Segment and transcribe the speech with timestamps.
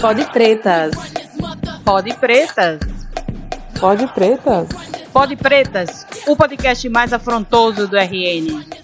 [0.00, 0.92] Pode pretas.
[1.84, 2.80] Pode pretas.
[3.78, 4.68] Pode pretas.
[5.12, 6.06] Pode pretas.
[6.26, 8.79] O podcast mais afrontoso do RN.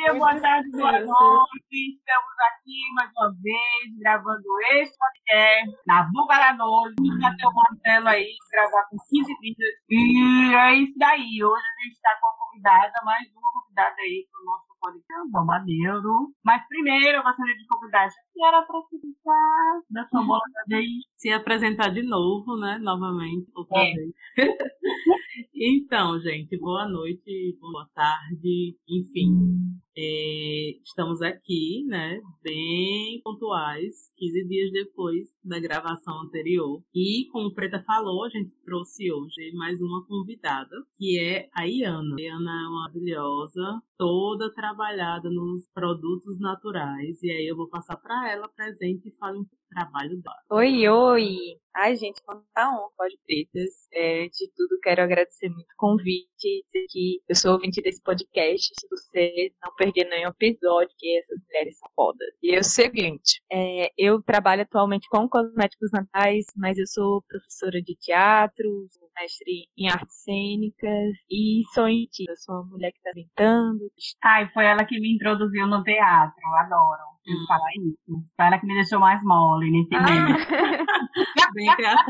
[0.00, 1.76] Dia, boa tarde, boa noite.
[1.94, 4.42] Estamos aqui mais uma vez gravando
[4.72, 7.18] esse podcast na Boca da Noite.
[7.20, 9.70] Bateu o martelo aí, gravar com 15 vídeos.
[9.90, 11.44] E é isso daí.
[11.44, 15.36] Hoje a gente está com uma convidada, mais uma convidada aí para o nosso podcast,
[15.36, 16.32] o Maneiro.
[16.44, 20.40] Mas primeiro eu gostaria de convidar a senhora para se apresentar da sua bola
[20.72, 21.00] aí.
[21.16, 22.78] Se apresentar de novo, né?
[22.78, 23.92] Novamente, outra É.
[23.92, 24.14] vez.
[25.54, 29.78] então, gente, boa noite, boa tarde, enfim.
[29.96, 32.20] É, estamos aqui, né?
[32.42, 36.82] Bem pontuais, 15 dias depois da gravação anterior.
[36.94, 42.16] E, como Preta falou, a gente trouxe hoje mais uma convidada, que é a Iana.
[42.18, 47.22] A Iana é uma maravilhosa, toda trabalhada nos produtos naturais.
[47.22, 50.36] E aí eu vou passar para ela presente e fale um trabalho dela.
[50.50, 51.36] Oi, oi.
[51.76, 52.20] Ai, gente,
[52.54, 53.88] tá on, pode pretas.
[53.92, 56.64] É, de tudo, quero agradecer muito o convite.
[56.88, 58.72] Que eu sou ouvinte desse podcast.
[58.78, 62.28] Se você não perder nenhum episódio, que essas mulheres são fodas.
[62.42, 67.80] E é o seguinte: é, eu trabalho atualmente com cosméticos naturais, mas eu sou professora
[67.82, 71.88] de teatro, sou mestre em artes cênicas e sou.
[71.88, 73.80] Eu sou uma mulher que tá tentando.
[74.22, 76.46] Ai, foi ela que me introduziu no teatro.
[76.58, 77.44] Adoro eu Hum.
[77.46, 78.24] falar isso.
[78.36, 80.32] Foi ela que me deixou mais mole nesse meme.
[80.32, 82.04] Ah, Bem teatral,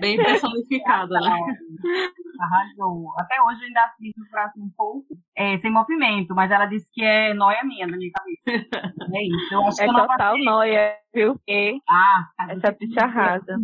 [0.00, 1.36] bem personificada, né?
[2.40, 3.12] Arrasou.
[3.18, 6.86] Até hoje eu ainda fiz o braço um pouco é, sem movimento, mas ela disse
[6.92, 8.42] que é noia minha na minha cabeça.
[9.14, 9.54] É isso.
[9.54, 10.44] Eu acho é que eu total passei.
[10.44, 11.34] noia, viu?
[11.34, 13.58] Porque Ah, essa bicha arrasa.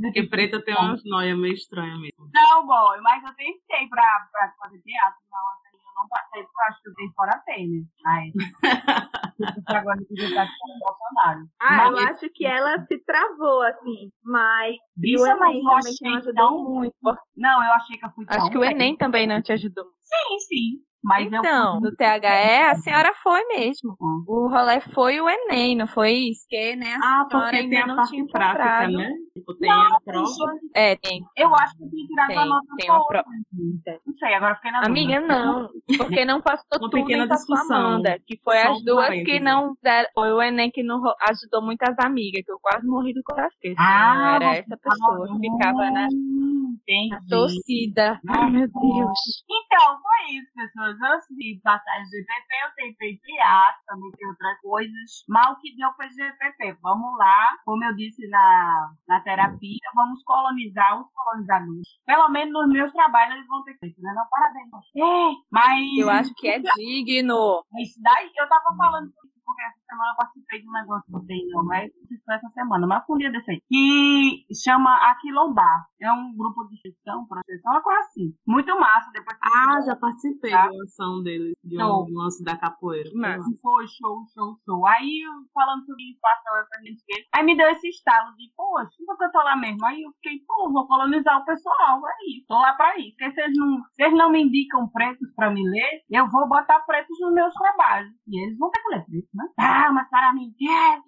[0.00, 2.30] Porque preta tem umas noias meio estranhas mesmo.
[2.32, 5.61] Não, boy, mas eu tentei pra, pra fazer teatro, não, assim,
[6.02, 7.84] não passei, porque eu acho que eu tenho fora ter, né?
[8.06, 8.32] Aí,
[9.38, 11.48] eu agora eu podia estar com o Bolsonaro.
[11.60, 15.94] Ah, eu Mas- acho que ela se travou, assim, mas Bicha, o mas eu achei
[16.10, 16.64] não ajudou não.
[16.64, 16.94] muito.
[17.36, 18.64] Não, eu achei que eu fui Acho que o.
[18.64, 19.84] Enem também não te ajudou.
[20.00, 20.91] Sim, sim.
[21.04, 22.04] Mas Então, eu no THE,
[22.70, 23.96] a senhora foi mesmo.
[24.00, 24.24] Hum.
[24.28, 26.46] O rolê foi o Enem, não foi isso?
[26.48, 28.92] Que, né, a Ah, senhora porque tem a não parte tinha prática, comprado.
[28.92, 29.12] né?
[29.34, 30.28] Tipo, tem a prova.
[30.74, 31.24] É, tem.
[31.36, 33.28] Eu acho que eu tinha tirado Tem, a nota tem uma prova.
[33.30, 33.98] né?
[34.06, 35.34] Não sei, agora fiquei na Amiga, dúvida.
[35.34, 35.68] não.
[35.98, 37.76] Porque não passou Uma tudo pequena discussão.
[37.86, 38.18] Amanda.
[38.26, 40.08] Que foi Só as duas que não deram.
[40.14, 43.50] Foi o Enem que não ajudou muito as amigas, que eu quase morri do coração.
[43.76, 46.06] Ah, era essa pessoa que ficava na,
[46.72, 47.08] Entendi.
[47.10, 48.20] na torcida.
[48.28, 49.20] Ai, meu Deus.
[49.48, 50.96] Então, foi isso, pessoas.
[51.02, 55.24] Antes de passar em GPP, eu tentei triar, também tem outras coisas.
[55.28, 56.78] Mal que deu foi GPP.
[56.82, 61.88] Vamos lá, como eu disse na, na terapia, vamos colonizar os colonizadores.
[62.06, 64.12] Pelo menos nos meus trabalhos eles vão ter feito, né?
[64.14, 64.70] Não, parabéns.
[64.96, 67.62] É, mas Eu acho que é digno.
[67.78, 69.12] isso daí, eu tava falando
[69.44, 71.86] porque semana eu participei de um negócio que eu tenho, não é?
[71.88, 73.60] Se foi essa semana, mas foi um dia desse aí.
[73.68, 75.86] Que chama Aquilombar.
[76.00, 78.34] É um grupo de gestão, proteção, uma coisa assim.
[78.46, 79.10] Muito massa.
[79.12, 80.68] Depois que Ah, já participei Tá.
[80.68, 82.06] de uma ação deles, de Show.
[82.08, 83.08] um lance da capoeira.
[83.14, 83.48] Massa.
[83.62, 84.86] Foi show, show, show.
[84.86, 85.22] Aí,
[85.54, 89.30] falando sobre inflação, eu falei, "Gente, aí me deu esse estalo de, poxa, que eu
[89.32, 89.84] tô lá mesmo?
[89.86, 92.46] Aí eu fiquei, pô, vou colonizar o pessoal, é isso.
[92.48, 93.14] Tô lá pra isso.
[93.16, 97.16] Porque vocês não, vocês não me indicam pretos pra me ler, eu vou botar pretos
[97.20, 98.10] nos meus trabalhos.
[98.26, 99.44] E eles vão ter que ler preto, né?
[99.58, 100.98] Ah, para mim, é,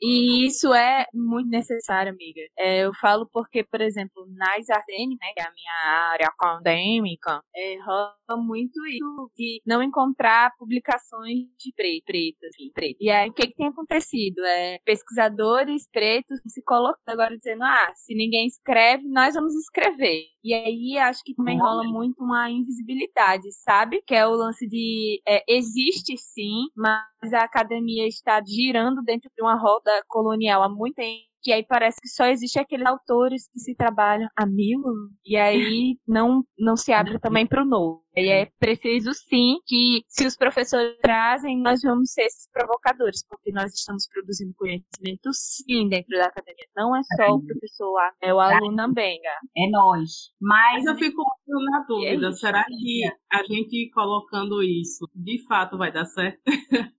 [0.00, 2.40] E isso é muito necessário, amiga.
[2.58, 7.40] É, eu falo porque, por exemplo, nas Ardenes, né, que é a minha área acadêmica,
[7.54, 12.50] é, rola muito isso de não encontrar publicações de pre- pretas.
[12.54, 12.96] assim, pretas.
[13.00, 14.40] E aí, o que, que tem acontecido?
[14.44, 20.24] É, pesquisadores pretos se colocando agora dizendo, ah, se ninguém escreve, nós vamos escrever.
[20.44, 24.02] E aí, acho que também rola muito uma invisibilidade, sabe?
[24.06, 29.42] Que é o lance de, é, existe sim, mas a academia está girando dentro de
[29.42, 31.35] uma roda colonial há muito tempo.
[31.46, 34.82] Que aí parece que só existe aqueles autores que se trabalham a mil,
[35.24, 38.02] e aí não, não se abre também para o novo.
[38.16, 43.52] E é preciso sim que, se os professores trazem, nós vamos ser esses provocadores, porque
[43.52, 46.66] nós estamos produzindo conhecimento sim dentro da academia.
[46.74, 49.38] Não é só o professor lá, é o aluno também, Gá.
[49.56, 50.32] é nós.
[50.40, 52.34] Mas, Mas eu fico na dúvida, E aí?
[52.34, 56.40] será que a gente colocando isso de fato vai dar certo?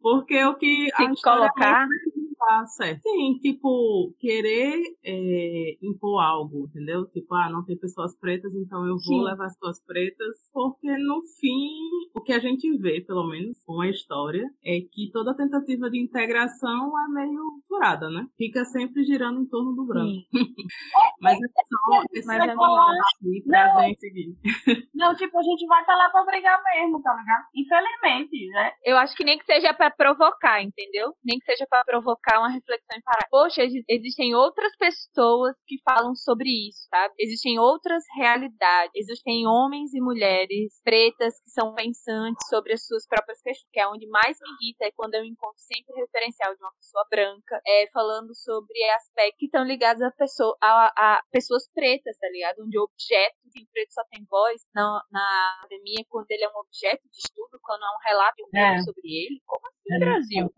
[0.00, 1.84] Porque o que que história colocar.
[1.84, 3.02] é tá certo.
[3.02, 7.06] Sim, tipo, querer é, impor algo, entendeu?
[7.06, 9.24] Tipo, ah, não tem pessoas pretas, então eu vou Sim.
[9.24, 11.78] levar as pessoas pretas, porque no fim,
[12.14, 15.98] o que a gente vê, pelo menos, com a história, é que toda tentativa de
[15.98, 18.26] integração é meio furada, né?
[18.36, 20.10] Fica sempre girando em torno do branco.
[20.10, 20.26] Sim.
[21.20, 23.82] Mas é só, é Mas só é falar aqui pra Não.
[23.82, 24.36] gente seguir.
[24.94, 27.46] Não, tipo, a gente vai estar lá pra brigar mesmo, tá ligado?
[27.54, 28.72] Infelizmente, né?
[28.84, 31.12] Eu acho que nem que seja pra provocar, entendeu?
[31.24, 33.26] Nem que seja pra provocar uma reflexão e parar.
[33.30, 37.14] Poxa, exi- existem outras pessoas que falam sobre isso, sabe?
[37.18, 38.92] Existem outras realidades.
[38.94, 43.70] Existem homens e mulheres pretas que são pensantes sobre as suas próprias questões.
[43.72, 47.04] Que é onde mais me irrita é quando eu encontro sempre referencial de uma pessoa
[47.10, 52.28] branca é, falando sobre aspectos que estão ligados a, pessoa, a, a pessoas pretas, tá
[52.28, 52.60] ligado?
[52.62, 56.48] Onde o objeto que o preto só tem voz na, na academia quando ele é
[56.48, 58.78] um objeto de estudo, quando é um relato É.
[58.82, 59.40] sobre ele.
[59.46, 60.50] Como assim, Brasil?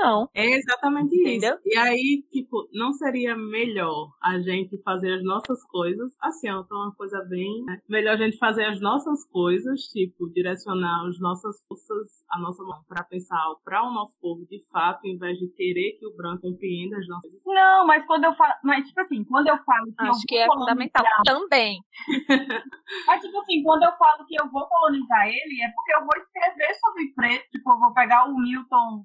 [0.00, 0.28] Não.
[0.34, 1.54] É exatamente Entendeu?
[1.54, 1.62] isso.
[1.66, 6.12] E aí, tipo, não seria melhor a gente fazer as nossas coisas?
[6.20, 7.64] Assim, ó, então é uma coisa bem.
[7.64, 7.80] né?
[7.88, 12.82] Melhor a gente fazer as nossas coisas, tipo, direcionar as nossas forças, a nossa mão,
[12.88, 16.42] pra pensar para o nosso povo de fato, em vez de querer que o branco
[16.42, 17.30] compreenda as nossas.
[17.46, 18.52] Não, mas quando eu falo.
[18.62, 21.78] Mas, tipo assim, quando eu falo que eu Acho que vou é fundamental também.
[23.06, 26.16] Mas, tipo assim, quando eu falo que eu vou colonizar ele, é porque eu vou
[26.16, 27.50] escrever sobre preto.
[27.50, 29.04] Tipo, eu vou pegar o Milton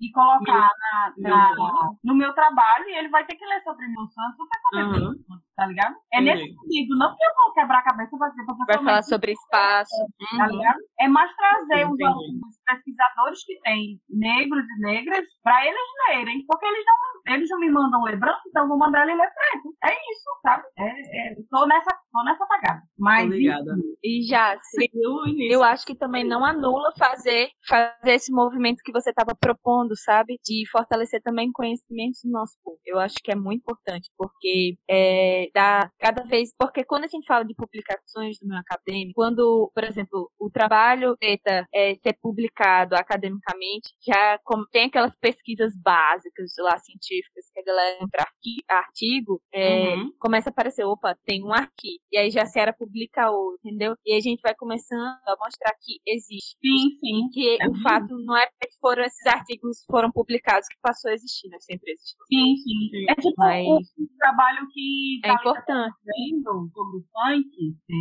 [0.00, 0.70] e colocar na,
[1.18, 1.96] na- Milton.
[2.04, 5.14] no meu trabalho e ele vai ter que ler sobre vai saber Aham.
[5.56, 5.94] tá ligado?
[6.12, 6.42] É Entendi.
[6.42, 6.98] nesse sentido.
[6.98, 9.94] Não que eu vou quebrar a cabeça pra dizer, Vai falar sobre espaço.
[10.36, 10.78] tá ligado?
[11.00, 16.66] É mais trazer os alunos pesquisadores que tem negros e negras pra eles lerem, porque
[16.66, 19.74] eles não, eles não me mandam ler branco, então eu vou mandar ele ler preto.
[19.84, 20.64] É isso, sabe?
[20.78, 22.82] É, é, tô nessa, tô nessa pegada.
[22.98, 23.72] Mas Obrigada.
[23.72, 24.86] enfim, E já, Sim,
[25.28, 25.52] início.
[25.52, 30.13] eu acho que também não anula fazer, fazer esse movimento que você estava propondo, sabe?
[30.44, 32.78] De fortalecer também conhecimentos do nosso povo.
[32.84, 36.50] Eu acho que é muito importante, porque é, dá cada vez.
[36.58, 41.16] Porque quando a gente fala de publicações do meio acadêmico, quando, por exemplo, o trabalho
[41.18, 47.64] preta é ser publicado academicamente, já como tem aquelas pesquisas básicas lá, científicas, que a
[47.64, 48.26] galera entra
[48.68, 50.12] artigo, é, Uhum.
[50.18, 51.98] começa a aparecer, opa, tem um aqui.
[52.12, 53.94] E aí já se era publicar outro, entendeu?
[54.04, 56.56] E a gente vai começando a mostrar que existe.
[56.62, 57.28] sim, sim.
[57.32, 61.48] Que o fato não é que foram esses artigos foram publicados que passou a existir,
[61.48, 61.56] né?
[61.60, 62.18] Sempre existiu.
[62.26, 62.88] Sim, sim.
[62.90, 63.06] Sim.
[63.08, 65.94] É tipo Mas- o, o trabalho que É tá importante.
[66.04, 67.94] fazendo sobre o funk é,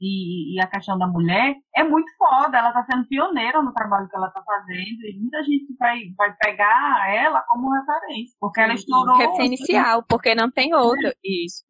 [0.00, 2.58] e, e a questão da mulher é muito foda.
[2.58, 6.34] Ela tá sendo pioneira no trabalho que ela tá fazendo e muita gente vai, vai
[6.42, 8.34] pegar ela como referência.
[8.40, 8.84] Porque ela Sim, sim.
[8.84, 9.16] estourou.
[9.16, 11.14] Referência inicial, porque não tem outra.
[11.24, 11.64] Isso.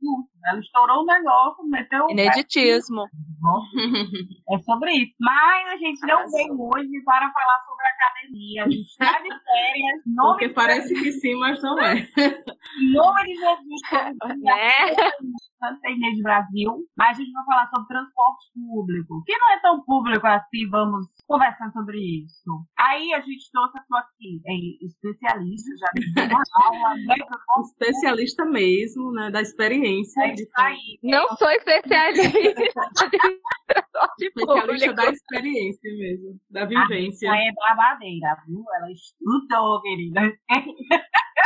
[0.46, 2.08] Ela estourou o negócio, meteu.
[2.10, 3.02] Ineditismo.
[4.50, 5.14] É sobre isso.
[5.20, 8.64] Mas a gente não veio hoje para falar sobre academia.
[8.64, 10.02] A gente está de férias.
[10.06, 11.98] em Nome Porque de parece que sim, mas não é.
[11.98, 14.94] Em nome de Jesus, Né?
[15.58, 19.82] Santa Inês Brasil, mas a gente vai falar sobre transporte público, que não é tão
[19.84, 22.50] público assim, vamos conversar sobre isso.
[22.78, 27.14] Aí a gente trouxe a aqui, é, especialista, já deu uma aula, né,
[27.64, 29.31] Especialista mesmo, né?
[29.31, 30.20] Da experiência.
[30.22, 30.99] é de aí.
[31.03, 33.17] Não sou especialista em transporte
[34.21, 37.27] Especialista da experiência mesmo, da vivência.
[37.27, 38.65] Ela é babadeira, viu?
[38.77, 40.21] Ela estudou, querida.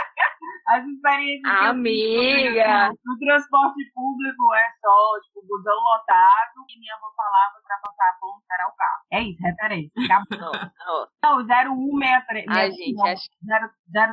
[0.71, 2.93] As experiências Amiga.
[3.05, 8.19] No transporte público é só, tipo, busão lotado e minha avó falava pra passar a
[8.21, 9.03] ponte era o carro.
[9.11, 9.93] É isso, referência.
[10.07, 10.53] Acabou.
[11.23, 12.47] Não, 0163.
[12.49, 13.29] Ai, gente, acho,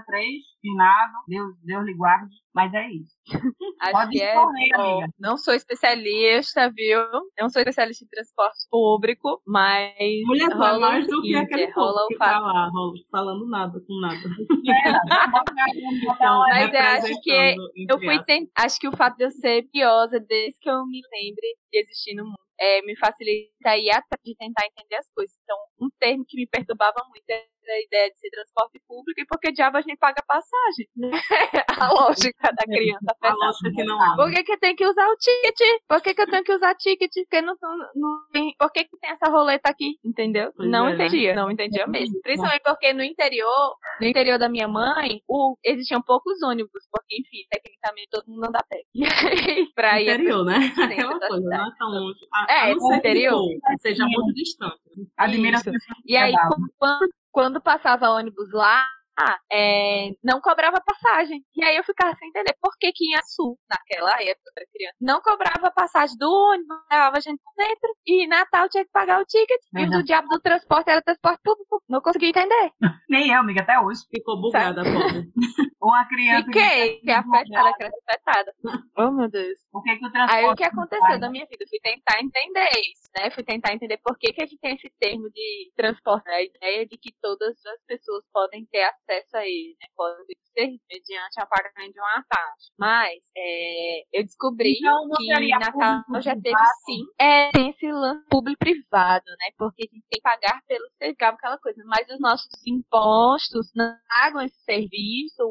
[0.05, 0.25] 03,
[0.61, 1.13] finado.
[1.27, 2.33] Deus, Deus lhe guarde.
[2.55, 3.15] Mas é isso.
[3.81, 4.29] acho Pode que é.
[4.35, 5.13] escorrer, ó, amiga.
[5.19, 6.99] não sou especialista, viu?
[7.39, 9.93] Não sou especialista em transporte público, mas.
[10.25, 13.49] Mulher, é rola mais do que aquele rola povo o que tá lá, rola- falando
[13.49, 14.17] nada com nada.
[14.67, 14.91] É,
[16.13, 18.49] Então, Mas eu acho que representando, Eu fui tent...
[18.57, 22.15] Acho que o fato de eu ser piosa desde que eu me lembre de existir
[22.15, 25.35] no mundo é, me facilita ir atrás de tentar entender as coisas.
[25.43, 29.25] Então, um termo que me perturbava muito era a ideia de ser transporte público e
[29.25, 30.87] porque diabos nem paga passagem.
[30.95, 31.11] né?
[31.67, 33.15] a lógica da criança.
[33.21, 34.15] A lógica que não há.
[34.15, 35.81] Por que, que tenho que usar o ticket?
[35.87, 37.11] Por que, que eu tenho que usar ticket?
[37.13, 37.55] Porque não,
[37.95, 38.55] não, tem.
[38.57, 39.97] Por que, que tem essa roleta aqui?
[40.03, 40.51] Entendeu?
[40.55, 41.05] Pois não é, né?
[41.05, 42.21] entendia, não entendia mesmo.
[42.21, 47.45] Principalmente porque no interior, no interior da minha mãe, o, existiam poucos ônibus, porque, enfim,
[47.49, 48.81] tecnicamente todo mundo anda a pé.
[49.75, 50.71] Pra Interior, né?
[50.81, 52.19] Aquela coisa, não é tão longe.
[52.33, 53.43] A, É, a não interior.
[53.81, 54.79] seja muito distante.
[55.17, 55.61] Admira
[56.05, 56.33] E aí,
[56.77, 58.87] quando, quando passava ônibus lá,
[59.19, 61.43] ah, é, não cobrava passagem.
[61.55, 64.95] E aí eu ficava sem entender por que que em Sul, naquela época, para criança,
[65.01, 67.89] não cobrava passagem do ônibus, levava a gente por dentro.
[68.05, 69.59] E Natal tinha que pagar o ticket.
[69.75, 69.89] E o Uhum.
[69.89, 71.81] do diabo do transporte era transporte público.
[71.89, 72.71] Não consegui entender.
[73.09, 74.01] Nem eu, amiga, até hoje.
[74.13, 75.31] Ficou bugada, pobre.
[75.81, 76.45] Ou a criança.
[76.45, 78.53] Fiquei, fiquei afetada, criança afetada.
[78.97, 79.57] Oh, meu Deus.
[79.71, 80.45] Por que, que o transporte.
[80.45, 81.63] Aí o que aconteceu da minha vida?
[81.63, 83.31] Eu fui tentar entender isso, né?
[83.31, 86.35] Fui tentar entender por que, que a gente tem esse termo de transporte, né?
[86.35, 89.06] a ideia de que todas as pessoas podem ter acesso
[89.37, 89.87] a ele, né?
[89.95, 90.25] Podem
[90.57, 92.71] ser mediante o pagamento de uma taxa.
[92.79, 96.69] Mas é, eu descobri Então, que Natal já teve privado?
[96.85, 97.05] sim.
[97.19, 99.47] É, tem esse lance público-privado, né?
[99.57, 101.83] Porque a gente tem que pagar pelo serviço, aquela coisa.
[101.85, 105.43] Mas os nossos impostos não pagam esse serviço,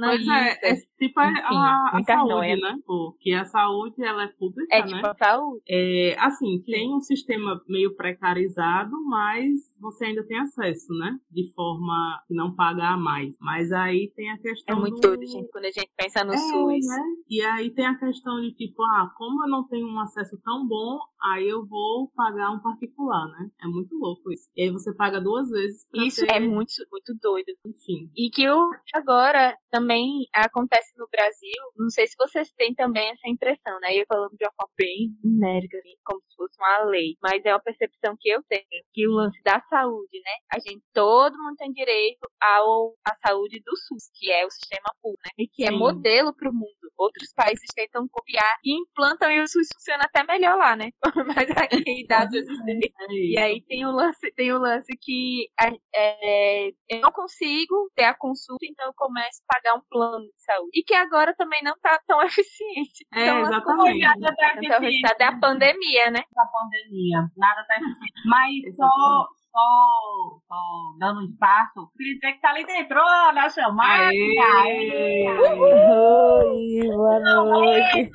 [0.00, 0.08] né?
[0.08, 2.56] Pois é, é tipo a, Enfim, a- a saúde, noia.
[2.56, 2.76] né?
[2.86, 4.86] Porque a saúde, ela é pública, É né?
[4.86, 5.62] tipo a saúde.
[5.68, 9.50] É, assim, tem um sistema meio precarizado, mas
[9.80, 11.18] você ainda tem acesso, né?
[11.30, 13.36] De forma que não pagar mais.
[13.40, 15.00] Mas aí tem a É questão muito do...
[15.00, 16.86] doido, gente, quando a gente pensa no É, SUS.
[16.86, 17.02] né?
[17.28, 20.66] E aí tem a questão de tipo, ah, como eu não tenho um acesso tão
[20.66, 20.98] bom,
[21.32, 23.48] aí eu vou pagar um particular, né?
[23.62, 24.48] É muito louco isso.
[24.56, 27.52] E aí você paga duas vezes pra Isso ter, é muito, muito doido.
[27.66, 28.10] enfim.
[28.16, 31.62] E que o agora também acontece no Brasil.
[31.76, 33.94] Não sei se vocês têm também essa impressão, né?
[33.94, 37.16] Eu falando de uma forma bem genérica, assim, como se fosse uma lei.
[37.22, 38.62] Mas é uma percepção que eu tenho.
[38.92, 40.32] Que o lance da saúde, né?
[40.54, 44.88] A gente, todo mundo tem direito ao, à saúde do SUS, que é o sistema
[45.02, 45.30] público, né?
[45.38, 45.78] E que é Sim.
[45.78, 46.72] modelo para o mundo.
[46.96, 50.90] Outros países tentam copiar e implantam e o SUS funciona até melhor lá, né?
[51.26, 55.72] Mas aqui dados existentes É e aí tem o lance, tem o lance que a-
[55.94, 60.42] é, eu não consigo ter a consulta, então eu começo a pagar um plano de
[60.44, 60.70] saúde.
[60.74, 63.06] E que agora também não tá tão eficiente.
[63.14, 64.00] É, Então, exatamente.
[64.00, 66.20] Nada tá Então, o resultado é a pandemia, né?
[66.34, 67.18] da pandemia.
[67.36, 68.12] Nada tá eficiente.
[68.26, 70.62] Mas só, Só, só
[70.98, 72.96] dando um espaço, queria dizer que tá ali dentro,
[73.34, 74.08] na chamada.
[74.08, 75.26] Aê!
[75.28, 78.10] Oi, boa noite.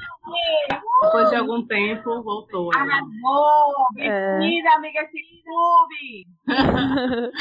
[1.01, 2.69] Depois de algum tempo, voltou.
[2.75, 3.73] Arrasou!
[3.99, 4.39] É.
[4.39, 6.27] Bem-vinda, amiga YouTube!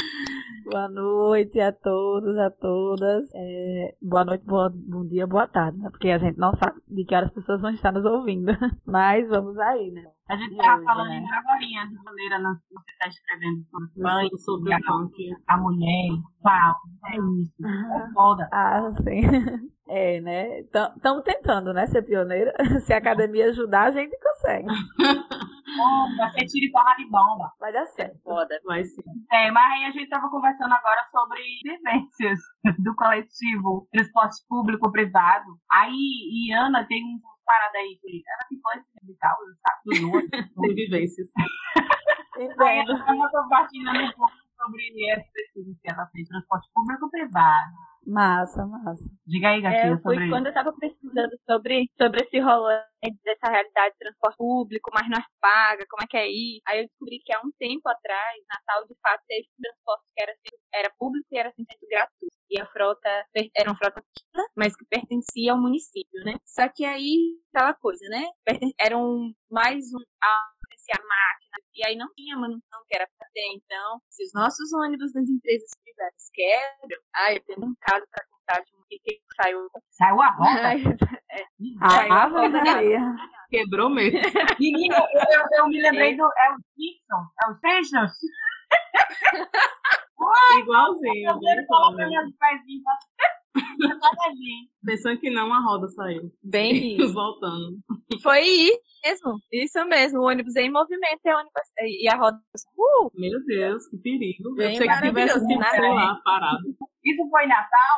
[0.69, 3.29] Boa noite a todos, a todas.
[3.33, 5.89] É, boa noite, boa, bom dia, boa tarde, né?
[5.89, 8.51] Porque a gente não sabe de que horas as pessoas vão estar nos ouvindo.
[8.85, 10.03] Mas vamos aí, né?
[10.29, 11.19] A gente E tava hoje, falando né?
[11.19, 13.63] em agora de maneira na- você tá escrevendo
[14.39, 15.35] sobre o funk.
[15.47, 16.09] a mulher,
[16.47, 16.75] pau,
[17.07, 17.53] é isso.
[17.65, 18.49] É foda.
[18.51, 19.21] Ah, sim.
[19.89, 20.59] É, né?
[20.59, 21.87] Estamos tentando, né?
[21.87, 22.53] Ser pioneira.
[22.83, 24.67] Se a academia ajudar, a gente consegue.
[24.67, 27.49] Bomba, você tira e porra de bomba.
[27.57, 28.19] Vai dar certo.
[28.21, 28.59] Foda.
[28.65, 29.01] Vai ser.
[29.31, 32.37] É, mas aí a gente tava conversando agora sobre vivências
[32.83, 35.45] do coletivo, transporte público-privado.
[35.71, 40.51] Aí, Iana tem uns paradas aí, que ela que foi de causa, sabe?
[40.53, 41.29] Tem vivências.
[42.35, 42.91] Aí Entendo.
[42.91, 47.71] ela tava compartilhando um pouco sobre essa pesquisa que ela fez, transporte público-privado.
[48.05, 49.03] Massa, massa.
[49.25, 52.81] Diga aí, É, gatinha, eu fui, sobre quando eu tava pesquisando sobre, sobre esse rolê
[53.23, 56.61] dessa realidade de transporte público, mas nós paga, como é que é isso?
[56.67, 60.33] Aí eu descobri que há um tempo atrás, Natal de fato teve transporte que era,
[60.73, 62.37] era público e era 100% gratuito.
[62.49, 63.09] E a frota
[63.57, 66.35] era uma frota pequena, mas que pertencia ao município, né?
[66.45, 68.23] Só que aí, aquela coisa, né?
[68.45, 72.95] Perten- Era um, mais um a pertencia à máquina, e aí não tinha manutenção que
[72.95, 73.47] era pra ter.
[73.55, 78.25] Então, se os nossos ônibus das empresas privadas quebram, ah, eu tenho um caso pra
[78.29, 79.69] contar de um que que saiu.
[79.91, 80.67] Saiu a roda.
[80.67, 80.83] Ai,
[81.81, 82.59] Ah, Saiu a roda.
[83.49, 84.19] Quebrou mesmo.
[84.59, 86.23] Menina, eu, eu, eu me lembrei do.
[86.23, 87.21] É o Simpson?
[87.43, 88.11] É o Simpsons?
[90.59, 91.29] Igualzinho.
[91.29, 92.23] Eu quero falar pra igual.
[92.23, 92.83] minha paizinha.
[94.87, 96.31] Pensando que não, a roda saiu.
[96.41, 97.13] Bem isso.
[97.13, 97.77] Voltando.
[98.23, 99.37] Foi isso mesmo.
[99.51, 100.19] Isso mesmo.
[100.19, 102.37] O ônibus em movimento e a, ônibus, e a roda.
[102.77, 104.55] Uh, Meu Deus, que perigo.
[104.55, 105.69] Bem Eu sei que tivesse tipo, né?
[105.71, 106.63] sei lá, parado.
[107.03, 107.97] Isso foi Natal?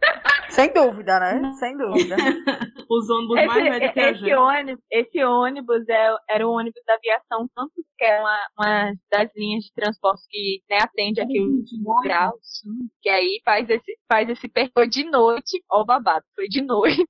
[0.50, 1.52] Sem dúvida, né?
[1.54, 2.16] Sem dúvida.
[2.90, 4.34] Os ônibus mais velhos esse, que a esse, gente.
[4.34, 9.30] ônibus, esse ônibus é, era o ônibus da aviação Campos, que é uma, uma das
[9.34, 11.70] linhas de transporte que né, atende aqui os
[12.02, 12.62] graus.
[13.00, 15.62] Que aí faz esse, faz esse percurso de noite.
[15.70, 15.86] Ó, o
[16.34, 17.06] foi de noite.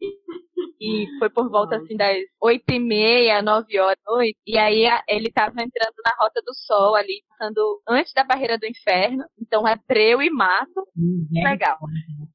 [0.78, 4.36] E foi por volta assim das oito e meia, nove horas da noite.
[4.46, 8.66] E aí ele tava entrando na Rota do Sol ali, passando antes da barreira do
[8.66, 9.24] inferno.
[9.40, 10.86] Então é breu e mato.
[11.32, 11.78] Legal.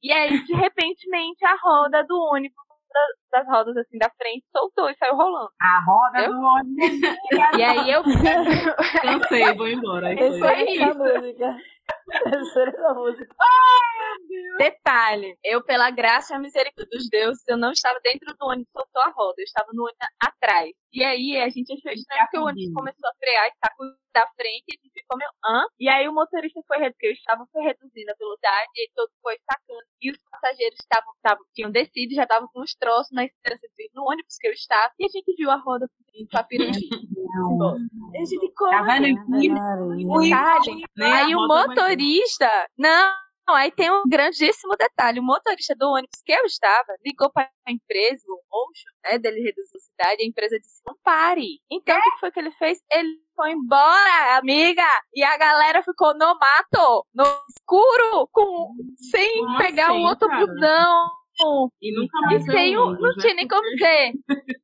[0.01, 2.55] E aí, de repentemente, a roda do ônibus
[3.31, 5.49] da- das rodas assim da frente soltou e saiu rolando.
[5.61, 6.75] A roda do ônibus.
[7.59, 10.07] E aí eu Cansei, vou embora.
[10.07, 10.77] Aí Essa foi.
[10.77, 11.57] É a música.
[12.25, 13.35] Essa é a música.
[14.57, 18.71] Detalhe, eu, pela graça e a misericórdia dos deuses, eu não estava dentro do ônibus,
[18.71, 20.71] soltou a roda, eu estava no ônibus atrás.
[20.93, 23.69] E aí a gente achou estranho porque o ônibus começou a frear e tá
[24.13, 25.63] da frente, e a gente ficou meio, hã?
[25.79, 29.37] E aí o motorista foi reduzindo, eu estava foi reduzindo a velocidade, e todo foi
[29.49, 29.87] sacando.
[30.01, 33.89] E os passageiros estavam, estavam, tinham descido, já estavam com os troços na esperança de
[33.95, 35.89] no ônibus que eu estava, e a gente viu a roda
[36.29, 36.89] pra Pirangi.
[38.13, 39.15] a gente, como Tá vendo?
[40.29, 40.83] Sabe?
[40.99, 43.15] Aí o motorista, não,
[43.53, 45.19] aí tem um grandíssimo detalhe.
[45.19, 49.41] O motorista do ônibus que eu estava ligou para a empresa, o Motion, né, dele
[49.41, 51.59] reduzir a velocidade, a empresa disse, não pare.
[51.71, 52.79] Então, o que foi que ele fez?
[52.91, 58.73] Ele foi embora, amiga, e a galera ficou no mato, no escuro, com,
[59.11, 60.45] sem Como pegar assim, o outro cara?
[60.45, 61.20] busão.
[61.81, 64.13] E nunca E mais sem veio o, um não tinha nem como dizer.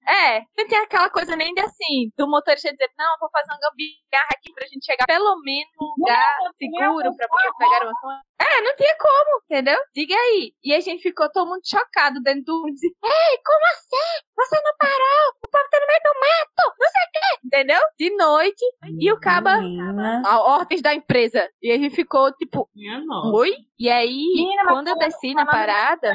[0.07, 3.51] É, não tinha aquela coisa nem de assim, do motorista dizer, não, eu vou fazer
[3.51, 8.27] uma gambiarra aqui pra gente chegar pelo menos num lugar seguro pra poder pegar ônibus.
[8.39, 9.79] É, não tinha como, entendeu?
[9.93, 10.53] Diga aí.
[10.63, 14.26] E a gente ficou todo mundo chocado dentro do e, Ei, como assim?
[14.37, 15.33] Você não parou?
[15.43, 17.39] O povo tá no meio do mato, não sei o quê.
[17.45, 17.79] Entendeu?
[17.97, 18.63] De noite.
[18.99, 20.21] E o caba, Menina.
[20.25, 21.49] a ordens da empresa.
[21.61, 22.69] E a gente ficou, tipo,
[23.33, 23.55] oi?
[23.79, 26.13] E aí, Menina, quando eu desci na parada,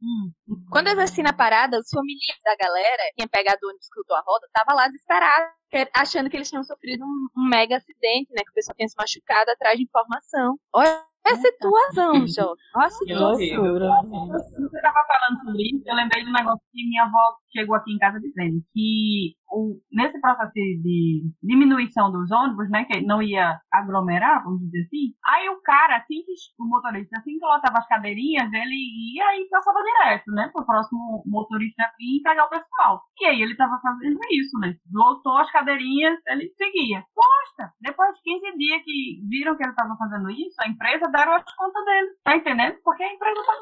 [0.00, 0.30] Hum.
[0.70, 4.12] quando eu desci na parada, os familiares da galera que tinha pegado o ônibus que
[4.14, 5.52] a roda, tava lá desesperado,
[5.96, 8.42] achando que eles tinham sofrido um, um mega acidente, né?
[8.44, 10.56] Que o pessoal tinha se machucado atrás de informação.
[10.72, 11.02] Olha
[11.32, 12.54] a situação, Jó.
[12.76, 13.36] Olha a Que situação.
[13.36, 17.98] Você estava falando sobre isso, eu lembrei do negócio que minha avó chegou aqui em
[17.98, 24.42] casa dizendo que o, nesse processo de diminuição dos ônibus, né, que não ia aglomerar,
[24.42, 28.52] vamos dizer assim, aí o cara, assim que o motorista, assim que lotava as cadeirinhas,
[28.52, 33.02] ele ia e passava direto, né, pro próximo motorista vir pegar o pessoal.
[33.20, 37.04] E aí ele estava fazendo isso, né, lotou as cadeirinhas, ele seguia.
[37.14, 41.34] Poxa, depois de 15 dias que viram que ele estava fazendo isso, a empresa deram
[41.34, 42.76] as contas dele, tá entendendo?
[42.82, 43.58] Porque a empresa estava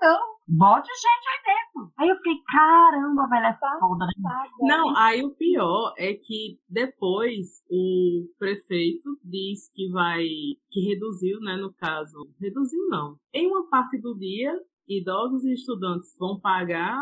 [0.00, 0.18] então,
[0.50, 1.92] bote gente aí dentro.
[1.96, 4.06] Aí eu fiquei, caramba, velho, é foda?
[4.60, 10.24] Não, aí o pior é que depois o prefeito diz que vai,
[10.70, 13.16] que reduziu, né, no caso, reduziu não.
[13.32, 14.52] Em uma parte do dia,
[14.98, 16.98] idosos e estudantes vão pagar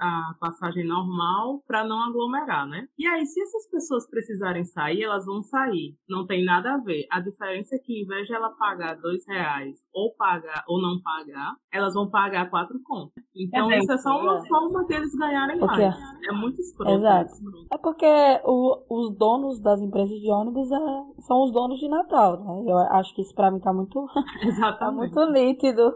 [0.00, 2.86] a, a passagem normal para não aglomerar, né?
[2.98, 5.94] E aí, se essas pessoas precisarem sair, elas vão sair.
[6.08, 7.04] Não tem nada a ver.
[7.10, 11.00] A diferença é que, em vez de ela pagar dois reais ou pagar ou não
[11.02, 13.22] pagar, elas vão pagar quatro contas.
[13.34, 14.48] Então, Exato, isso é só uma é.
[14.48, 16.16] forma deles ganharem Porque- mais.
[16.28, 16.90] É muito escroto.
[16.92, 17.30] Exato.
[17.30, 17.66] é escroto.
[17.72, 22.42] É porque o- os donos das empresas de ônibus é- são os donos de Natal,
[22.42, 22.64] né?
[22.72, 24.06] Eu acho que isso pra mim tá muito,
[24.80, 25.94] tá muito nítido.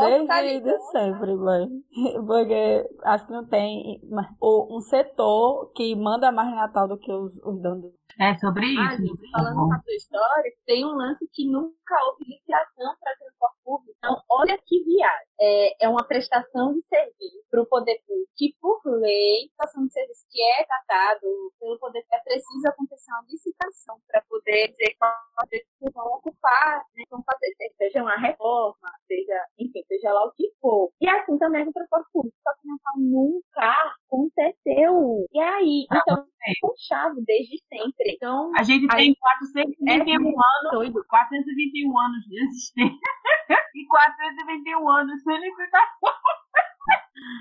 [0.00, 1.68] Desde, desde sempre, mãe.
[2.26, 4.00] Porque acho que não tem
[4.42, 7.82] um setor que manda mais Natal do que os, os donos.
[7.82, 9.02] do- É sobre Ah, isso.
[9.06, 13.94] gente, falando na sua história, tem um lance que nunca houve licitação para transporte público.
[13.98, 15.27] Então, olha que viagem.
[15.40, 19.92] É, é uma prestação de serviço para o poder público, que por lei, prestação de
[19.92, 21.26] serviço que é tratado
[21.58, 25.12] pelo poder público, é preciso acontecer uma licitação para poder dizer qual
[25.48, 30.50] que vão ocupar, né, vão fazer, seja uma reforma, seja, enfim, seja lá o que
[30.60, 30.90] for.
[31.00, 35.26] E assim também com o transporte público, só que Natal nunca aconteceu.
[35.32, 38.14] E aí, então, é um chave desde sempre.
[38.14, 41.04] Então, A gente tem 421 É anos, doido.
[41.08, 43.00] 421 anos de existência
[43.74, 46.14] e 421 anos sem licitação.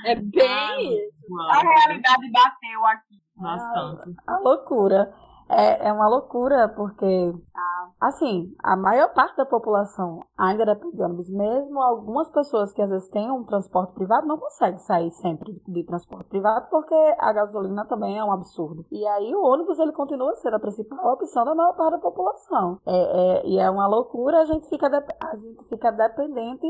[0.05, 1.17] É bem isso.
[1.29, 3.21] Uau, A realidade bateu aqui.
[3.37, 4.15] Bastante.
[4.27, 5.13] A loucura.
[5.49, 7.33] É, é uma loucura, porque,
[8.01, 11.29] assim, a maior parte da população ainda depende de ônibus.
[11.29, 15.61] Mesmo algumas pessoas que às vezes têm um transporte privado não conseguem sair sempre de,
[15.71, 18.85] de transporte privado, porque a gasolina também é um absurdo.
[18.91, 22.79] E aí o ônibus ele continua sendo a principal opção da maior parte da população.
[22.85, 22.97] É,
[23.41, 26.67] é- e é uma loucura, a gente fica, dep- a gente fica dependente,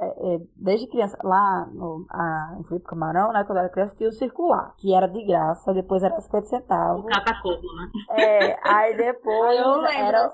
[0.00, 1.16] é, é, desde criança.
[1.22, 4.94] Lá no, a, em Felipe Camarão, né, quando eu era criança, tinha o circular, que
[4.94, 7.04] era de graça, depois era 50 centavos.
[7.06, 7.90] Catacopo, né?
[8.16, 9.88] É, aí depois Eu lembro.
[9.92, 10.32] era.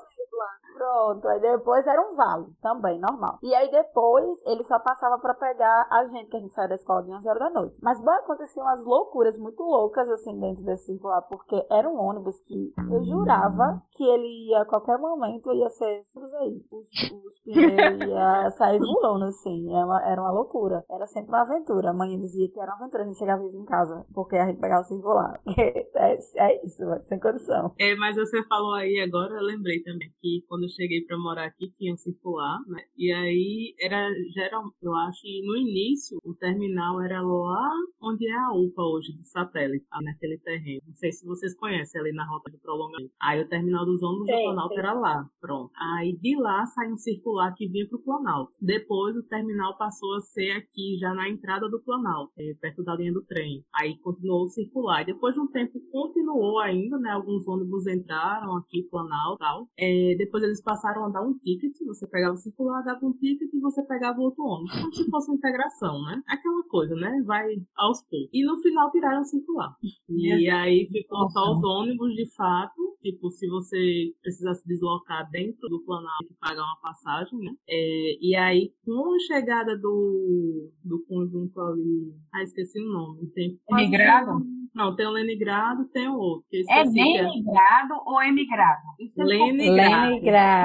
[0.80, 3.38] Pronto, aí depois era um vale, também, normal.
[3.42, 6.74] E aí depois ele só passava pra pegar a gente, que a gente saía da
[6.74, 7.78] escola de 11 horas da noite.
[7.82, 12.40] Mas bom, aconteciam umas loucuras muito loucas assim dentro desse circular, porque era um ônibus
[12.40, 16.02] que eu jurava que ele ia a qualquer momento ia ser
[16.38, 16.64] aí.
[16.70, 19.70] Os, os pneus ia sair voando, assim.
[19.74, 20.82] Era uma, era uma loucura.
[20.90, 21.90] Era sempre uma aventura.
[21.90, 24.60] A mãe dizia que era uma aventura a gente chegava em casa, porque a gente
[24.60, 25.38] pegava o circular.
[25.58, 27.74] é, é isso, sem condição.
[27.78, 31.72] É, mas você falou aí agora, eu lembrei também que quando cheguei para morar aqui,
[31.76, 32.82] tinha um circular, né?
[32.96, 37.70] E aí era geral, eu acho que no início o terminal era lá
[38.02, 40.82] onde é a UPA hoje do satélite, naquele terreno.
[40.86, 43.12] Não sei se vocês conhecem ali na rota do prolongamento.
[43.20, 45.70] Aí o terminal dos ônibus do Planalto era lá, pronto.
[45.76, 48.52] Aí de lá saiu um circular que vinha pro Planalto.
[48.60, 52.94] Depois o terminal passou a ser aqui já na entrada do Planalto, é, perto da
[52.94, 53.64] linha do trem.
[53.74, 55.02] Aí continuou o circular.
[55.02, 57.10] E depois de um tempo continuou ainda, né?
[57.10, 59.68] Alguns ônibus entraram aqui, Planalto e tal.
[59.78, 63.52] É, depois eles passaram a dar um ticket, você pegava o circular, dava um ticket
[63.52, 64.80] e você pegava outro ônibus.
[64.80, 66.22] Como se fosse uma integração, né?
[66.26, 67.22] Aquela coisa, né?
[67.24, 67.46] Vai
[67.76, 68.28] aos poucos.
[68.32, 69.74] E no final tiraram o circular.
[70.08, 72.90] E aí ficou só os ônibus de fato.
[73.02, 77.52] Tipo, se você precisar se deslocar dentro do Planalto, tem que pagar uma passagem, né?
[77.66, 82.14] É, e aí, com a chegada do, do conjunto ali.
[82.34, 83.26] Ah, esqueci o nome.
[83.28, 84.44] Tem Emigrado?
[84.74, 86.46] Não, tem o Lenigrado tem o outro.
[86.52, 88.80] É que Leningrado ou emigrado?
[88.98, 90.12] É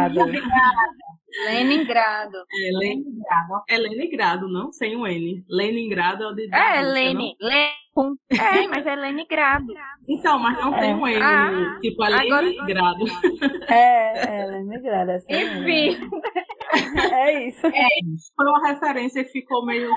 [0.10, 0.86] Leningrado.
[1.46, 2.38] Leningrado.
[2.38, 3.64] É, Len- Leningrado.
[3.70, 4.72] é Leningrado, não?
[4.72, 5.44] Sem o N.
[5.50, 6.48] Leningrado é o de.
[6.54, 6.82] É.
[6.82, 7.36] Lene.
[7.94, 9.66] com- É, mas é Leningrado.
[9.66, 9.74] não?
[10.08, 11.22] Então, mas não tem um N.
[11.22, 13.06] Ah, tipo, é agora- Leningrado.
[13.70, 15.12] É, é, Leningrado.
[15.12, 15.34] é assim.
[15.34, 16.10] Enfim.
[17.12, 17.62] É isso.
[17.62, 19.90] Foi uma referência que ficou meio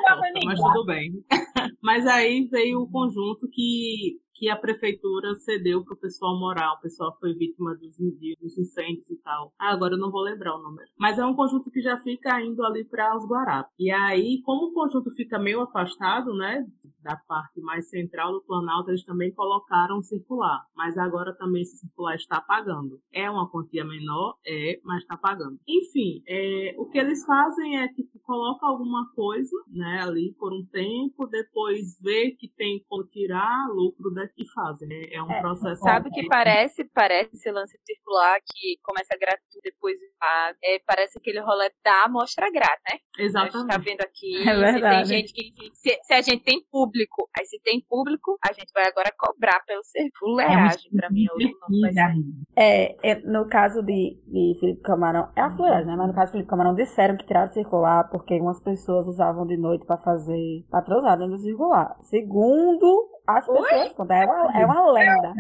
[0.45, 1.13] mas tudo bem.
[1.83, 6.75] mas aí veio o conjunto que, que a prefeitura cedeu para o pessoal morar.
[6.75, 9.53] O pessoal foi vítima dos, incêndios e tal.
[9.59, 10.89] Ah, agora eu não vou lembrar o número.
[10.97, 13.75] Mas é um conjunto que já fica indo ali para os Guarapes.
[13.79, 16.65] E aí, como o conjunto fica meio afastado, né?
[17.03, 20.65] Da parte mais central do Planalto, eles também colocaram circular.
[20.77, 23.01] Mas agora também esse circular está pagando.
[23.13, 24.37] É uma quantia menor?
[24.47, 25.59] É, mas está pagando.
[25.67, 30.65] Enfim, é, o que eles fazem é, tipo, coloca alguma coisa, né, ali por um
[30.67, 34.89] tempo, depois vê que tem como tirar lucro daqui e fazem.
[34.91, 35.83] É, é um É, processo.
[35.83, 36.85] Sabe o que parece?
[36.95, 40.59] Parece esse lance circular que começa gratuito, depois paga.
[40.63, 42.99] É, parece aquele rolê da amostra grátis, né?
[43.19, 43.85] A gente tá Exatamente.
[43.85, 44.37] vendo aqui.
[44.37, 45.09] É se tem verdade.
[45.09, 45.53] gente que.
[45.75, 49.61] Se, se a gente tem público, aí se tem público, a gente vai agora cobrar
[49.67, 50.91] pelo ser fuleiragem.
[50.93, 52.01] Pra mim, hoje não vai ser.
[52.57, 55.97] É, é, no caso de, de Felipe Camarão, é a floresta, né?
[55.97, 59.47] Mas no caso de Felipe Camarão, disseram que tiraram o circular porque algumas pessoas usavam
[59.47, 61.97] de noite pra fazer, pra transar dentro do circular.
[62.03, 65.33] Segundo as pessoas, contam, é uma, é uma lenda.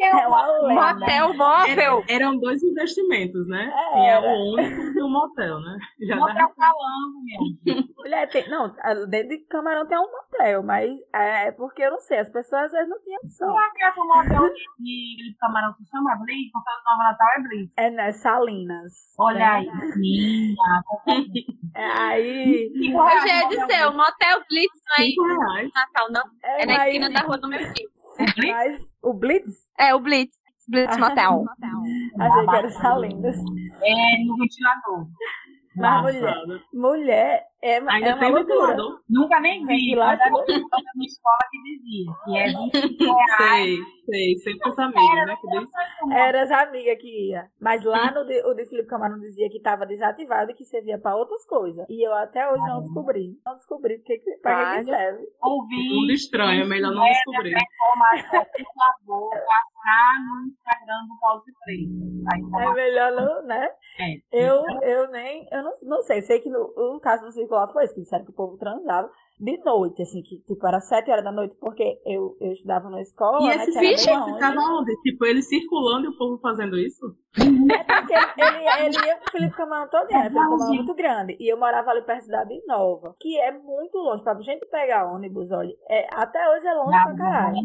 [0.00, 0.74] É uma lenda.
[1.00, 2.04] Motel móvel!
[2.08, 3.72] Era- eram dois investimentos, né?
[3.74, 4.26] É, Tinha era.
[4.28, 5.78] o único e o motel, né?
[6.06, 7.82] Já Motel dava- falando, meu.
[7.96, 8.74] Mulher, tem, não,
[9.08, 12.72] dentro de Camarão tem um motel, mas é porque eu não sei, as pessoas às
[12.72, 13.48] vezes não tinham opção.
[13.48, 17.72] Não acaba o motel de Camarão se chama Blitz, porque o nome Natal é Blitz.
[17.76, 18.92] É nas Salinas.
[19.18, 19.44] Olha né?
[19.46, 20.54] aí.
[21.74, 22.72] É, aí.
[22.92, 26.22] Já ia dizer, o Motel Blitz não é em Natal, não.
[26.42, 27.90] É, É na esquina da rua do meu filho.
[28.52, 30.36] mas o Blitz, É, o Blitz.
[30.68, 31.44] Blitz Motel.
[32.18, 33.36] achei que era Salinas.
[33.82, 35.06] É no ventilador.
[35.76, 36.36] Mas mulher,
[36.72, 39.00] mulher é, é Ainda uma tem ventilador?
[39.08, 42.46] Nunca nem vi, mas era uma minha escola que dizia que é
[42.92, 43.78] 25 reais.
[44.06, 44.38] Sei, sei.
[44.38, 45.36] Sempre os amigos, né?
[45.40, 45.70] Que diz.
[46.12, 47.48] Era as amigas que ia.
[47.60, 50.98] Mas lá no de, o de Felipe Camarão dizia que estava desativado e que servia
[50.98, 51.84] para outras coisas.
[51.88, 53.38] E eu até hoje não descobri.
[53.46, 55.24] Não descobri porque, que- pra que, que serve.
[55.42, 55.76] Ouvi.
[55.94, 57.54] Mundo estranho, é melhor não descobrir.
[57.54, 58.38] Por
[59.06, 62.10] favor, passar no Instagram do Paulo de Freitas.
[62.54, 63.68] A É melhor não, né?
[63.98, 64.16] é.
[64.32, 65.46] Eu, eu nem.
[65.52, 66.20] Eu não, não sei.
[66.22, 69.10] Sei que no, no caso do circular foi isso, que disseram que o povo transava
[69.38, 73.00] de noite, assim, que tipo era sete horas da noite, porque eu, eu estudava na
[73.00, 73.42] escola.
[73.42, 74.34] E né, esse que longe.
[74.34, 74.94] ficava onde?
[75.00, 77.16] Tipo, ele circulando e o povo fazendo isso?
[77.36, 80.22] É porque ele, ele ia pro Felipe Camarão todo dia, né?
[80.24, 81.36] Felipe Camarão é muito grande.
[81.40, 84.22] E eu morava ali perto da Cidade Nova, que é muito longe.
[84.22, 87.58] Pra gente pegar ônibus, olha, é, até hoje é longe pra caralho.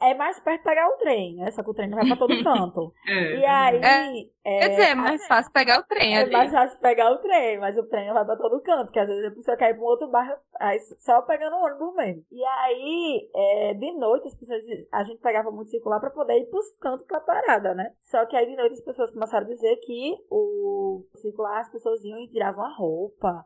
[0.00, 1.50] É mais perto pegar o trem, né?
[1.50, 2.92] Só que o trem não vai pra todo canto.
[3.06, 3.36] É.
[3.36, 4.30] E aí.
[4.44, 4.60] É.
[4.60, 6.32] Quer dizer, é mais fácil pegar o trem É ali.
[6.32, 9.06] mais fácil pegar o trem, mas o trem não vai pra todo canto, porque às
[9.08, 12.22] vezes a pessoa quer ir pra um outro bairro, aí só pegando o ônibus mesmo.
[12.30, 16.46] E aí, é, de noite, as pessoas, a gente pegava muito circular pra poder ir
[16.46, 17.92] pros cantos pra parada, né?
[18.00, 22.02] Só que aí de noite as pessoas começaram a dizer que o circular as pessoas
[22.04, 23.44] iam e tiravam a roupa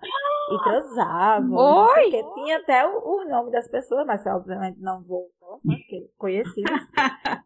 [0.53, 1.57] e transavam.
[1.57, 2.11] Oi!
[2.11, 2.25] quê.
[2.35, 5.27] Tinha até o, o nome das pessoas, mas obviamente não vou
[6.19, 6.63] conheci.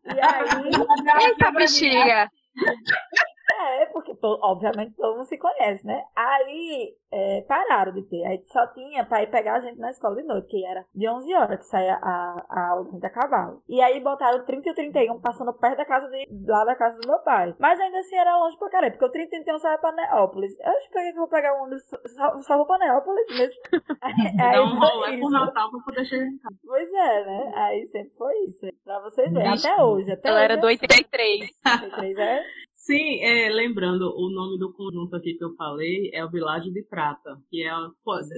[0.06, 1.26] E aí.
[1.28, 2.30] Eita, bexiga!
[3.48, 6.02] É, porque to- obviamente todo mundo se conhece, né?
[6.16, 8.24] Aí é, pararam de ter.
[8.26, 11.08] Aí só tinha pra ir pegar a gente na escola de noite, que era de
[11.08, 13.62] 11 horas que saía a, a aula de cavalo.
[13.68, 16.74] E aí botaram o 30 e o 31 passando perto da casa de, lá da
[16.74, 17.54] casa do meu pai.
[17.58, 20.58] Mas ainda assim era longe pra caralho, porque o 30 e 31 saia pra Neópolis.
[20.58, 23.54] Eu acho que eu vou pegar um só, só vou pra Neópolis mesmo.
[24.02, 25.30] Aí, Dá um rolê por isso.
[25.30, 26.56] Natal pra poder chegar em casa.
[26.66, 27.52] Pois é, né?
[27.54, 28.66] Aí sempre foi isso.
[28.84, 29.52] Pra vocês verem.
[29.52, 30.12] Até hoje.
[30.12, 31.40] Até Ela hoje era é do 83.
[31.64, 32.42] 83 é
[32.86, 36.84] Sim, é, lembrando, o nome do conjunto aqui que eu falei é o Világio de
[36.84, 37.70] Prata, que é,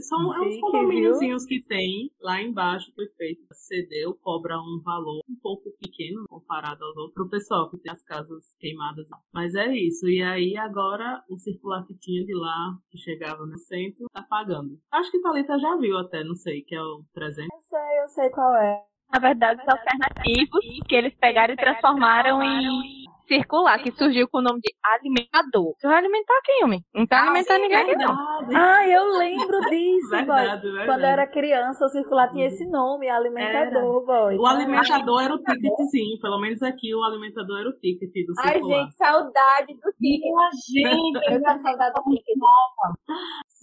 [0.00, 5.36] são é uns condomíniozinhos que tem lá embaixo, foi feito cedeu, cobra um valor um
[5.42, 9.06] pouco pequeno comparado aos outros, pro pessoal que tem as casas queimadas.
[9.34, 13.58] Mas é isso, e aí agora o circular que tinha de lá, que chegava no
[13.58, 14.78] centro, tá pagando.
[14.90, 17.50] Acho que Thalita já viu até, não sei, que é o 300.
[17.52, 18.82] Eu sei, eu sei qual é.
[19.12, 24.42] Na verdade, os alternativos que eles pegaram e transformaram em circular, que surgiu com o
[24.42, 25.74] nome de alimentador.
[25.78, 26.82] Você vai alimentar quem, homem?
[26.94, 28.16] Não tá alimentando ninguém aqui, não.
[28.56, 30.24] Ah, eu lembro disso, boy.
[30.24, 30.86] Verdade, verdade.
[30.86, 34.36] Quando eu era criança, o circular tinha esse nome, alimentador, boy.
[34.36, 38.52] O alimentador era o ticketzinho, pelo menos aqui o alimentador era o ticket do Ai,
[38.54, 38.78] circular.
[38.84, 39.98] gente, saudade do ticket.
[40.00, 42.38] Minha gente, Eu tenho saudade do ticket.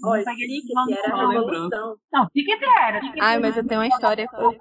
[0.04, 1.96] Olha, Não peguei ticket era a não, revolução.
[2.14, 3.00] Não, ticket era.
[3.00, 4.52] Ticket Ai, mas eu tenho uma história com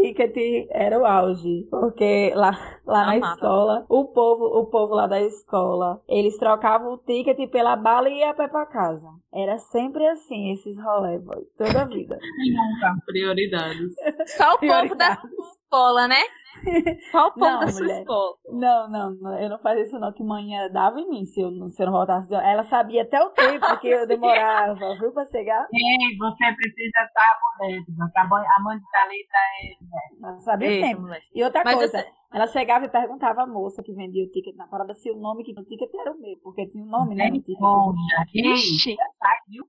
[0.00, 2.52] Ticket era o auge, porque lá,
[2.86, 7.76] lá na escola, o povo, o povo lá da escola, eles trocavam o ticket pela
[7.76, 9.08] bala e ia a pé pra casa.
[9.32, 12.18] Era sempre assim, esses rolê, boy, toda a vida.
[12.18, 12.94] nunca.
[13.06, 13.94] Prioridades.
[14.36, 16.22] Só o povo da escola, né?
[17.12, 18.00] Só o povo Não, da sua mulher.
[18.00, 18.34] escola.
[18.52, 21.50] Não, não, não, eu não fazia isso não, que manhã dava em mim se eu,
[21.50, 22.32] não- se eu não voltasse.
[22.34, 25.66] Ela sabia até o tempo que eu demorava, viu, pra chegar?
[25.72, 27.92] Ei, você precisa estar por dentro.
[28.16, 30.28] A mãe- de Thalita é.
[30.28, 31.02] Ela sabia o Eita, tempo.
[31.02, 31.26] moleque.
[31.34, 34.54] E outra Mas coisa, você- ela chegava e perguntava à moça que vendia o ticket
[34.56, 36.86] na parada se o nome que tinha no ticket era o meu, porque tinha um
[36.88, 37.58] nome, né, no ticket.
[38.34, 38.96] Ei, Ixi.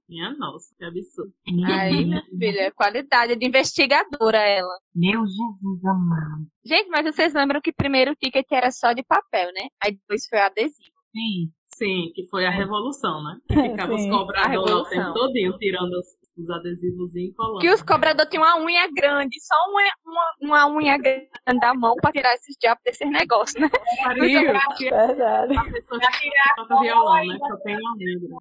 [0.08, 1.32] Minha nossa, que absurdo.
[1.66, 4.78] Aí, minha filha, qualidade de investigadora ela.
[4.94, 6.48] Meu Jesus amado.
[6.66, 9.68] Gente, mas vocês lembram que primeiro o ticket era só de papel, né?
[9.84, 10.92] Aí depois foi adesivo.
[11.14, 11.52] Sim.
[11.76, 13.38] Sim, que foi a revolução, né?
[13.48, 17.34] Que ficava os Sim, a cobradores lá o tempo todinho, tirando os, os adesivos e
[17.34, 17.60] colando.
[17.60, 21.96] Que os cobradores tinham uma unha grande, só uma, uma, uma unha grande da mão
[21.96, 23.70] pra tirar esses diabos desses negócios, né?
[24.04, 25.58] Parecia que Verdade.
[25.58, 27.38] a pessoa que toca violão, né?
[27.40, 28.38] Só tem uma negra.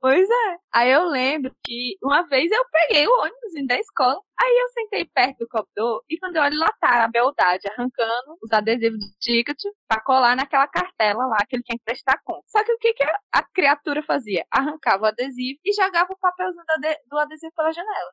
[0.00, 0.56] Pois é.
[0.72, 4.68] Aí eu lembro que uma vez eu peguei o ônibus indo da escola, aí eu
[4.70, 8.98] sentei perto do cobrador e quando eu olho lá tá a beldade arrancando os adesivos
[8.98, 12.44] do ticket pra colar naquela cartela lá que ele tinha que prestar conta.
[12.46, 14.44] Só que o que, que a, criatura fazia?
[14.50, 18.10] Arrancava o adesivo e jogava o papelzinho do, ade- do adesivo pela janela.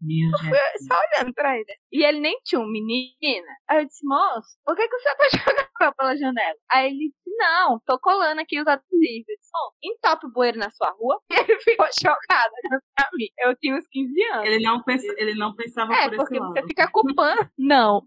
[0.00, 1.74] Meu Eu fui só olhando pra ele.
[1.92, 3.48] E ele nem tinha um menina.
[3.68, 6.58] Aí eu disse, moço, por que, que você tá jogando papel pela janela?
[6.70, 9.28] Aí ele disse, não, tô colando aqui os adesivos.
[9.28, 11.20] Eu disse, "Bom, entope o bueiro na sua rua.
[11.30, 13.28] E ele ficou chocado olhando pra mim.
[13.38, 14.46] Eu tinha uns 15 anos.
[14.46, 14.82] Ele não,
[15.18, 16.52] ele não pensava É, por esse porque lado.
[16.52, 17.50] você fica culpando.
[17.58, 18.02] Não,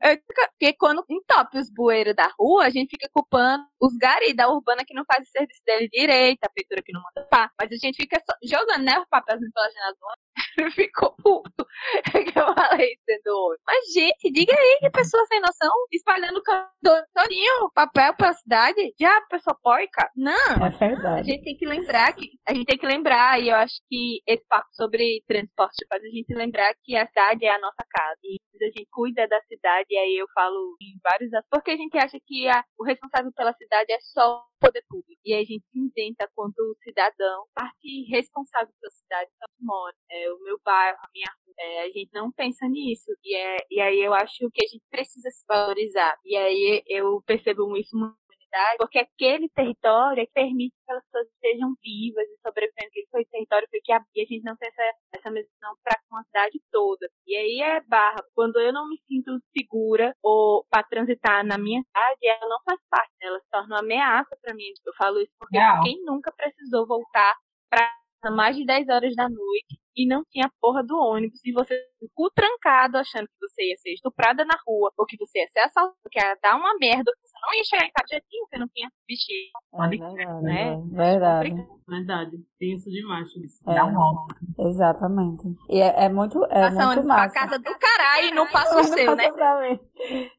[0.57, 4.83] porque quando entope os bueiros da rua, a gente fica culpando os garis da urbana
[4.85, 7.51] que não faz o serviço dele direito, a prefeitura que não manda pá.
[7.59, 9.99] Mas a gente fica só jogando, né, o papelzinho pela janela do
[10.75, 11.65] ficou puto.
[12.13, 13.61] É que eu falei isso dentro do ônibus.
[13.65, 16.41] Mas, gente, diga aí que pessoa sem noção espalhando
[17.13, 18.93] todinho, papel pela cidade.
[18.99, 20.09] Já, pessoa porca?
[20.15, 20.33] Não.
[20.63, 21.27] É A verdade.
[21.31, 24.43] gente tem que lembrar que a gente tem que lembrar, e eu acho que esse
[24.47, 28.19] papo sobre transporte faz a gente lembrar que a cidade é a nossa casa.
[28.23, 31.77] E a gente cuida da cidade, e aí eu falo em vários aspectos, porque a
[31.77, 35.21] gente acha que a- o responsável pela cidade é só poder público.
[35.25, 39.95] E a gente inventa quanto cidadão, parte responsável pela cidade onde mora.
[40.11, 41.55] É o meu bairro, a minha rua.
[41.57, 43.11] É, a gente não pensa nisso.
[43.23, 46.17] E, é, e aí eu acho que a gente precisa se valorizar.
[46.25, 48.15] E aí eu percebo isso muito
[48.77, 52.87] porque aquele território é que permite que as pessoas estejam vivas e sobrevivendo.
[52.89, 54.83] Aquele foi território foi que a, e a gente não tem essa,
[55.13, 57.09] essa visão para com a cidade toda.
[57.27, 58.23] E aí é barra.
[58.33, 62.79] Quando eu não me sinto segura ou para transitar na minha cidade, ela não faz
[62.89, 63.13] parte.
[63.21, 64.65] Ela se torna uma ameaça para mim.
[64.85, 65.83] Eu falo isso porque Real.
[65.83, 67.35] quem nunca precisou voltar
[67.69, 67.98] para
[68.29, 71.77] mais de 10 horas da noite e não tinha a porra do ônibus e você
[71.99, 75.59] ficou trancado achando que você ia ser estuprada na rua ou que você ia ser
[75.59, 78.45] assaltada, que ia dar uma merda, que você não ia chegar em casa de jeitinho,
[78.49, 79.49] você não tinha vestido.
[79.73, 80.73] É verdade, né?
[80.73, 81.67] é verdade.
[81.87, 82.37] Verdade.
[82.59, 83.61] Tem isso demais isso.
[83.67, 84.27] É, Dá um
[84.69, 85.43] exatamente.
[85.69, 87.33] E é, é muito, é Passa muito ônibus pra massa.
[87.33, 89.29] casa do caralho e não passa o seu, né?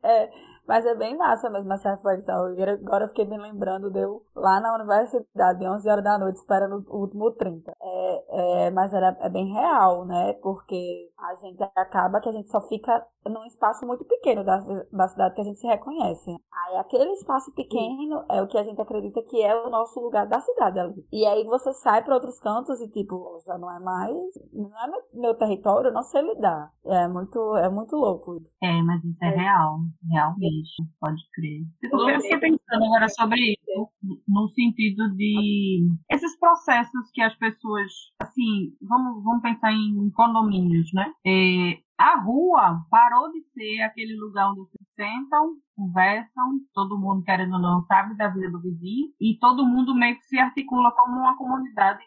[0.03, 0.31] É,
[0.71, 2.47] mas é bem massa mesmo essa reflexão.
[2.47, 6.85] Agora agora eu fiquei me lembrando, deu lá na universidade, 11 horas da noite, esperando
[6.89, 7.73] o último 30.
[7.83, 10.35] É, é, mas era, é bem real, né?
[10.35, 14.59] Porque a gente acaba que a gente só fica num espaço muito pequeno da,
[14.93, 16.31] da cidade que a gente se reconhece.
[16.31, 20.27] Aí aquele espaço pequeno é o que a gente acredita que é o nosso lugar
[20.27, 21.05] da cidade ali.
[21.13, 24.17] E aí você sai para outros cantos e tipo, já não é mais,
[24.53, 26.73] não é meu, meu território, eu não sei lidar.
[26.85, 28.41] É muito, é muito louco.
[28.63, 29.79] É, mas isso é real.
[30.09, 30.60] Realmente.
[31.01, 31.63] Pode crer.
[31.83, 33.89] Eu fiquei pensando agora sobre isso,
[34.27, 37.91] no sentido de esses processos que as pessoas,
[38.23, 41.13] assim, vamos, vamos pensar em condomínios, né?
[41.27, 47.55] É, a rua parou de ser aquele lugar onde se sentam, conversam, todo mundo querendo
[47.55, 51.19] ou não sabe da vida do vizinho e todo mundo meio que se articula como
[51.19, 52.03] uma comunidade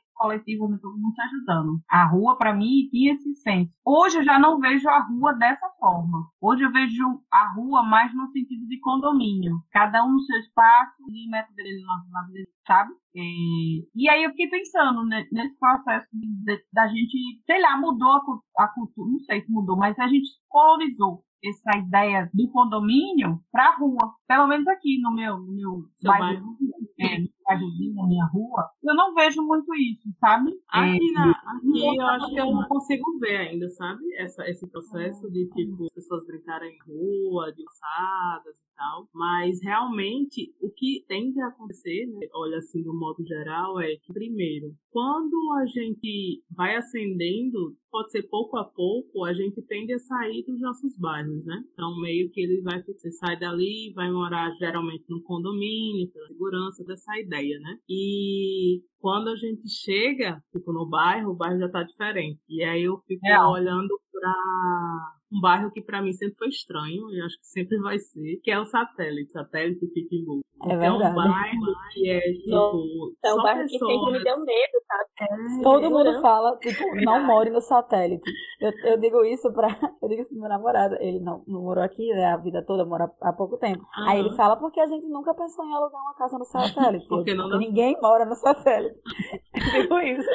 [0.97, 1.81] mundo se ajudando.
[1.89, 3.71] A rua, para mim, tinha esse senso.
[3.85, 6.29] Hoje eu já não vejo a rua dessa forma.
[6.41, 9.61] Hoje eu vejo a rua mais no sentido de condomínio.
[9.71, 12.93] Cada um no seu espaço, ninguém mete dele na, vida, sabe?
[13.15, 17.77] E, e aí eu fiquei pensando né, nesse processo de, de, da gente, sei lá,
[17.77, 22.49] mudou a, a cultura, não sei se mudou, mas a gente colonizou essa ideia do
[22.49, 24.15] condomínio para a rua.
[24.27, 26.57] Pelo menos aqui no meu, no meu bairro,
[26.99, 30.51] é, no bairrozinho, na minha rua, eu não vejo muito isso, sabe?
[30.69, 34.01] Aqui, é, na, aqui eu acho que eu não consigo ver ainda, sabe?
[34.17, 39.09] Essa, esse processo de tipo pessoas brincarem em rua, de usadas e tal.
[39.13, 44.13] Mas realmente o que tende a acontecer, né, olha assim, do modo geral, é que
[44.13, 49.99] primeiro, quando a gente vai ascendendo, pode ser pouco a pouco, a gente tende a
[49.99, 51.63] sair dos nossos bairros, né?
[51.73, 56.83] Então, meio que ele vai, você sai dali, vai morar geralmente num condomínio, pela segurança
[56.83, 57.77] dessa ideia, né?
[57.87, 62.41] E quando a gente chega, tipo, no bairro, o bairro já tá diferente.
[62.49, 63.39] E aí eu fico é.
[63.45, 64.33] olhando para
[65.33, 68.51] um bairro que para mim sempre foi estranho, e acho que sempre vai ser, que
[68.51, 70.41] é o Satélite, Satélite Pitimbu.
[70.65, 71.03] É verdade.
[71.03, 73.71] É um bairro que é, tipo, é um bairro pessoas...
[73.71, 75.59] que sempre me deu medo, sabe?
[75.59, 78.31] É, Todo mundo fala, tipo, não more no Satélite.
[78.61, 79.67] Eu, eu digo isso pra,
[80.01, 82.85] eu digo isso pro meu namorado, ele não, não morou aqui, né, a vida toda,
[82.85, 83.81] mora há pouco tempo.
[83.97, 84.09] Uhum.
[84.09, 87.07] Aí ele fala porque a gente nunca pensou em alugar uma casa no Satélite.
[87.07, 88.99] porque, não porque ninguém mora no Satélite.
[89.53, 90.29] eu digo isso.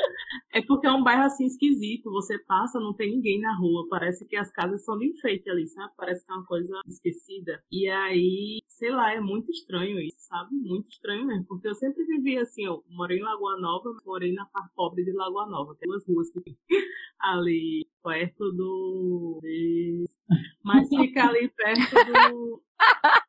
[0.58, 4.26] É porque é um bairro assim esquisito, você passa, não tem ninguém na rua, parece
[4.26, 5.92] que as casas são de enfeite ali, sabe?
[5.96, 7.62] Parece que é uma coisa esquecida.
[7.70, 10.52] E aí, sei lá, é muito estranho isso, sabe?
[10.56, 11.44] Muito estranho mesmo.
[11.44, 15.12] Porque eu sempre vivi assim, eu morei em Lagoa Nova, morei na parte pobre de
[15.12, 15.76] Lagoa Nova.
[15.76, 16.58] Tem duas ruas que tem
[17.20, 19.38] ali perto do.
[20.64, 22.62] Mas fica ali perto do.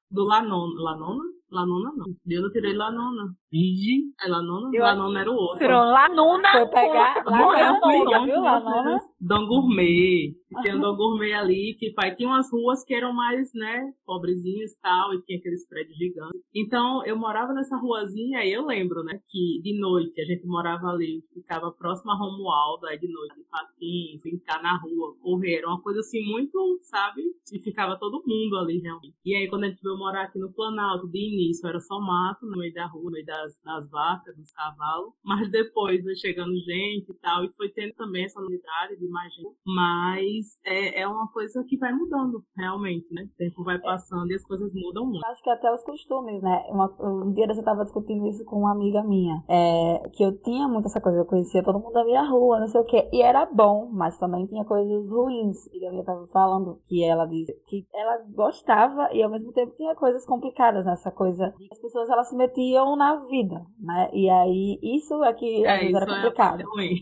[0.10, 0.82] Do Lanona.
[0.82, 1.39] Lanona?
[1.52, 2.06] Lanona não.
[2.28, 3.34] Eu não tirei Lanona.
[3.52, 4.04] Vigi.
[4.24, 4.70] É Lanona?
[4.74, 5.60] Eu Lanona era o outro.
[5.60, 6.52] Tirou Lanona.
[6.52, 7.24] Foi pegar.
[7.26, 8.42] Lanona, viu?
[8.42, 9.00] Lanona.
[9.20, 10.36] Don Gourmet.
[10.62, 14.72] Tinha um Don Gourmet ali, que pai tinha umas ruas que eram mais, né, pobrezinhas
[14.72, 16.42] e tal, e tinha aqueles prédios gigantes.
[16.56, 20.88] Então, eu morava nessa ruazinha, e eu lembro, né, que de noite a gente morava
[20.88, 25.68] ali, ficava próximo a Romualdo, aí de noite, de patins, brincar na rua, correr, era
[25.68, 27.22] uma coisa assim muito, sabe?
[27.54, 29.16] E ficava todo mundo ali, realmente.
[29.24, 32.46] E aí, quando a gente veio morar aqui no Planalto, de início era só mato,
[32.46, 36.56] no meio da rua, no meio das, das vacas, dos cavalos, mas depois foi chegando
[36.58, 39.56] gente e tal, e foi tendo também essa unidade de mais gente.
[39.66, 43.24] Mas é, é uma coisa que vai mudando, realmente, né?
[43.24, 45.26] O tempo vai passando e as coisas mudam muito.
[45.26, 46.66] Acho que até os costumes, né?
[46.70, 50.68] Uma, um dia eu estava discutindo isso com uma amiga minha, é, que eu tinha
[50.68, 53.22] muito essa coisa, eu conhecia todo mundo da minha rua, não sei o quê, e
[53.22, 55.68] era bom, mas também tinha coisas ruins.
[55.74, 59.76] E a minha estava falando que ela disse que ela gostava e ao mesmo tempo
[59.76, 61.29] tinha coisas complicadas nessa coisa.
[61.72, 64.10] As pessoas elas se metiam na vida, né?
[64.14, 66.64] E aí isso é que É, vezes era isso é complicado.
[66.72, 66.96] ruim.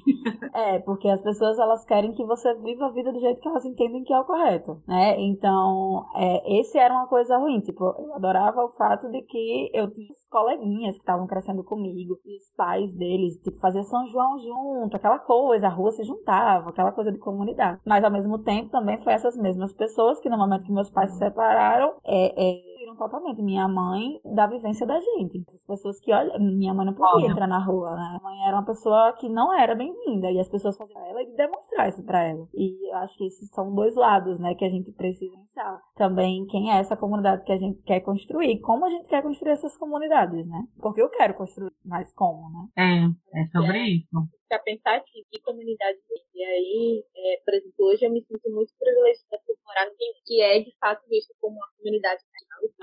[0.53, 3.65] É, porque as pessoas elas querem que você viva a vida do jeito que elas
[3.65, 5.19] entendem que é o correto, né?
[5.19, 7.59] Então, é, esse era uma coisa ruim.
[7.61, 12.37] Tipo, eu adorava o fato de que eu tinha coleguinhas que estavam crescendo comigo, e
[12.37, 16.91] os pais deles, tipo, fazia São João junto, aquela coisa, a rua se juntava, aquela
[16.91, 17.79] coisa de comunidade.
[17.85, 21.11] Mas ao mesmo tempo também foi essas mesmas pessoas que no momento que meus pais
[21.11, 25.43] se separaram, é, é viram totalmente minha mãe da vivência da gente.
[25.53, 27.31] As pessoas que, olha, minha mãe não podia Olha.
[27.31, 28.07] entrar na rua, né?
[28.09, 31.35] Minha mãe era uma pessoa que não era bem-vinda e as pessoas faziam ela e
[31.35, 32.47] demonstrar isso pra ela.
[32.53, 35.81] E eu acho que esses são dois lados, né, que a gente precisa pensar.
[35.95, 39.51] Também quem é essa comunidade que a gente quer construir, como a gente quer construir
[39.51, 40.63] essas comunidades, né?
[40.81, 42.67] Porque eu quero construir, mas como, né?
[42.77, 44.07] É, é sobre isso.
[44.47, 46.23] Pra pensar aqui, que comunidade tem.
[46.35, 49.95] E aí, é, por exemplo, hoje eu me sinto muito privilegiada por morar no
[50.25, 52.21] que é de fato visto como uma comunidade.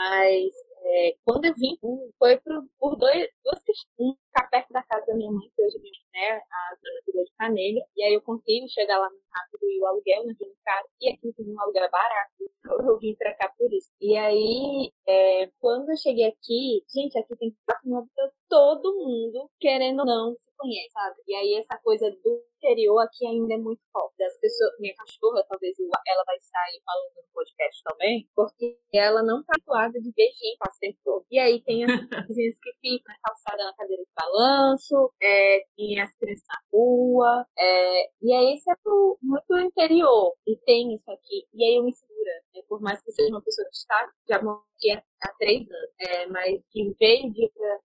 [0.05, 0.53] Mas
[0.85, 1.79] é, quando eu vim,
[2.19, 4.17] foi por, por dois, duas questões.
[4.27, 5.79] Ficar perto da casa da minha mãe, que hoje
[6.15, 7.87] é né, a de Rio de Janeiro.
[7.97, 10.87] E aí eu consigo chegar lá mais rápido e o aluguel não é caro.
[11.01, 12.33] E aqui tem um aluguel barato.
[12.41, 13.91] Então eu vim pra cá por isso.
[14.01, 18.07] E aí, é, quando eu cheguei aqui, gente, aqui tem 4 mil
[18.49, 21.17] todo mundo, querendo ou não, se conhece, sabe?
[21.27, 24.15] E aí essa coisa do interior aqui ainda é muito forte.
[24.19, 29.45] Das pessoas, minha cachorra, talvez ela vai sair falando no podcast também, porque ela não
[29.45, 31.27] tá habituada de ver gente o tempo todo.
[31.31, 31.91] E aí tem as
[32.29, 37.47] vizinhas que ficam na calçada na cadeira de balanço, é, tem as crianças na rua,
[37.59, 41.47] é, e aí isso é pro, muito interior, e tem isso aqui.
[41.53, 42.63] E aí eu me segura, né?
[42.69, 46.27] por mais que seja uma pessoa que está, já aqui há, há três anos, é,
[46.27, 47.81] mas que veio de outra,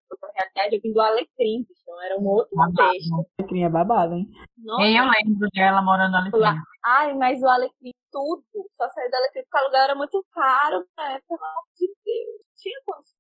[0.71, 3.25] eu vim do Alecrim, então era um outro contexto.
[3.37, 4.27] Eu queria babado, hein?
[4.57, 6.51] Nossa, E eu lembro dela morando Lá.
[6.51, 6.69] dentro.
[6.85, 8.43] Ai, mas o Alecrim, tudo.
[8.77, 11.19] Só saiu do Alecrim porque o aluguel era muito caro, né?
[11.27, 12.49] Pelo amor de Deus.
[12.57, 12.75] Tinha.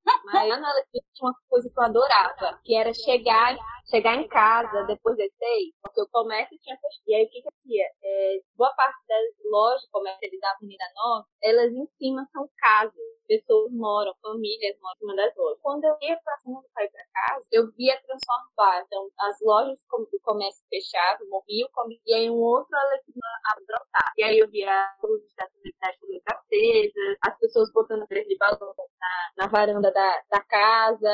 [0.25, 3.55] Mas lá no Alecrim tinha uma coisa que eu adorava, que era chegar,
[3.89, 7.03] chegar em casa depois das seis, porque o comércio tinha fechado.
[7.07, 7.85] E aí o que que eu fazia?
[8.03, 12.93] É, boa parte das lojas comerciais da Avenida Nova, elas em cima são casas.
[13.29, 15.59] Pessoas moram, famílias moram cima das lojas.
[15.61, 18.83] Quando eu ia pra cima para ir pra casa, eu via transformar.
[18.87, 23.13] Então, as lojas do comércio fechado, morria o comércio, e aí um outro Alecrim
[23.45, 24.13] a brotar.
[24.17, 28.73] E aí eu via a luz da cidade acesa, as pessoas botando três de balão
[28.99, 31.09] na, na varanda da, da casa,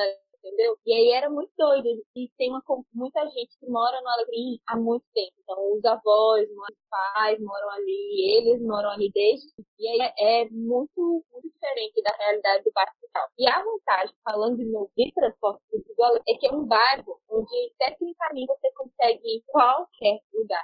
[0.46, 0.78] entendeu?
[0.86, 1.88] E aí era muito doido.
[2.16, 2.62] E tem uma,
[2.94, 5.34] muita gente que mora no Alecrim há muito tempo.
[5.39, 9.48] Então, os avós, os pais moram ali, eles moram ali desde.
[9.80, 13.28] E aí é muito, muito diferente da realidade do bairro tal.
[13.38, 17.74] E a vantagem, falando de novo de transporte público, é que é um bairro onde,
[17.80, 20.63] tecnicamente, você consegue ir em qualquer lugar.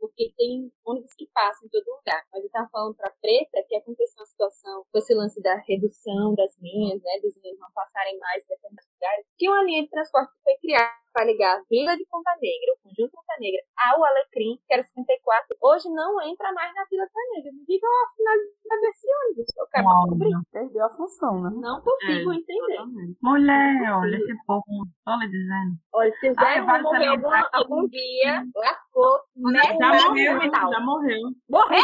[0.00, 2.24] Porque tem ônibus que passam em todo lugar.
[2.32, 6.34] Mas eu estava falando para Preta que aconteceu uma situação com esse lance da redução
[6.34, 7.20] das linhas, né?
[7.22, 8.54] Dos linhas não passarem mais em
[9.00, 9.26] lugares.
[9.38, 12.70] Tinha uma linha de transporte que foi criada para ligar a Vila de Ponta Negra,
[12.70, 17.02] o Conjunto Ponta Negra, ao Alecrim, que era 54, hoje não entra mais na Vila
[17.10, 17.50] Ponta Negra.
[17.50, 19.46] Me digam a finalidade desse ônibus.
[19.58, 20.30] Eu quero descobrir.
[20.52, 21.50] Perdeu a função, né?
[21.54, 22.76] Não consigo É, entender.
[22.76, 23.18] Totalmente.
[23.22, 25.72] Mulher, olha esse povo, só lhe dizendo.
[25.94, 31.20] Olha, se Zé vale morrer algum, que- algum dia, lascou, Já metade morreu, já morreu.
[31.50, 31.80] Morreu?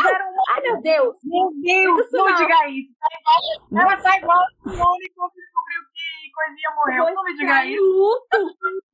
[0.55, 1.17] Ai, meu Deus!
[1.25, 2.37] Meu Deus, não não.
[2.37, 2.95] diga isso.
[3.01, 5.96] Tá igual- Ela tá igual o Simone quando descobriu que
[6.37, 7.15] coisinha morreu.
[7.15, 7.83] Não me diga trair isso.
[7.83, 8.39] luto.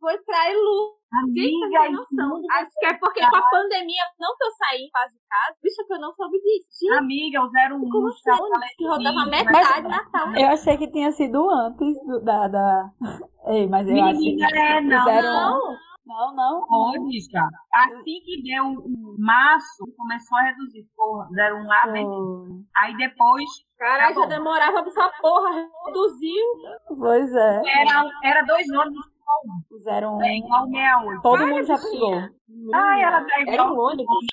[0.01, 1.03] Foi trair luto.
[1.12, 2.43] Amiga, não tem noção.
[2.53, 5.86] Acho que é porque com a pandemia, não que eu saí quase de casa, bicho,
[5.86, 6.68] que eu não soube disso.
[6.80, 8.18] Gente, amiga, o 01 como assim?
[8.18, 8.38] está
[8.78, 10.40] Que rodava metade na sala.
[10.40, 12.49] Eu achei que tinha sido antes do- da.
[12.49, 12.90] da...
[13.49, 14.30] Ei, mas eu acho que.
[14.36, 15.76] Menina, é, não, Zero não.
[16.07, 16.12] Um.
[16.12, 16.66] Não, não.
[16.66, 17.48] Pode, já.
[17.74, 20.86] Assim que deu o março, começou a reduzir.
[20.96, 22.05] Porra, 01 lá, bem.
[22.05, 22.48] Foi.
[22.76, 23.48] Aí depois
[23.78, 26.44] Caralho, já demorava pra essa porra, reduziu.
[26.98, 27.62] Pois é.
[27.80, 29.62] era, era dois ônibus só um.
[29.68, 31.22] Fizeram É igual 68.
[31.22, 32.14] Todo mundo já pegou.
[32.74, 34.26] Ai, ela tá Era um ônibus.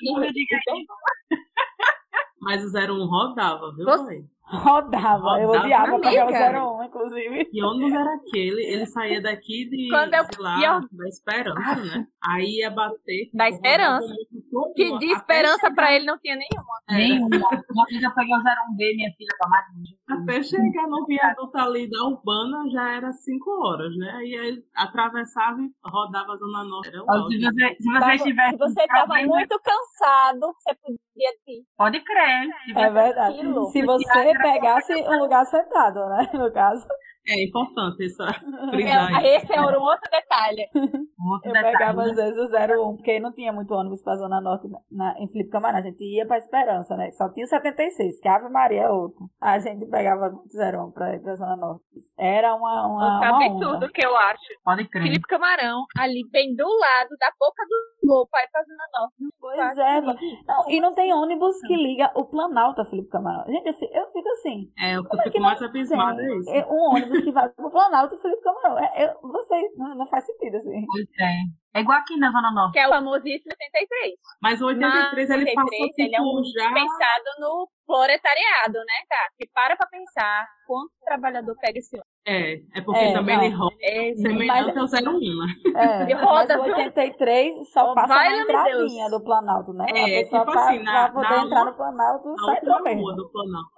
[2.42, 4.24] Mas o 01 rodava, viu, Você- mãe?
[4.52, 5.40] Rodava.
[5.40, 5.64] Eu Rodava.
[5.66, 6.64] odiava pegar o Amiga.
[6.80, 7.46] 01, inclusive.
[7.46, 8.64] Que ônibus era aquele?
[8.66, 12.08] Ele saía daqui de, Quando eu- sei lá, e eu- da Esperança, né?
[12.26, 13.30] Aí ia bater.
[13.34, 14.08] Da tipo, Esperança.
[14.08, 16.74] rodava muito todo, Que de esperança chegar- pra ele não tinha nenhuma.
[16.90, 17.50] Nenhuma.
[17.72, 19.66] Uma vez eu peguei o 01B, minha filha, pra mais
[20.10, 24.12] Até chegar no viaduto ali da Urbana já era 5 horas, né?
[24.18, 26.90] Aí ele atravessava e rodava a Zona Norte.
[26.90, 27.30] Era um.
[27.30, 28.50] Se você, se você tivesse.
[28.52, 31.64] Se você tava problema, muito cansado, você podia ir.
[31.78, 32.50] Pode crer.
[32.76, 33.38] É verdade.
[33.72, 36.30] Se você pegasse um lugar sentado, né?
[36.34, 36.86] No caso,
[37.30, 38.18] É importante isso
[38.72, 39.20] frisar isso.
[39.26, 40.68] É, esse é um outro detalhe.
[40.74, 42.10] Outro eu detalhe, pegava né?
[42.10, 45.28] às vezes o 01, porque não tinha muito ônibus pra Zona Norte na, na- em
[45.28, 45.80] Felipe Camarão.
[45.80, 47.12] A gente ia pra Esperança, né?
[47.12, 49.30] Só tinha o 76, que Ave Maria é outro.
[49.40, 51.84] A gente pegava muito 01 pra ir pra Zona Norte.
[52.18, 53.66] Era uma, uma, onda.
[53.80, 54.42] tudo que eu acho.
[54.64, 55.04] Pode crer.
[55.04, 59.16] Felipe Camarão, ali bem do lado da boca do gol, pai fazendo a norte.
[59.40, 60.20] Pois é, mano.
[60.48, 63.46] Não, e não tem ônibus que liga o Planalto a Felipe Camarão.
[63.46, 64.72] Gente, eu fico, eu assim.
[64.80, 67.70] É, o que eu é fico não mais abismada é um ônibus que vai pro
[67.72, 68.80] Planalto e Felipe Camarão?
[68.80, 70.86] É, eu, vocês, não, não faz sentido assim.
[70.88, 71.34] Pois é.
[71.76, 72.74] É igual aqui na Zona Norte.
[72.74, 74.14] Que é o famosíssimo 83.
[74.42, 76.74] Mas o 83 ele passou 83, tipo ele é um já.
[76.74, 79.30] pensado no proletariado, né, cara?
[79.38, 82.10] Que para pra pensar quanto trabalhador pega esse ônibus.
[82.26, 83.44] É, é porque É, também não.
[83.44, 85.54] ele roda É, semelhante ao 01, né?
[85.76, 86.76] É, E roda, mas o viu?
[86.76, 89.86] 83 só Oh, passa na entradinha do Planalto, né?
[89.90, 93.16] É, a pessoa tipo pra, assim, na- pra poder na entrar rua- no Planalto, rua
[93.16, 93.70] do Planalto.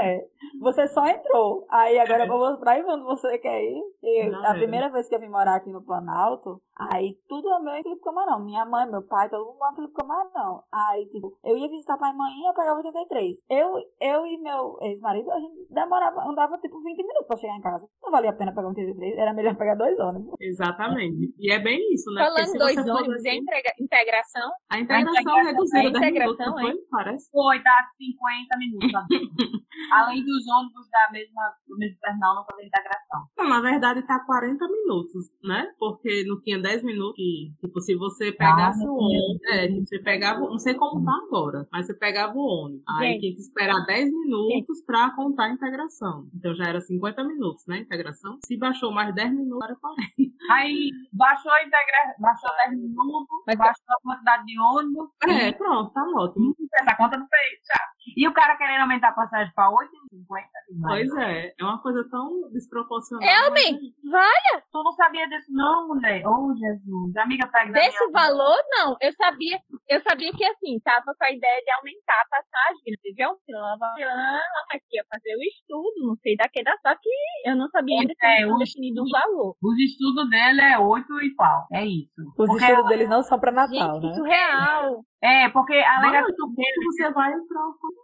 [0.00, 0.20] É,
[0.60, 1.66] você só entrou.
[1.70, 3.82] Aí agora eu vou mostrar onde você quer ir.
[4.02, 4.58] E Já a é.
[4.58, 8.02] primeira vez que eu vim morar aqui no Planalto, aí tudo é meu em Felipe
[8.02, 8.44] Camarão.
[8.44, 10.62] Minha mãe, meu pai, todo mundo em Felipe Camarão.
[10.72, 13.36] Aí, tipo, eu ia visitar pai e mãe e eu pegava 83.
[13.50, 17.60] Eu, eu e meu ex-marido, a gente demorava, andava tipo 20 minutos pra chegar em
[17.60, 17.86] casa.
[18.02, 20.34] Não valia a pena pegar 83, era melhor pegar dois ônibus.
[20.40, 21.34] Exatamente.
[21.38, 22.24] E é bem isso, né?
[22.24, 26.08] Falando se dois ônibus e a ver, integra- integração, A integração reduzida a 10 minutos,
[26.08, 26.74] integração, não foi?
[26.90, 27.30] Parece.
[27.30, 28.92] Foi, dá 50 minutos.
[29.92, 33.20] Além dos ônibus da mesma, do mesmo terminal não fazer integração.
[33.36, 35.72] Não, na verdade tá 40 minutos, né?
[35.78, 39.86] Porque não tinha 10 minutos que, tipo, se você pegasse Ah, o ônibus, é, tipo,
[39.86, 42.82] você pegava, não sei como tá agora, mas você pegava o ônibus.
[42.88, 43.20] Aí Gente.
[43.20, 46.28] tinha que esperar 10 minutos pra contar a integração.
[46.34, 47.78] Então já era 50 minutos, né?
[47.78, 48.38] Integração.
[48.44, 50.06] Se baixou mais 10 minutos, era 40.
[50.50, 52.14] Aí baixou a integra...
[52.18, 55.08] baixou 10 minutos, Mas- baixou a quantidade de ônibus.
[55.28, 56.54] É, pronto, tá ótimo.
[56.80, 57.80] Essa conta não fez, já.
[58.16, 60.44] E o cara querendo aumentar a passagem pra 8,50.
[60.82, 63.26] Pois é, é uma coisa tão desproporcional.
[63.26, 64.60] Realmente, vai.
[64.70, 66.22] Tu não sabia disso, não, mulher?
[66.26, 67.16] Oh, Jesus.
[67.16, 68.96] Amiga, pega Desse minha- valor, não.
[69.00, 73.36] Eu sabia, eu sabia que assim, tava com a ideia de aumentar a passagem, entendeu?
[73.48, 74.40] Lá,
[74.72, 77.08] aqui ia fazer o estudo, não sei daqui da só que
[77.50, 79.56] eu não sabia ainda que É, tinham o- definido um valor.
[79.62, 81.66] Os estudos dele é oito e pau.
[81.72, 82.12] É isso.
[82.38, 84.14] Os Porque estudos deles não são pra Natal, Gente, né?
[84.14, 85.04] surreal.
[85.22, 87.60] É, porque a alegação dele você vai pra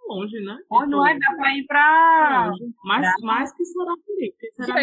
[0.08, 0.56] longe, né?
[0.70, 2.46] hoje não é dá pra ir pra.
[2.48, 2.64] longe.
[2.84, 3.62] Mais, Pra- mais que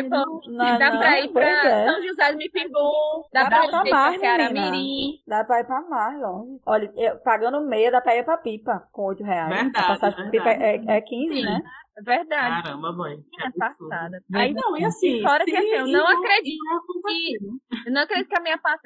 [0.10, 1.86] não- Não, dá não, pra ir pra é.
[1.92, 5.12] São José do Mipimbum, dá, Dá pra pra ir pra mais, Ceará-Mirim.
[5.28, 6.62] Dá pra ir pra mais longe.
[6.68, 9.50] Olha, eu- pagando meia dá pra ir pra pipa com 8 reais.
[9.50, 11.44] Verdade, a passagem pra pipa é, é 15, Sim.
[11.44, 11.62] né?
[11.98, 12.64] É verdade.
[12.64, 13.18] Caramba, mãe.
[13.18, 14.24] que É passada.
[14.36, 15.22] Aí, não, e assim.
[15.22, 18.44] fora que se assim, eu não acredito isso vai acontecer, eu não acredito que a
[18.44, 18.80] minha pa-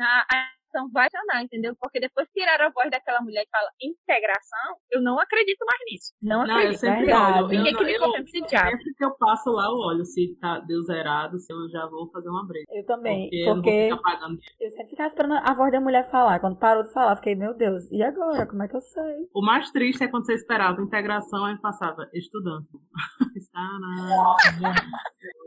[0.75, 1.75] a a ação vai funcionar, entendeu?
[1.79, 5.79] Porque depois que tiraram a voz daquela mulher que fala integração, eu não acredito mais
[5.89, 6.13] nisso.
[6.21, 6.79] Não Não, eu acredito.
[6.79, 7.43] sempre Verdade.
[7.43, 7.53] olho.
[7.53, 8.69] Eu, que me eu, esse diabo.
[8.71, 12.09] sempre que eu passo lá, eu olho se tá, deu zerado, se eu já vou
[12.11, 12.65] fazer uma break.
[12.69, 13.29] Eu também.
[13.29, 14.39] Porque, eu Porque pagando.
[14.59, 16.39] eu sempre ficava esperando a voz da mulher falar.
[16.39, 18.45] Quando parou de falar, eu fiquei, meu Deus, e agora?
[18.47, 19.29] Como é que eu sei?
[19.33, 22.67] O mais triste é quando você esperava integração e passava estudante.
[23.35, 24.35] Está na.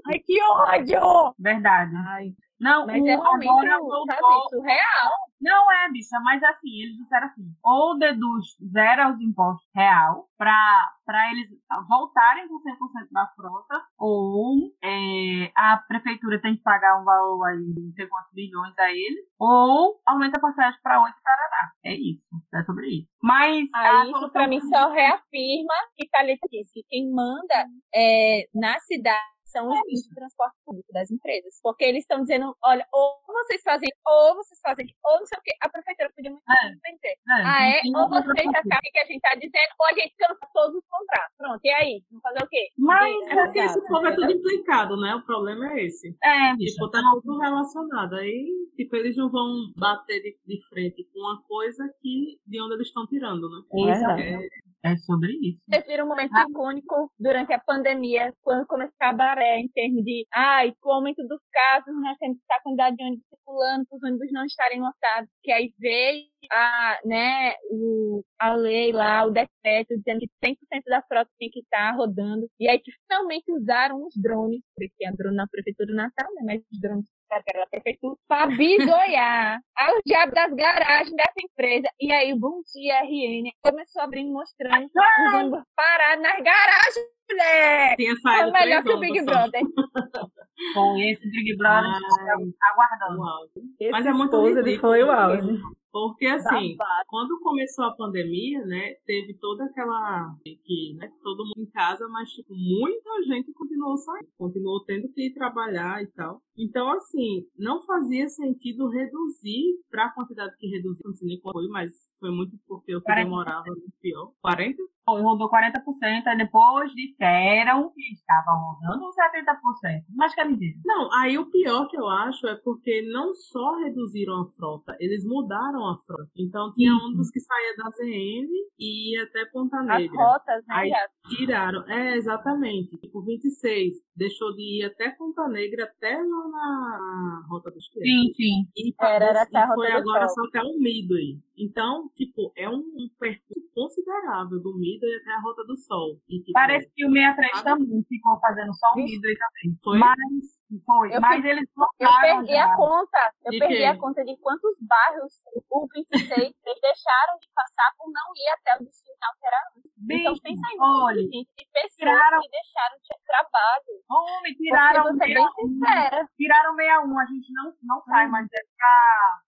[0.06, 1.34] Ai, que ódio!
[1.38, 1.92] Verdade.
[2.08, 4.48] Ai, Não, mas o, é realmente, agora voltou.
[4.50, 5.10] surreal.
[5.40, 10.90] Não é, bicha, mas assim, eles disseram assim: ou deduz zero os impostos real pra,
[11.04, 11.48] pra eles
[11.88, 17.58] voltarem com 100% da frota, ou é, a prefeitura tem que pagar um valor aí
[17.58, 21.72] de não sei quantos bilhões a eles, ou aumenta a passagem pra 8 Paraná.
[21.84, 23.08] É isso, é sobre isso.
[23.22, 28.78] Mas Aí isso solução pra mim só reafirma que Thalita disse, quem manda é, na
[28.80, 31.54] cidade são os índices de transporte público das empresas.
[31.62, 35.42] Porque eles estão dizendo, olha, ou vocês fazem, ou vocês fazem, ou não sei o
[35.42, 35.52] que.
[35.62, 36.68] A prefeitura podia muito É.
[36.82, 37.08] bem dizer.
[37.08, 37.80] É, Ah, é?
[37.86, 40.84] Ou vocês acabam o que a gente tá dizendo, ou a gente cancela todos os
[40.88, 41.34] contratos.
[41.38, 42.02] Pronto, e aí?
[42.10, 42.68] Vamos fazer o quê?
[42.78, 45.14] Mas É porque esse povo é tudo implicado, né?
[45.14, 46.16] O problema é esse.
[46.22, 48.14] é, Tipo, tá tudo relacionado.
[48.16, 48.46] Aí,
[48.76, 52.88] tipo, eles não vão bater de, de frente com uma coisa que de onde eles
[52.88, 53.62] estão tirando, né?
[53.72, 54.22] Verdade.
[54.22, 54.48] É,
[54.84, 55.60] é sobre isso.
[55.68, 60.26] Vocês viram um momento icônico durante a pandemia, quando começou a baré em termos de,
[60.32, 63.96] ai, com o aumento dos casos, né, sempre está a quantidade de ônibus circulando, para
[63.96, 69.30] os ônibus não estarem lotados, que aí veio a, né, o, a lei lá, o
[69.30, 70.56] decreto, dizendo que 100%
[70.86, 75.12] da frota tem que estar rodando, e aí que finalmente usaram os drones, porque é
[75.12, 79.60] drone na prefeitura do Natal, né, mas os drones que era da prefeitura, para bisoiar
[79.76, 81.88] ao diabo das garagens dessa empresa.
[82.00, 87.96] E aí, o Bom Dia RN começou abrindo, mostrando os ônibus parados nas garagens, mulher!
[87.96, 89.24] tinha Foi melhor que o Big.
[89.24, 89.62] Brother.
[90.72, 92.44] Com esse Big Brother, Ai.
[92.72, 93.50] aguardando.
[93.90, 95.12] Mas é muito ridículo, foi o né?
[95.12, 95.60] auge.
[95.96, 97.04] Porque assim, Babado.
[97.08, 102.28] quando começou a pandemia, né, teve toda aquela que, né, todo mundo em casa, mas
[102.28, 106.42] tipo, muita gente continuou saindo, continuou tendo que ir trabalhar e tal.
[106.54, 111.54] Então, assim, não fazia sentido reduzir para a quantidade que reduziu, não sei nem qual
[111.54, 111.90] foi, mas
[112.20, 113.14] foi muito porque 40%.
[113.14, 114.32] demorava no pior.
[114.42, 114.82] 40?
[115.08, 120.02] Rodou 40%, aí depois disseram que estava rodando uns 70%.
[120.16, 120.76] Mas que mentira.
[120.84, 125.24] Não, aí o pior que eu acho é porque não só reduziram a frota, eles
[125.24, 126.28] mudaram a frota.
[126.36, 127.04] Então tinha Isso.
[127.06, 128.48] ônibus que saía da ZN
[128.78, 130.16] e ia até Ponta As Negra.
[130.16, 130.74] rotas, né?
[130.74, 130.92] Aí
[131.28, 137.70] tiraram, é exatamente, tipo 26, deixou de ir até Ponta Negra, até lá na Rota
[137.70, 138.06] dos Esquerda.
[138.06, 138.68] Sim, sim.
[138.76, 141.38] E, Era, era e foi agora só até o Midway.
[141.56, 146.18] Então, tipo, é um, um percurso considerável do Midway até a Rota do Sol.
[146.28, 147.62] E, tipo, Parece que o 63 Ah.
[147.62, 149.78] também ficou fazendo só o aí também.
[149.84, 149.98] Foi?
[149.98, 151.14] Mas, foi.
[151.14, 152.64] Eu mas eles Eu voltaram perdi já.
[152.64, 153.32] a conta.
[153.44, 153.84] Eu De perdi quê?
[153.84, 155.32] a conta de quantos bairros
[155.70, 159.90] o 26 eles deixaram de passar por não ir até o destino que era antes.
[159.96, 163.92] Então Bicho, pensa em olha, gente, de pessoas tiraram- que deixaram de trabalho.
[164.10, 165.68] homem, tiraram Porque vou ser bem 61.
[165.68, 166.28] sincera.
[166.36, 168.58] Tiraram 61, a gente não, não sai mais é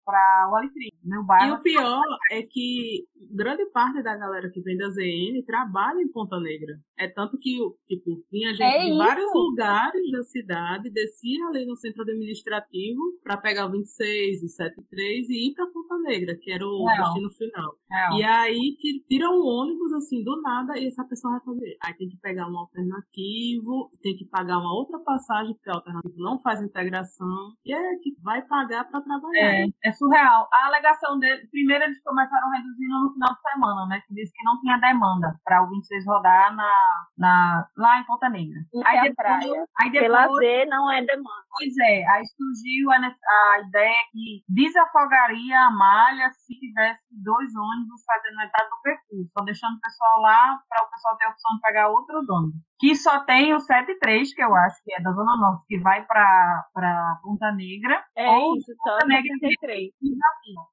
[0.05, 0.93] pra, pra Wall Street.
[1.03, 1.55] Meu E bairro.
[1.55, 6.39] o pior é que grande parte da galera que vem da ZN trabalha em Ponta
[6.39, 6.75] Negra.
[6.97, 11.75] É tanto que, tipo, vinha gente É de vários lugares da cidade, descia ali no
[11.75, 16.65] centro administrativo para pegar o 26, o 73 e ir para Ponta Negra, que era
[16.65, 16.95] o Não.
[17.03, 17.75] destino final.
[17.89, 18.17] Não.
[18.19, 21.77] E aí ti- tira um ônibus assim do nada e essa pessoa vai fazer.
[21.83, 26.15] Aí tem que pegar um alternativo, tem que pagar uma outra passagem, porque o alternativo
[26.17, 27.53] não faz integração.
[27.65, 29.39] E é que vai pagar para trabalhar.
[29.63, 30.47] É, é surreal.
[30.51, 34.01] A alegação dele, primeiro eles começaram reduzindo no final de semana, né?
[34.07, 38.29] Que disse que não tinha demanda para o 26 rodar na, na, lá em Ponta
[38.29, 38.59] Negra.
[38.85, 39.65] Aí é depois, praia.
[39.79, 41.45] aí depois lazer não é demanda.
[41.57, 48.03] Pois é, aí surgiu a, a ideia que desafogaria a malha se tivesse dois ônibus
[48.05, 51.55] fazendo metade do percurso, só deixando o pessoal lá para o pessoal ter a opção
[51.55, 52.61] de pegar outros ônibus.
[52.79, 56.05] Que só tem o 73, que eu acho que é da Zona Norte, que vai
[56.05, 58.03] para Ponta Negra.
[58.15, 59.91] É ou isso, só Ponta Negra 73.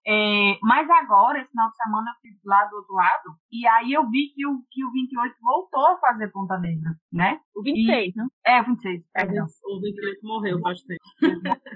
[0.06, 3.92] é, mas agora, esse final de semana, eu fiz lá do outro lado, e aí
[3.92, 7.38] eu vi que o, que o 28 voltou a fazer Ponta Negra, né?
[7.54, 8.26] O 26, não?
[8.46, 9.46] É, o 26, perdão.
[9.64, 11.00] O 28 morreu faz tempo.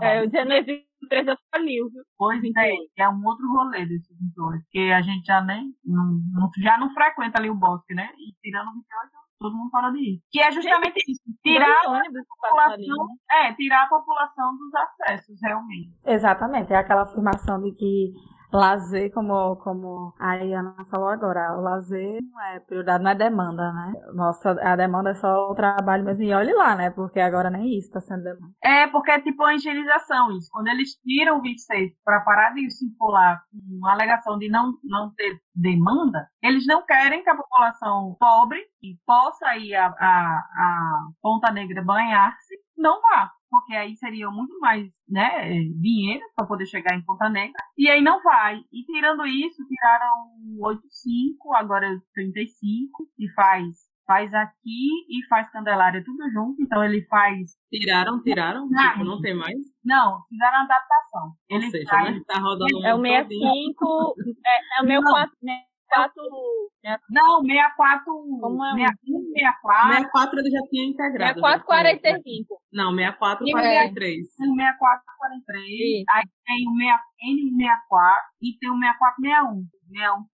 [0.00, 2.02] É, o Genesis 3 eu faliu, viu?
[2.16, 6.78] Pois é, é um outro rolê desse 28, que a gente já nem, não- já
[6.78, 8.08] não frequenta ali o bosque, né?
[8.16, 8.88] E tirando o 28,
[9.44, 10.20] todo mundo parou de ir.
[10.30, 13.48] Que é justamente isso, tirar a população, né?
[13.48, 15.92] é, tirar a população dos acessos, realmente.
[16.06, 18.12] Exatamente, é aquela afirmação de que
[18.56, 23.72] lazer, como, como a Iana falou agora, o lazer não é prioridade, não é demanda,
[23.72, 23.92] né?
[24.14, 26.22] Nossa, a demanda é só o trabalho mesmo.
[26.22, 26.90] E olhe lá, né?
[26.90, 28.52] Porque agora nem isso tá sendo demanda.
[28.62, 30.48] É, porque é tipo a higienização isso.
[30.52, 35.12] Quando eles tiram o 26 para parar de circular com a alegação de não, não
[35.14, 41.06] ter demanda, eles não querem que a população pobre, que possa ir a, a, a
[41.22, 43.30] Ponta Negra banhar-se, não vá.
[43.54, 45.48] Porque aí seria muito mais né,
[45.80, 47.54] dinheiro para poder chegar em Ponta Negra.
[47.78, 48.56] E aí não vai.
[48.72, 50.12] E tirando isso, tiraram
[50.58, 53.64] o 85, agora é o 35, e faz
[54.06, 56.60] faz aqui e faz Candelária tudo junto.
[56.60, 57.52] Então ele faz.
[57.70, 58.68] Tiraram, tiraram?
[58.68, 58.92] Não.
[58.92, 59.56] Tipo, não tem mais?
[59.84, 61.32] Não, fizeram adaptação.
[61.50, 62.14] Ou Ele seja, faz.
[62.14, 62.20] né?
[62.26, 65.10] Tá rodando É o mundo 65, é, é o meu Não.
[65.10, 65.34] 4,
[65.94, 66.22] 4
[67.10, 68.04] Não, 64.
[68.40, 69.88] Como é o- 61, 64.
[69.94, 71.40] 64 ele já tinha integrado.
[71.40, 72.60] 6445.
[72.72, 74.26] Não, 64, E 43.
[74.36, 75.68] Tem o 6443.
[75.70, 76.04] Isso.
[76.10, 79.64] Aí tem o 6 N64 e tem o 6461.
[79.64, 79.83] 61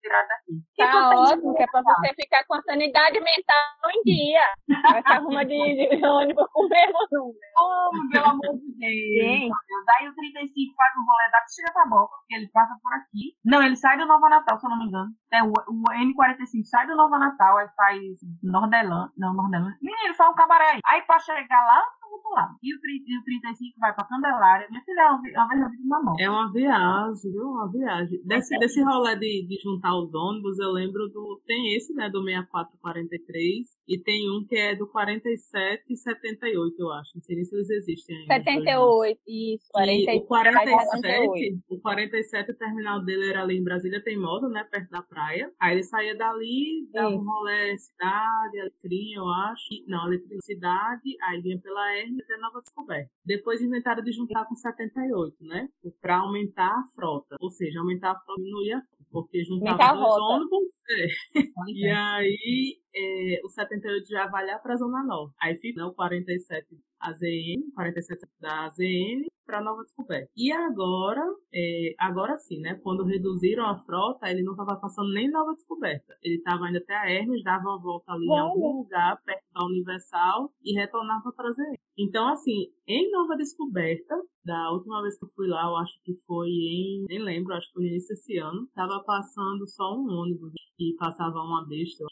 [0.02, 0.54] tirado daqui.
[0.54, 4.04] E Tá tu tem ótimo, que é pra você ficar com a sanidade mental em
[4.04, 4.46] dia.
[4.92, 7.38] Vai se arruma de, de ônibus com o mesmo número.
[7.60, 9.50] Oh, pelo amor de Deus.
[9.50, 9.86] Deus.
[9.98, 13.36] Aí o 35 faz um rolê da Coxilha da Boca, porque ele passa por aqui.
[13.44, 15.10] Não, ele sai do Nova Natal, se eu não me engano.
[15.34, 18.00] É, o, o N45 sai do Nova Natal, aí faz
[18.44, 19.12] Nordelândia.
[19.18, 19.78] Não, Nordelândia.
[19.82, 20.80] Menino, faz um cabaré aí.
[20.86, 22.56] Aí pra chegar lá, outro lado.
[22.64, 24.68] E o, 30 e o 35 vai pra Candelária.
[24.70, 26.16] Minha filha é uma, vi- é uma verdadeira mamão.
[26.20, 27.44] É uma viagem, viu?
[27.44, 28.20] Uma viagem.
[28.26, 31.42] Desse, desse rolê de, de juntar os ônibus, eu lembro do.
[31.46, 32.10] Tem esse, né?
[32.10, 33.78] Do 6443.
[33.88, 37.12] E tem um que é do 47 e 78, eu acho.
[37.16, 38.34] Não sei nem se eles existem ainda.
[38.36, 41.02] 78, isso, E o 47.
[41.02, 44.64] 47, o 47, o terminal dele era ali em Brasília Teimosa, né?
[44.70, 45.52] Perto da praia.
[45.60, 49.74] Aí ele saía dali, dava um rolê cidade, Alecrim, eu acho.
[49.74, 53.10] E- Não, Alecrim cidade, aí vinha pela Hermes até Nova Descoberta.
[53.26, 55.68] Depois inventaram de juntar com 78, né?
[56.02, 57.36] Pra aumentar a frota.
[57.40, 59.06] Ou seja, aumentar a frota e diminuir a frota.
[59.12, 60.24] Porque juntava a dois rota.
[60.36, 60.70] ônibus.
[60.92, 61.72] é.
[61.72, 65.36] E aí, é, o 78 já vai lá pra Zona Norte.
[65.42, 66.68] Aí fica né, o 47
[67.00, 70.30] AZN, 47 da AZN para Nova Descoberta.
[70.38, 72.80] E agora, é, agora sim, né?
[72.84, 76.14] Quando reduziram a frota, ele não estava passando nem Nova Descoberta.
[76.22, 79.66] Ele estava indo até a Hermes, dava uma volta ali em algum lugar perto da
[79.66, 81.76] Universal e retornava para AZN.
[81.98, 86.14] Então, assim, em Nova Descoberta, da última vez que eu fui lá, eu acho que
[86.26, 90.08] foi em, nem lembro, acho que foi no início desse ano, tava passando só um
[90.08, 92.06] ônibus e passava uma besta.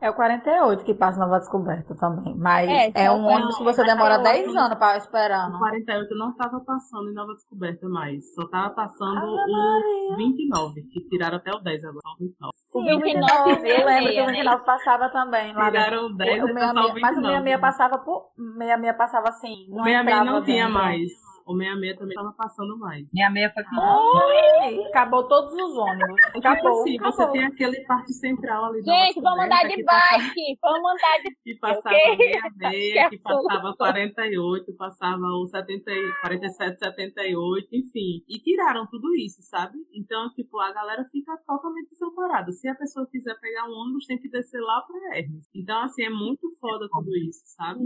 [0.00, 2.34] É o 48 que passa Nova Descoberta também.
[2.36, 5.54] Mas É, é, um ônibus que você demora 10 anos pra esperando.
[5.54, 8.34] O 48 não estava passando em Nova Descoberta mais.
[8.34, 10.16] Só estava passando Ave o Maria.
[10.16, 12.52] 29, que tiraram até o 10 agora, o 29.
[12.72, 14.32] Sim, O 29 eu lembro que o meia, né?
[14.32, 15.52] 29 passava também.
[15.52, 17.00] Lá Tiraram o 10 o e 66, só o 29.
[17.02, 18.32] mas o 66 passava por.
[18.36, 19.66] 66 passava assim.
[19.70, 21.31] O Não 66 entrava não tinha mais.
[21.46, 23.06] O 66 também estava passando mais.
[23.12, 24.84] Minha meia foi que Oi!
[24.88, 26.16] Acabou todos os ônibus.
[26.36, 26.80] Acabou.
[26.80, 27.32] Assim, você acabou.
[27.32, 28.82] tem aquele parte central ali.
[28.82, 32.16] Gente, vamos andar de bike, vamos andar de Que passava quê?
[32.16, 38.22] 66, que é passava 48, passava o 70, e- 47, 78, enfim.
[38.28, 39.76] E tiraram tudo isso, sabe?
[39.92, 42.52] Então, tipo, a galera fica totalmente desamparada.
[42.52, 45.48] Se a pessoa quiser pegar um ônibus, tem que descer lá pra Hermes.
[45.54, 47.80] Então, assim, é muito foda tudo isso, sabe?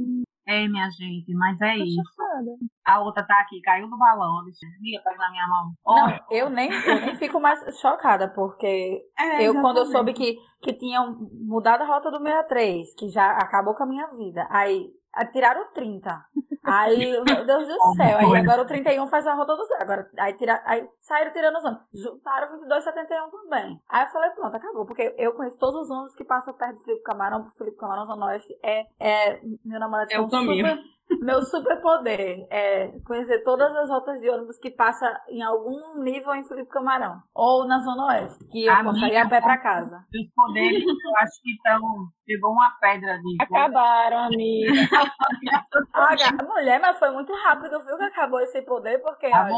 [0.47, 2.03] É, minha gente, mas é Tô isso.
[2.17, 2.51] chocada.
[2.85, 4.39] A outra tá aqui, caiu do balão.
[4.47, 5.73] Eu pega na minha mão.
[5.85, 10.37] Não, eu nem, eu nem fico mais chocada, porque É, eu, quando eu soube que,
[10.63, 11.17] que tinham
[11.47, 14.87] mudado a rota do 63, que já acabou com a minha vida, aí
[15.25, 16.25] tiraram o 30.
[16.65, 19.83] Aí, meu Deus do céu, aí agora o 31 faz a rota do zero.
[19.83, 21.85] Agora, aí, tira, aí saíram tirando os ônibus.
[21.95, 23.81] Juntaram o 22 71 também.
[23.89, 24.85] Aí eu falei, pronto, acabou.
[24.85, 28.05] Porque eu conheço todos os ônibus que passam perto do Felipe Camarão, pro Felipe Camarão,
[28.05, 28.53] Zona Oeste.
[28.63, 30.79] É, é, meu namorado É o um super-
[31.21, 36.45] meu superpoder é conhecer todas as rotas de ônibus que passa em algum nível em
[36.45, 37.21] Felipe Camarão.
[37.35, 40.05] Ou na Zona Oeste, que eu Amiga, posso ir a pé pra casa.
[40.15, 41.81] Os poderes, eu acho que estão.
[42.27, 43.37] Pegou uma pedra de.
[43.43, 44.73] Acabaram, amiga.
[45.95, 49.55] Olha, mulher, mas foi muito rápido, viu, que acabou esse poder, porque, olha,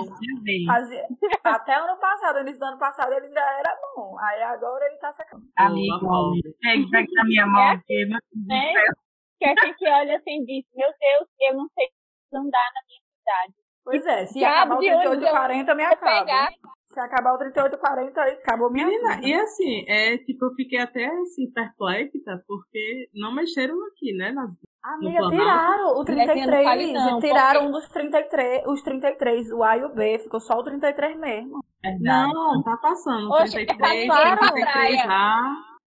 [0.67, 1.05] fazia,
[1.43, 4.17] até ano passado, início do ano passado, ele ainda era bom.
[4.21, 5.43] Aí agora ele tá sacando.
[5.57, 7.77] Amigo, pega na minha mão, É?
[7.77, 9.08] porque, meu Deus.
[9.39, 11.87] Que a gente olha assim e diz, meu Deus, eu não sei
[12.35, 13.55] andar na minha cidade.
[13.85, 16.21] Pois é, se Cabo acabar o de ônibus, 3840, me acaba.
[16.25, 16.49] pegar.
[16.89, 19.27] Se acabar o 3840, aí acabou minha Menina, vida.
[19.29, 24.33] e assim, é, tipo, eu fiquei até assim, perplexa, porque não mexeram aqui, né?
[24.33, 24.51] Nas,
[24.83, 28.67] Amiga, tiraram o Não é que não 33, fale não, tiraram porque- um dos 33,
[28.67, 31.61] os 33, o A e o B, ficou só o 33 mesmo.
[32.01, 33.31] Não, tá passando.
[33.33, 34.37] Oxe, 33, passaram.
[34.55, 35.41] 33A,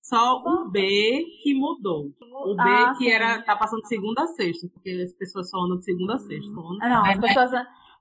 [0.09, 2.07] só o B que mudou.
[2.45, 3.11] O B Ah, que sim.
[3.11, 6.19] era, tá passando de segunda a sexta, porque as pessoas só andam de segunda a
[6.19, 6.51] sexta.
[6.51, 7.51] Então, Ah, Não, as pessoas.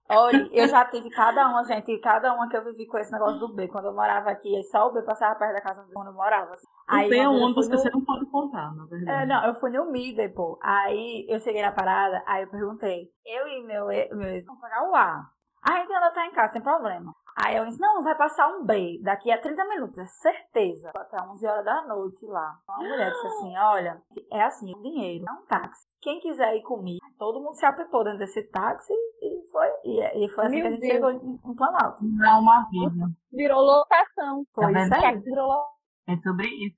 [0.09, 3.39] Olha, eu já tive cada uma, gente, cada uma que eu vivi com esse negócio
[3.39, 3.67] do B.
[3.67, 6.53] Quando eu morava aqui, aí só o B passava perto da casa onde eu morava.
[6.53, 6.65] assim.
[6.89, 9.27] o B é um ônibus que no- você não pode contar, na É, verdade.
[9.27, 10.57] não, eu fui no Midway, pô.
[10.63, 13.09] Aí eu cheguei na parada, aí eu perguntei.
[13.25, 15.25] Eu e meu, meu ex, vamos pagar o A.
[15.63, 17.13] A gente ainda tá em casa, sem problema.
[17.39, 20.91] Aí eu disse, não, vai passar um B daqui a 30 minutos, é certeza.
[20.95, 22.57] Até 11 horas da noite lá.
[22.67, 25.85] Uma mulher disse assim, olha, é assim, o dinheiro é um táxi.
[26.01, 30.29] Quem quiser ir comigo, todo mundo se apepou dentro desse táxi e foi, e, e
[30.29, 30.93] foi assim Meu que a gente Deus.
[30.93, 32.03] chegou em, em Planalto.
[32.03, 33.05] Não, uma vida.
[33.31, 34.43] Virou lotação.
[34.53, 35.19] Foi Tá isso aí.
[35.19, 35.77] Virou lotação.
[36.07, 36.77] É sobre isso.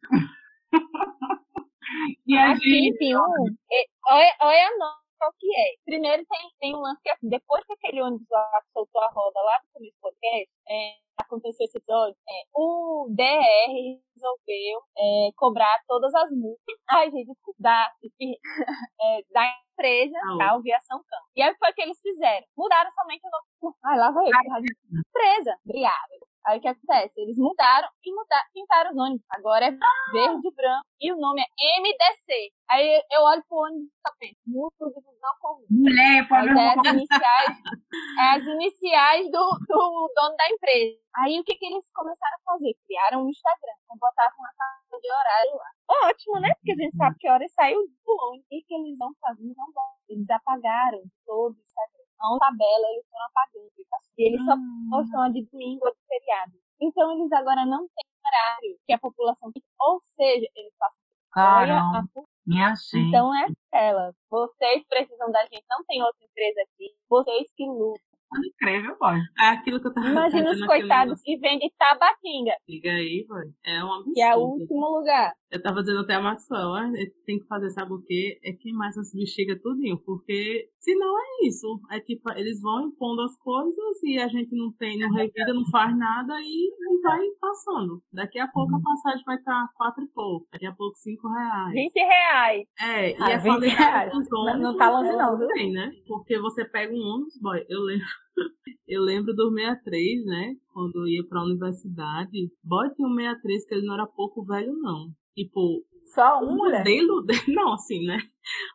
[2.27, 3.15] e a gente.
[3.15, 3.45] um.
[3.71, 5.75] é, Olha, olha a nota qual que é.
[5.85, 9.39] Primeiro tem, tem um lance que assim, depois que aquele ônibus lá soltou a roda
[9.41, 15.77] lá no começo do podcast, é, aconteceu esse episódio, é, o DR resolveu é, cobrar
[15.87, 16.59] todas as multas.
[16.89, 17.57] Ai, gente, desculpa.
[17.59, 17.91] Da,
[19.01, 21.27] é, da empresa Ah, da aviação Campo.
[21.35, 22.45] E aí foi o que eles fizeram.
[22.57, 23.75] Mudaram somente o nome.
[23.85, 24.31] Ai, lá vai eu.
[24.99, 25.57] Empresa.
[25.65, 26.28] Obrigada.
[26.49, 27.13] Aí o que acontece?
[27.21, 29.25] Eles mudaram e mudaram, pintaram os ônibus.
[29.29, 32.51] Agora é verde e branco e o nome é MDC.
[32.71, 35.65] Aí eu olho pro ônibus e só penso, mútuo de visão comum.
[35.69, 37.57] Mulher, é as iniciais,
[38.17, 40.97] é as iniciais do, do dono da empresa.
[41.17, 42.73] Aí o que, que eles começaram a fazer?
[42.87, 45.69] Criaram um Instagram, então botavam uma carta de horário lá.
[46.09, 46.53] Ótimo, né?
[46.55, 48.45] Porque a gente sabe que hora saiu do ônibus.
[48.45, 49.53] O que, que eles vão fazer?
[49.55, 49.85] Não vão.
[50.09, 52.08] Eles apagaram todo o Instagram.
[52.21, 53.69] A tabela eles foram apagando.
[54.17, 54.55] E eles só
[54.89, 56.51] postam a de domingo ou de feriado.
[56.81, 59.63] Então eles agora não têm horário que a população tem.
[59.79, 60.97] Ou seja, eles passam
[61.37, 62.09] olha a Caramba,
[62.45, 63.07] minha gente.
[63.07, 64.13] então é aquela.
[64.29, 66.91] Vocês precisam da gente, não tem outra empresa aqui.
[67.09, 68.01] Vocês que lutam.
[68.45, 69.19] incrível, boy.
[69.39, 73.45] É aquilo que eu tava Imagina os coitados que vendem Tabatinga, Liga aí, vai.
[73.65, 74.13] É um absurdo.
[74.13, 75.33] que é o último lugar.
[75.51, 76.73] Eu tava dizendo até a Maxwell,
[77.25, 78.39] tem que fazer, sabe o quê?
[78.43, 81.79] É queimar essas bexigas tudinho, porque senão é isso.
[81.89, 85.65] É tipo, eles vão impondo as coisas e a gente não tem, não revida, não
[85.71, 87.99] faz nada e, e vai passando.
[88.13, 91.73] Daqui a pouco a passagem vai estar quatro e pouco, daqui a pouco cinco reais.
[91.73, 92.67] 20 reais.
[92.79, 94.13] É, e Ah, a 20 qualidade reais.
[94.29, 95.47] Não- ônibus não tá longe não, viu?
[95.47, 95.91] também, né?
[96.07, 98.05] Porque você pega um ônibus, boy, eu lembro,
[98.87, 100.53] eu lembro do 63, né?
[100.71, 104.73] Quando eu ia pra universidade, boy, tinha um 63 que ele não era pouco velho,
[104.73, 105.07] não.
[105.39, 108.17] Tipo, Só um, modelo dele, não, assim, né?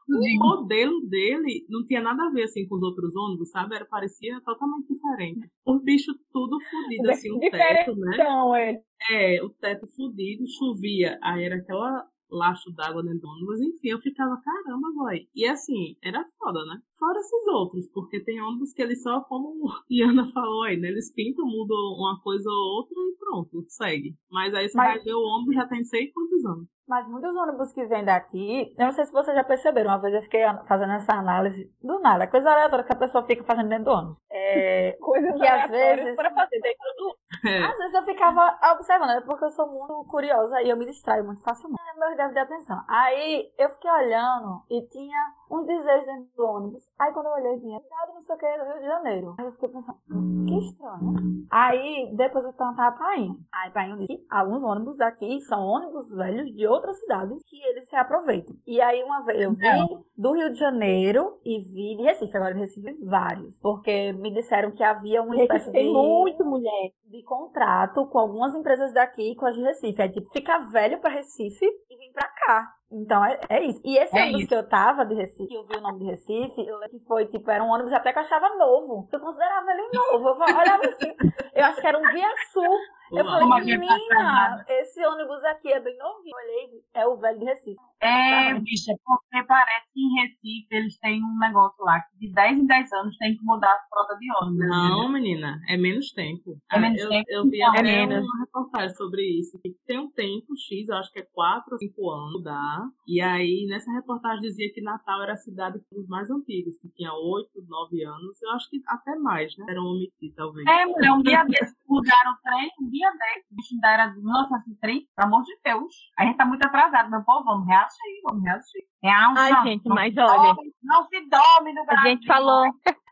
[0.08, 3.74] O modelo dele não tinha nada a ver, assim, com os outros ônibus, sabe?
[3.74, 5.50] Era, parecia totalmente diferente.
[5.66, 8.16] Os bichos tudo fodido, assim, o teto, né?
[8.16, 8.80] Ele.
[9.10, 13.98] É, o teto fudido, chovia, aí era aquela laço d'água dentro do ônibus, enfim, eu
[14.00, 15.26] ficava, caramba, boy.
[15.34, 16.78] E assim, era foda, né?
[16.98, 19.54] Fora esses outros, porque tem ônibus que eles só, como
[19.90, 20.88] Iana falou aí, né?
[20.88, 24.16] Eles pintam, mudam uma coisa ou outra e pronto, segue.
[24.30, 26.68] Mas aí você Mas- vai ver o ônibus já tem sei quantos anos.
[26.86, 30.14] Mas muitos ônibus que vêm daqui, eu não sei se vocês já perceberam, uma vez
[30.14, 33.86] eu fiquei fazendo essa análise do nada, coisa aleatória que a pessoa fica fazendo dentro
[33.86, 34.16] do ônibus.
[34.30, 37.16] É, Coisas Que às vezes- para fazer dentro do.
[37.44, 37.64] É.
[37.64, 41.24] Às vezes eu ficava observando, é porque eu sou muito curiosa e eu me distraio
[41.24, 41.82] muito facilmente.
[41.96, 42.80] Meu déficit de atenção.
[42.88, 45.18] Aí eu fiquei olhando e tinha
[45.50, 46.82] uns dizeres dentro do ônibus.
[46.98, 49.34] Aí quando eu olhei, tinha cidade não sei o que do Rio de Janeiro.
[49.38, 51.14] Aí eu fiquei pensando, "Hum, que estranho.
[51.50, 53.36] Aí depois eu perguntava pra Painho.
[53.52, 57.88] Aí Painho disse que alguns ônibus daqui são ônibus velhos de outras cidades que eles
[57.88, 58.56] se aproveitam.
[58.66, 62.36] E aí uma vez eu vi do Rio de Janeiro e vi de Recife.
[62.36, 63.58] Agora de Recife vários.
[63.60, 66.90] Porque me disseram que havia uma espécie Tem de muito mulher.
[67.06, 70.02] de contrato com algumas empresas daqui e com as de Recife.
[70.02, 72.68] É tipo, ficar velho pra Recife e vir pra cá.
[72.92, 73.80] Então é, é isso.
[73.84, 74.48] E esse É ônibus isso.
[74.48, 77.06] que eu tava de Recife, que eu vi o nome de Recife, eu lembro que
[77.06, 79.08] foi, tipo, era um ônibus até que eu achava novo.
[79.12, 80.28] Eu considerava ele novo.
[80.28, 81.12] Eu olhava assim,
[81.54, 82.78] eu acho que era um Via Sul.
[83.12, 83.46] Eu falei,
[83.76, 86.34] menina, esse ônibus aqui é bem novinho.
[86.36, 87.80] Eu olhei, é o velho de Recife.
[88.04, 92.58] É, bicha, porque parece que em Recife eles têm um negócio lá que de 10
[92.58, 94.68] em 10 anos tem que mudar a frota de ônibus.
[94.68, 96.58] Não, menina, é menos tempo.
[96.70, 97.24] É menos eu, tempo?
[97.28, 98.24] eu vi Então, até é menos.
[98.24, 99.58] uma reportagem sobre isso.
[99.62, 102.86] que Tem um tempo X, eu acho que é 4 ou 5 anos, dá.
[103.08, 107.12] E aí, nessa reportagem dizia que Natal era a cidade dos mais antigos, que tinha
[107.12, 108.42] 8, 9 anos.
[108.42, 109.64] Eu acho que até mais, né?
[109.68, 110.66] Era um omitido, talvez.
[110.66, 114.06] É, mulher, um dia desses mudaram o trem, um dia desses, o bicho ainda era
[114.08, 115.94] de 1930, pelo amor de Deus.
[116.18, 117.93] A gente tá muito atrasado, meu povo, vamos reagir.
[118.02, 118.84] Reagir, vamos reagir.
[119.02, 122.10] Real, Ai, não, gente, não mas se olha, dorme, não se dorme no A Brasil.
[122.10, 122.64] gente falou,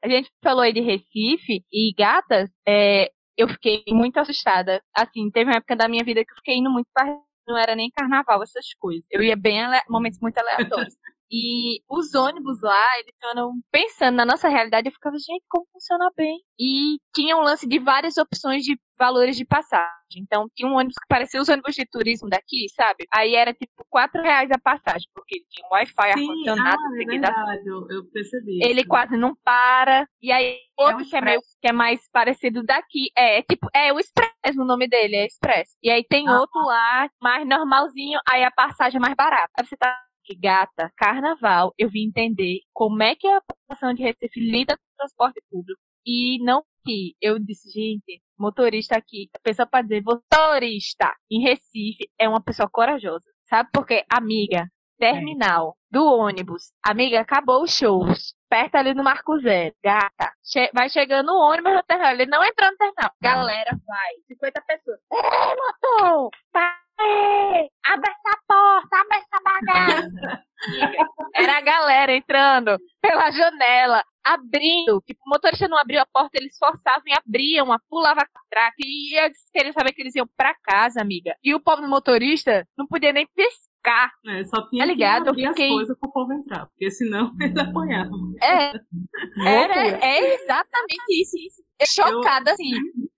[0.05, 4.83] a gente falou aí de Recife e gatas, é, eu fiquei muito assustada.
[4.97, 7.75] Assim, teve uma época da minha vida que eu fiquei indo muito para não era
[7.75, 9.05] nem carnaval, essas coisas.
[9.11, 10.95] Eu ia bem ale- momentos muito aleatórios.
[11.33, 16.11] E os ônibus lá, eles andam pensando na nossa realidade, eu ficava, gente, como funciona
[16.15, 16.39] bem?
[16.61, 19.91] E tinha um lance de várias opções de valores de passagem.
[20.17, 23.07] Então, tinha um ônibus que parecia os ônibus de turismo daqui, sabe?
[23.13, 27.05] Aí era tipo 4 reais a passagem, porque ele tinha um Wi-Fi, ar-condicionado, ah, é
[27.07, 28.63] verdade, eu, eu percebi.
[28.63, 28.89] ele isso.
[28.89, 30.07] quase não para.
[30.21, 33.09] E aí, outro o que, é meio, que é mais parecido daqui.
[33.17, 35.71] É, é tipo, é o Express, o nome dele, é Express.
[35.83, 36.39] E aí tem Ah.
[36.39, 39.51] outro lá, mais normalzinho, aí a passagem é mais barata.
[39.59, 39.99] Aí você tá
[40.35, 44.97] gata, carnaval, eu vim entender como é que a população de Recife lida com o
[44.99, 45.81] transporte público.
[46.07, 52.09] E não que eu disse, gente, motorista aqui, a pessoa pra dizer motorista em Recife
[52.19, 53.25] é uma pessoa corajosa.
[53.45, 54.05] Sabe por quê?
[54.11, 54.67] Amiga,
[54.99, 56.73] terminal do ônibus.
[56.85, 58.35] Amiga, acabou os shows.
[58.49, 59.75] Perto ali no Marco Zero.
[59.85, 60.33] Gata.
[60.43, 62.13] che- vai chegando o ônibus no terminal.
[62.15, 63.11] Ele não entrou no terminal.
[63.21, 64.13] Galera, vai.
[64.27, 64.99] 50 pessoas.
[65.13, 66.31] Ei, motor!
[67.85, 70.43] Abre essa porta, abre essa bagaça.
[71.35, 75.01] Era a galera entrando pela janela, abrindo.
[75.07, 78.77] Tipo, o motorista não abriu a porta, eles forçavam e abriam, a pulava a catraca
[78.79, 81.35] e ia querer saber que eles iam pra casa, amiga.
[81.43, 84.13] E o pobre motorista não podia nem piscar.
[84.29, 85.25] É, só tinha Tá ligado?
[85.25, 88.33] que abrir Eu fiquei- as coisas pro povo entrar, porque senão eles apanhavam.
[88.41, 88.73] É,
[89.45, 89.75] era,
[90.05, 91.37] é exatamente isso.
[91.37, 91.63] isso.
[91.81, 92.71] Eu chocada assim.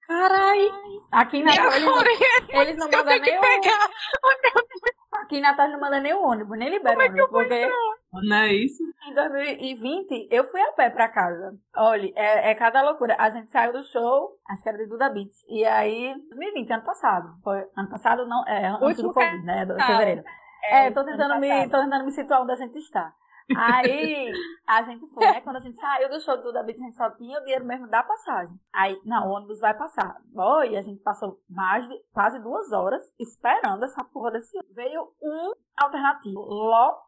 [0.07, 0.71] Caralho,
[1.13, 2.09] Aqui em e Natal eles, agora
[2.51, 3.41] eles não eu mandam nem o.
[3.41, 3.91] pegar.
[5.13, 7.31] Aqui em Natal não manda nem o ônibus, nem libera o ônibus.
[7.31, 7.71] Porque
[8.13, 8.83] Não é isso?
[9.09, 11.55] em 2020 eu fui a pé pra casa.
[11.77, 13.17] Olha, é, é cada loucura.
[13.19, 15.45] A gente saiu do show, acho que era de Duda Beats.
[15.49, 17.29] E aí, 2020, ano passado.
[17.43, 19.65] Foi ano passado, não, é antes Último do Covid, né?
[19.65, 20.23] Do fevereiro.
[20.65, 23.13] É, tô ano tentando, me, tô tentando me situar onde a gente está.
[23.57, 24.33] Aí
[24.67, 25.41] a gente foi, né?
[25.41, 27.65] Quando a gente saiu do show do Duda Beat, a gente só tinha o dinheiro
[27.65, 28.59] mesmo da passagem.
[28.73, 30.17] Aí, não, o ônibus vai passar.
[30.71, 34.75] E a gente passou mais de quase duas horas esperando essa porra desse ônibus.
[34.75, 37.04] Veio um alternativo lotado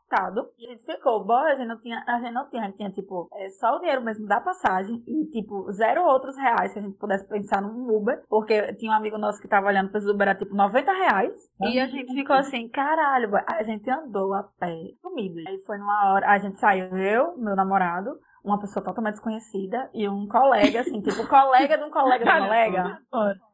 [0.59, 1.25] e a gente ficou.
[1.25, 3.77] Bom, a gente não tinha, a gente não tinha, a gente tinha tipo é, só
[3.77, 7.61] o dinheiro mesmo da passagem e tipo zero outros reais que a gente pudesse pensar
[7.61, 10.55] num Uber, porque tinha um amigo nosso que tava olhando para os Uber era tipo
[10.55, 13.43] 90 reais e a gente ficou assim, caralho, boy.
[13.47, 15.41] a gente andou a pé, comido.
[15.47, 18.11] Aí foi numa hora, a gente saiu, eu, meu namorado,
[18.47, 22.47] uma pessoa totalmente desconhecida e um colega, assim, tipo, colega de um colega de um
[22.47, 22.99] colega.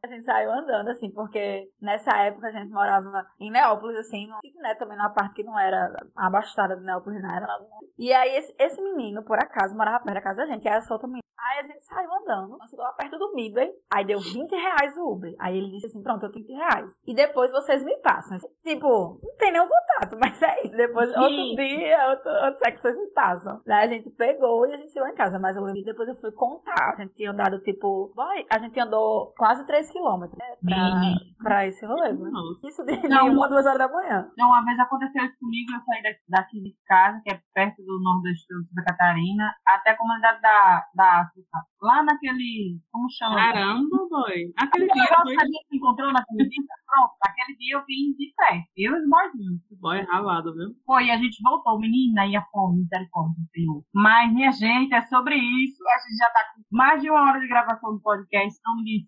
[0.03, 4.37] A gente saiu andando, assim, porque nessa época a gente morava em Neópolis, assim, no
[4.61, 7.47] né, também numa parte que não era abastada de Neópolis, não era
[7.97, 10.81] E aí esse, esse menino, por acaso, morava perto da casa da gente, e era
[10.81, 11.22] só menino.
[11.39, 14.97] Aí a gente saiu andando, nós chegou lá perto do Midway, aí deu 20 reais
[14.97, 15.33] o Uber.
[15.39, 16.91] Aí ele disse assim, pronto, eu tenho 20 reais.
[17.05, 18.37] E depois vocês me passam.
[18.63, 20.75] Tipo, não tem nenhum contato, mas é isso.
[20.75, 23.61] Depois, outro dia, outro, outro sexo, vocês me passam.
[23.65, 26.15] Daí a gente pegou e a gente chegou em casa, mas eu lembro depois eu
[26.15, 26.93] fui contar.
[26.93, 31.01] A gente tinha andado, tipo, boy, a gente andou quase 3 quilômetros né, pra,
[31.43, 32.13] pra esse rolê.
[32.13, 32.29] né?
[32.63, 34.29] Isso de Não, uma, duas horas da manhã.
[34.33, 37.83] Então, uma vez aconteceu isso comigo, eu saí daqui, daqui de casa, que é perto
[37.83, 41.59] do nordeste de Santa Catarina, até a comunidade da, da África.
[41.81, 42.79] Lá naquele.
[42.91, 43.35] Como chama?
[43.35, 44.53] Caramba, boy.
[44.57, 48.33] Aquele dia foi que a gente encontrou naquele dia, pronto, naquele dia eu vim de
[48.35, 50.69] pé, eu e os boy ralado, viu?
[50.85, 53.83] Foi, a gente voltou, menina, e a fome, misericórdia do Senhor.
[53.93, 55.83] Mas, minha gente, é sobre isso.
[55.87, 59.05] A gente já tá com mais de uma hora de gravação do podcast, então ninguém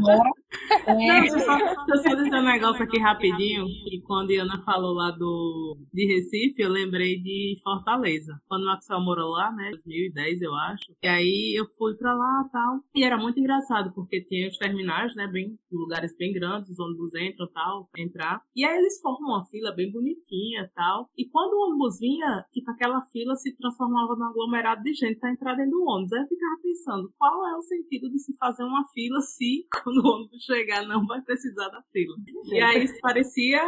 [0.00, 0.30] Bora.
[0.86, 4.94] Não, É, eu só, só dizer um negócio aqui rapidinho, que quando a Ana falou
[4.94, 8.40] lá do, de Recife, eu lembrei de Fortaleza.
[8.46, 12.44] Quando o Maxwell morou lá, né, 2010 eu acho, e aí eu fui pra lá
[12.46, 16.70] e tal, e era muito engraçado, porque tinha os terminais, né, bem, lugares bem grandes,
[16.70, 20.62] os ônibus entram e tal, pra entrar, e aí eles formam uma fila bem bonitinha
[20.62, 24.94] e tal, e quando o ônibus vinha, tipo, aquela fila se transformava num aglomerado de
[24.94, 26.12] gente pra entrar dentro do ônibus.
[26.12, 29.98] Aí eu ficava pensando, qual é o sentido de se fazer uma fila se, quando
[29.98, 32.16] o ônibus chegar, não vai precisar da fila?
[32.46, 33.62] E aí isso parecia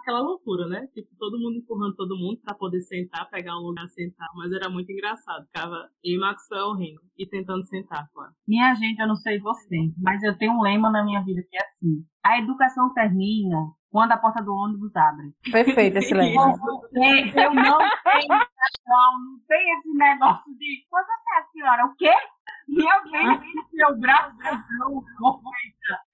[0.00, 0.86] aquela loucura, né?
[0.94, 4.28] Tipo, todo mundo empurrando todo mundo pra poder sentar, pegar um lugar sentar.
[4.34, 5.46] Mas era muito engraçado.
[5.46, 8.32] Ficava eu e Maxwell rindo e tentando sentar, claro.
[8.46, 11.56] Minha gente, eu não sei vocês, mas eu tenho um lema na minha vida que
[11.56, 15.34] é assim: a educação termina quando a porta do ônibus abre.
[15.50, 16.54] Perfeito esse lema.
[16.94, 18.50] É, Eu não tenho
[18.90, 20.84] não tem esse negócio de.
[20.88, 21.86] Quando é a senhora?
[21.86, 22.12] O quê?
[22.70, 23.40] Minha vez,
[23.72, 24.36] meu braço,
[24.78, 25.02] não,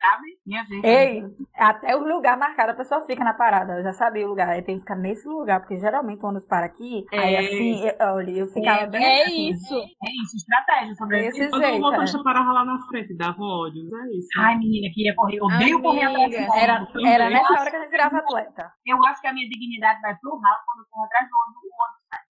[0.00, 0.38] sabe?
[0.46, 0.86] Minha gente.
[0.86, 3.74] Ei, até o lugar marcado, a pessoa fica na parada.
[3.78, 4.48] Eu já sabia o lugar.
[4.48, 7.04] Aí tem que ficar nesse lugar, porque geralmente o ônibus para aqui.
[7.12, 7.38] Aí É.
[7.40, 9.50] assim, eu, olha, eu ficava É, bem É assim.
[9.50, 9.74] isso.
[9.74, 11.50] É isso, estratégia sobre Desse isso.
[11.50, 13.82] Quando o jeito, motorista parava lá na frente, dava ódio.
[13.82, 14.28] É isso.
[14.38, 15.36] Ai, menina, que ia correr.
[15.36, 16.56] Eu odeio correr atrás do ônibus.
[16.56, 17.12] Era, Também.
[17.12, 18.72] era nessa hora que a gente virava atleta.
[18.86, 21.66] Eu acho que a minha dignidade vai pro ralo quando eu corro atrás do ônibus.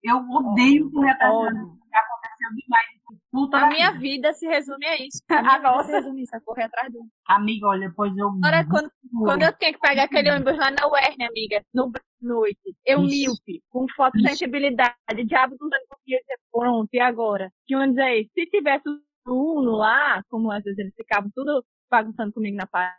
[0.03, 0.17] Eu
[0.51, 1.77] odeio correr atrás do ônibus.
[1.99, 3.21] Aconteceu demais.
[3.31, 3.99] Puta A da minha vida.
[3.99, 5.23] vida se resume a isso.
[5.29, 5.83] A A nossa.
[5.85, 8.27] se resume a isso, a correr atrás do Amiga, olha, pois eu.
[8.27, 8.91] Agora, quando,
[9.23, 11.91] quando eu tenho que pegar aquele ônibus lá na UERN, amiga, no
[12.21, 14.95] noite, eu míope, com fotossensibilidade,
[15.25, 16.19] diabo dos anos eu
[16.51, 17.51] pronto, e agora?
[17.65, 18.31] Que ônibus é esse?
[18.33, 18.83] Se tivesse
[19.27, 22.97] o lá, como às vezes eles ficavam tudo bagunçando comigo na pasta,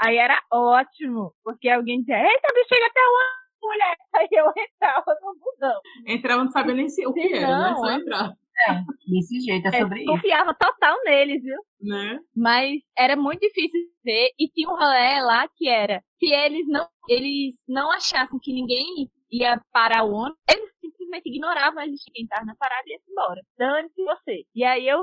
[0.00, 3.96] aí era ótimo, porque alguém dizia, eita, bicho, chega até o ônibus, mulher.
[4.14, 5.80] Aí eu entrava no busão.
[6.06, 7.74] Entrava, não sabia nem se, o que era, né?
[7.76, 7.94] Só é.
[7.94, 8.32] entrar.
[9.06, 10.10] Desse jeito, é É, sobre isso.
[10.10, 11.58] confiava total neles, viu?
[11.82, 12.18] Né?
[12.34, 16.66] Mas era muito difícil de ver e tinha um rolê lá que era se eles
[16.66, 22.10] não eles não achassem que ninguém ia parar o ônibus, eles simplesmente ignoravam a gente
[22.12, 23.40] quem estava na parada e ia embora.
[23.58, 24.44] Dane-se você.
[24.54, 25.02] E aí eu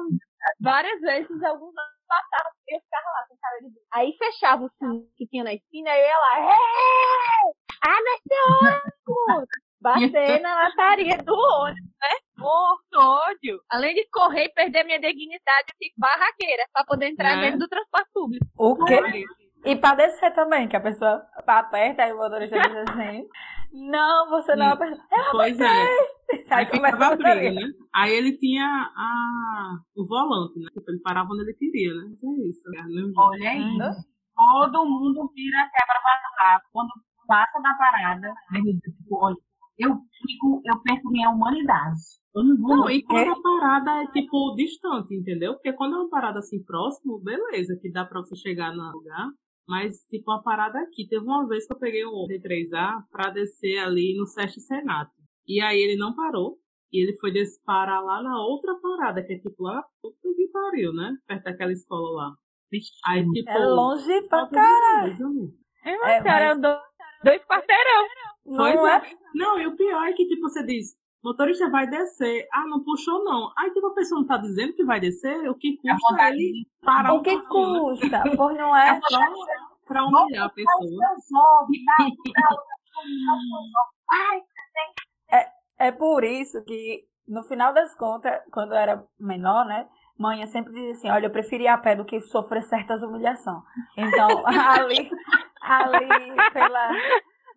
[0.60, 3.70] várias vezes alguns anos passavam eu ficava lá com cara de.
[3.94, 7.54] Aí fechava o sino que tinha na esquina e eu ia lá, "Ei!
[7.84, 9.48] Abre esse ônibus!
[9.82, 12.16] Bater na lataria do ônibus, né?
[12.38, 13.60] Morto, ódio.
[13.70, 17.42] Além de correr e perder minha dignidade, eu fico barraqueira pra poder entrar Né?
[17.44, 18.46] dentro do transporte público.
[18.58, 19.26] O quê?
[19.66, 23.28] E pra descer também, que a pessoa aperta, aí o motorista diz assim:
[23.74, 25.02] Não, você não aperta.
[25.32, 25.66] Pois é.
[25.68, 27.52] Aí Aí começa ficava bateria.
[27.52, 27.62] né?
[27.94, 30.68] Aí ele tinha a, o volante, né?
[30.74, 32.04] Tipo, ele parava onde ele queria, né?
[32.10, 32.62] Mas é isso.
[32.76, 33.22] É.
[33.22, 33.78] Olha aí.
[34.36, 36.90] Todo mundo vira quebra-barraco quando
[37.28, 38.34] passa da parada.
[38.82, 39.36] tipo, olha,
[39.78, 42.00] eu fico, eu perco minha humanidade.
[42.36, 42.78] Eu não vou.
[42.78, 45.54] Não, e quando a parada é, tipo, distante, entendeu?
[45.54, 49.28] Porque quando é uma parada assim próximo, beleza, que dá pra você chegar no lugar.
[49.68, 51.08] Mas, tipo, a parada aqui.
[51.08, 55.12] Teve uma vez que eu peguei o T3A pra descer ali no Sesc Senato.
[55.48, 56.58] E aí ele não parou.
[56.92, 57.32] E ele foi
[57.66, 61.16] parar lá na outra parada, que é tipo lá, puta que pariu, né?
[61.28, 62.32] Perto daquela escola lá.
[63.06, 63.50] Aí, tipo.
[63.50, 65.54] É longe pra caralho.
[65.86, 66.78] É, É, mas, cara, mas- eu dou
[67.24, 68.08] dois quarteirão.
[68.46, 68.98] Pois Não é.
[68.98, 69.12] é?
[69.34, 72.48] Não, e o pior é que, tipo, você diz, motorista vai descer.
[72.54, 73.52] Ah, não puxou, não.
[73.58, 76.38] Aí, tipo, a pessoa não tá dizendo que vai descer, o que A custa vontade
[76.38, 77.44] ele parar O que né?
[77.50, 78.24] custa?
[78.36, 79.00] Pois não é?
[79.10, 79.20] Só
[79.86, 80.90] pra humilhar a pessoa.
[85.80, 89.88] É por isso que, no final das contas, quando eu era menor, né?
[90.18, 93.64] Mãe sempre dizia assim, olha, eu preferia a pé do que sofrer certas humilhações.
[93.98, 95.10] Então, ali,
[95.62, 96.90] ali pela,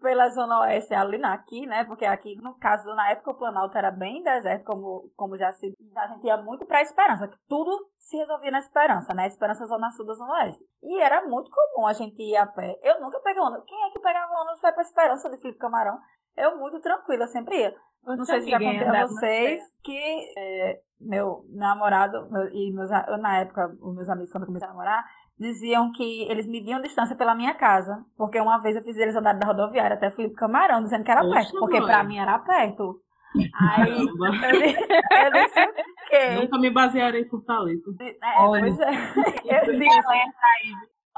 [0.07, 1.85] pela Zona Oeste, ali aqui, né?
[1.85, 5.75] Porque aqui, no caso, na época, o Planalto era bem deserto, como, como já se...
[5.97, 9.27] A gente ia muito pra Esperança, que tudo se resolvia na Esperança, né?
[9.27, 10.63] Esperança Zona Sul da Zona Oeste.
[10.83, 12.79] E era muito comum a gente ir a pé.
[12.85, 13.65] Eu nunca peguei ônibus.
[13.67, 15.99] Quem é que pegava ônibus foi pra Esperança de Felipe Camarão?
[16.37, 17.75] Eu muito tranquila, sempre ia.
[18.05, 23.19] Não sei se já contei a vocês que é, meu namorado meu- e meus, eu,
[23.19, 25.05] na época, os meus amigos, quando eu comecei a namorar,
[25.39, 28.05] diziam que eles mediam distância pela minha casa.
[28.17, 31.23] Porque uma vez eu fiz eles andarem da rodoviária até Felipe Camarão, dizendo que era
[31.29, 31.59] perto.
[31.59, 31.87] Porque mãe.
[31.89, 33.01] pra mim era perto.
[33.35, 34.47] Aí Caramba.
[34.47, 36.31] eu, di- eu disse o quê?
[36.41, 37.95] Nunca me basearei por talento.
[38.01, 38.61] É, Olha.
[38.63, 38.91] pois é.
[39.67, 39.99] Eu disse,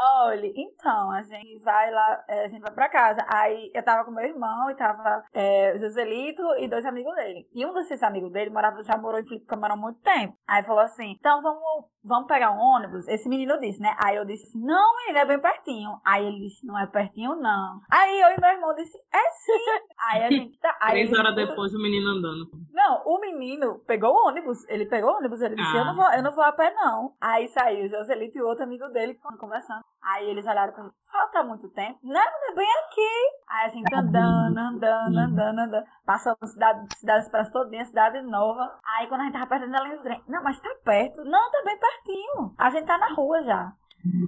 [0.00, 3.24] Olha, então, a gente vai lá, é, a gente vai pra casa.
[3.28, 7.48] Aí eu tava com meu irmão e tava é, o Joselito e dois amigos dele.
[7.52, 10.36] E um desses amigos dele morava, já morou em Felipe Camarão há muito tempo.
[10.46, 11.62] Aí falou assim: então vamos,
[12.04, 13.08] vamos pegar um ônibus?
[13.08, 13.96] Esse menino disse, né?
[14.04, 15.90] Aí eu disse assim: não, menino, é bem pertinho.
[16.06, 17.80] Aí ele disse: não é pertinho, não.
[17.90, 19.82] Aí eu e meu irmão disse: é sim.
[20.10, 20.76] Aí a gente tá.
[20.80, 22.46] Aí Três horas depois, o menino andando.
[22.72, 24.58] não, o menino pegou o ônibus.
[24.68, 25.40] Ele pegou o ônibus.
[25.40, 25.94] Ele disse: eu, não Ah.
[25.94, 27.14] vou, eu não vou a pé, não.
[27.20, 29.82] Aí saiu o Joselito e o outro amigo dele conversando.
[30.02, 31.98] Aí eles olharam pra mim: falta muito tempo.
[32.02, 33.10] Não, é bem aqui.
[33.48, 35.84] Aí a gente andando, andando, andando, andando.
[36.06, 38.78] Passando cidade, cidade esperança todinha, cidade nova.
[38.84, 41.24] Aí quando a gente tava perto da linha do trem: não, mas tá perto.
[41.24, 42.54] Não, tá bem pertinho.
[42.56, 43.72] A gente tá na rua já.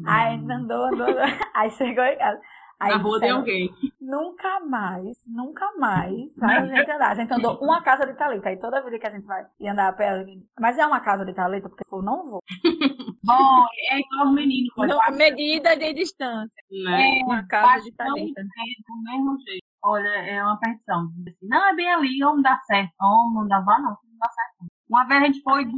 [0.04, 1.22] Aí a gente andou, andou, andou.
[1.54, 2.40] Aí chegou em casa.
[2.80, 3.70] Aí Na rua de alguém.
[4.00, 7.10] Nunca mais, nunca mais faz a gente andar.
[7.10, 8.46] A gente andou uma casa de talento.
[8.46, 11.00] Aí toda vida que a gente vai ir andar a pé, gente- mas é uma
[11.00, 12.40] casa de talento, porque eu não vou.
[13.22, 14.72] Bom, é igual os meninos.
[14.78, 16.50] Não, medida de distância.
[16.70, 17.20] Né?
[17.20, 18.38] É, Uma casa de talento.
[18.38, 19.64] é do mesmo jeito.
[19.82, 22.92] Olha, é uma assim, não, é bem ali, ou não dá certo.
[23.00, 24.72] Ou não dá, vá não, não dá certo.
[24.90, 25.72] Uma vez a gente foi do,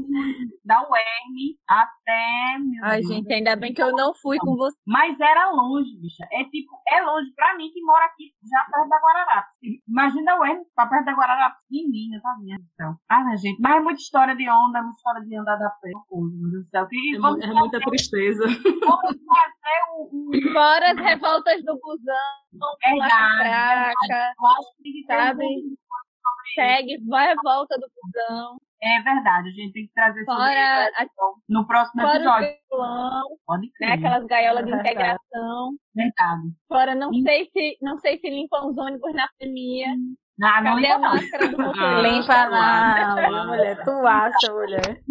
[0.65, 2.59] da UERN até.
[2.59, 4.75] Meu Ai, Deus, gente, ainda bem que eu não fui com você.
[4.87, 6.27] Mas era longe, bicha.
[6.33, 9.53] É tipo, é longe pra mim que mora aqui já perto da Guararapes.
[9.87, 12.97] Imagina o Hermes pra perto da Guararapes, pequenininha, tá minha então.
[13.11, 15.69] Ah, minha gente, mas é muita história de onda, é muita história de andar da
[15.71, 16.89] pé, meu Deus do céu.
[16.91, 18.45] E É, vamos é muita tristeza.
[18.47, 23.13] vamos fazer o, o Fora as revoltas do busão, verdade.
[23.13, 25.45] lacraca, Eu acho que tem que ter um Sabe?
[26.55, 30.89] segue, vai a volta do busão, É verdade, a gente tem que trazer sobre fora,
[30.89, 32.49] isso a, no próximo fora o episódio.
[32.70, 33.93] violão, Pode né, crer.
[33.93, 34.91] aquelas gaiolas de Verdade.
[34.91, 36.43] integração, Verdade.
[36.68, 39.87] fora não sei se não sei se limpam os ônibus na pandemia,
[40.43, 41.11] Ah, não cadê a não.
[41.14, 41.85] máscara do motorista?
[41.85, 43.85] Ah, Limpa não, mulher.
[43.85, 44.80] Tu acha, mulher?
[44.80, 45.03] Dessa.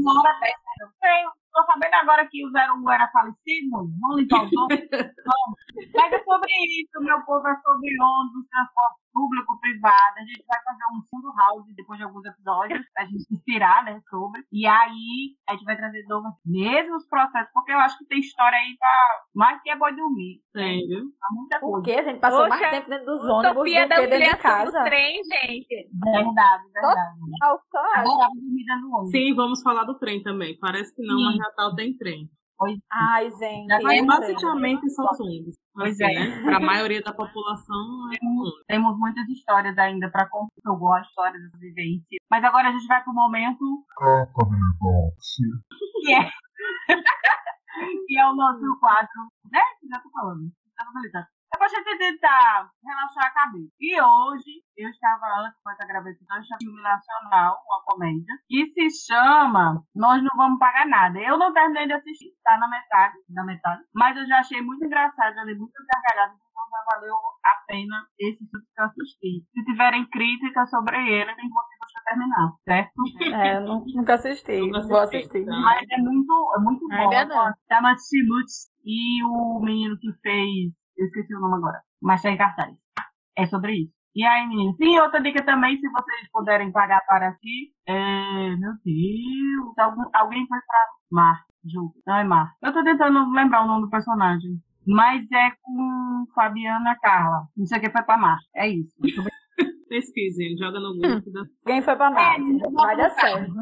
[0.82, 3.70] Eu sei, tô sabendo agora que o 01 era falecido,
[4.02, 4.52] vamos limpar os.
[4.52, 5.58] Vamos.
[5.96, 10.18] Mas é sobre isso, meu povo, é sobre ônibus, transporte público, privado.
[10.18, 13.84] A gente vai fazer um fundo house depois de alguns episódios, pra gente se inspirar,
[13.84, 14.44] né, sobre.
[14.52, 18.06] E aí, a gente vai trazer de novo os mesmos processos, porque eu acho que
[18.06, 18.90] tem história aí pra
[19.34, 20.42] mais que é bom dormir.
[20.52, 21.04] Sério?
[21.20, 21.86] Tá muita Por coisa.
[21.86, 21.92] quê?
[22.00, 24.84] A gente passou Poxa, mais tempo dentro dos ônibus do da que dentro do casa.
[24.84, 25.90] trem, gente.
[26.04, 27.20] Verdade, verdade.
[28.04, 29.12] Dormir dentro do ônibus.
[29.12, 30.58] Sim, vamos falar do trem também.
[30.60, 31.26] Parece que não, Sim.
[31.26, 32.30] mas Natal tem trem.
[32.62, 33.68] Pois Ai, gente.
[33.68, 35.56] Já basicamente são os ônibus.
[35.74, 36.20] Pois Assim, é.
[36.20, 36.44] né?
[36.44, 38.64] Para a maioria da população é ônibus.
[38.68, 40.54] Temos muitas histórias ainda para contar.
[40.64, 42.20] Eu gosto de histórias da vivência.
[42.30, 43.84] Mas agora a gente vai pro momento
[46.06, 46.30] que é,
[48.06, 49.62] que é o nosso quadro, né?
[49.90, 50.52] Já tô falando.
[50.78, 51.26] Tá normalizando.
[51.54, 53.72] É pra gente tentar relaxar a cabeça.
[53.80, 58.68] E hoje, eu estava antes com essa gravação, eu estava filme nacional, uma comédia, que
[58.68, 61.20] se chama Nós Não Vamos Pagar Nada.
[61.20, 64.86] Eu não terminei de assistir, tá na metade, na metade, mas eu já achei muito
[64.86, 69.46] engraçado, já dei muitas gargalhadas, então já valeu a pena esse filme que eu assisti.
[69.54, 72.92] Se tiverem críticas sobre ele, tem que você terminar, certo?
[73.44, 74.62] É, nunca assisti.
[74.62, 75.46] Nunca Vou assisti, assistir.
[75.46, 75.60] tá.
[75.60, 76.96] Mas é muito, é muito bom.
[76.96, 77.54] Ainda não.
[77.68, 80.81] Chama Timuts e o menino que fez.
[80.98, 81.82] Eu esqueci o nome agora.
[82.02, 82.74] Mas tá em cartaz.
[83.38, 83.94] É sobre isso.
[84.16, 84.76] E aí, meninos?
[84.76, 87.72] Sim, outra dica também, se vocês puderem pagar para si.
[87.88, 88.56] É.
[88.58, 89.78] Meu Deus.
[89.78, 90.80] Algum, alguém foi pra
[91.12, 91.94] Mar, Ju.
[92.06, 92.52] Não é Mar.
[92.62, 94.52] Eu tô tentando lembrar o nome do personagem.
[94.86, 97.44] Mas é com Fabiana Carla.
[97.56, 98.38] Não sei o que foi pra Mar.
[98.56, 98.94] É isso.
[99.88, 101.22] Pesquisem, joga no Google.
[101.34, 102.58] dá- Quem foi pra Marte?
[102.74, 103.54] Vai dar certo.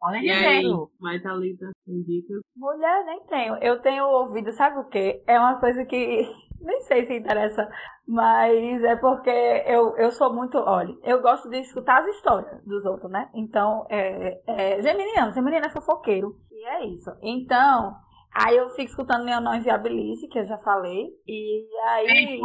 [0.00, 0.64] Podem E aí,
[0.98, 2.40] vai Thalita, tem dicas?
[2.56, 3.54] Mulher, nem tenho.
[3.56, 5.22] Eu tenho ouvido, sabe o quê?
[5.26, 6.26] É uma coisa que
[6.60, 7.68] nem sei se interessa,
[8.06, 9.30] mas é porque
[9.66, 10.58] eu, eu sou muito.
[10.58, 13.30] Olha, eu gosto de escutar as histórias dos outros, né?
[13.34, 16.36] Então, é, é Geminiano, Geminiano é fofoqueiro.
[16.50, 17.10] E é isso.
[17.22, 17.94] Então,
[18.34, 21.08] aí eu fico escutando Meu Não Inviabilize, que eu já falei.
[21.26, 22.40] E aí.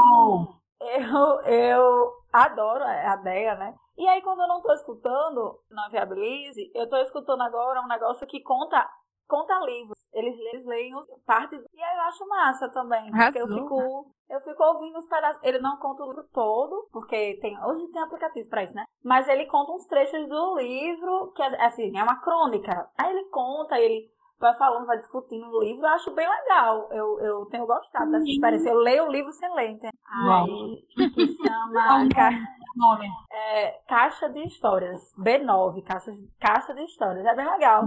[0.85, 3.73] Eu, eu adoro a ideia, né?
[3.97, 8.25] E aí, quando eu não tô escutando Não Viabilize, eu tô escutando agora um negócio
[8.27, 8.85] que conta,
[9.27, 9.97] conta livros.
[10.13, 11.57] Eles, eles leem os- parte.
[11.57, 13.11] do- E aí eu acho massa também.
[13.11, 14.05] Porque eu fico.
[14.29, 15.41] Eu fico ouvindo os pedaços.
[15.43, 17.57] Ele não conta o livro todo, porque tem.
[17.65, 18.83] Hoje tem aplicativo pra isso, né?
[19.03, 22.89] Mas ele conta uns trechos do livro, que é assim, é uma crônica.
[22.97, 24.09] Aí ele conta, ele
[24.39, 26.89] vai falando, vai discutindo o livro, eu acho bem legal.
[26.91, 28.69] Eu, eu tenho gostado dessa experiência.
[28.69, 29.91] Eu leio o livro sem ler, entendeu?
[30.25, 30.45] Uau.
[30.45, 32.31] Aí, que chama Ca-
[32.75, 33.07] Nome.
[33.31, 34.99] é, Caixa de Histórias.
[35.17, 37.25] B9, Caixa, de- Caixa de Histórias.
[37.25, 37.83] É bem legal.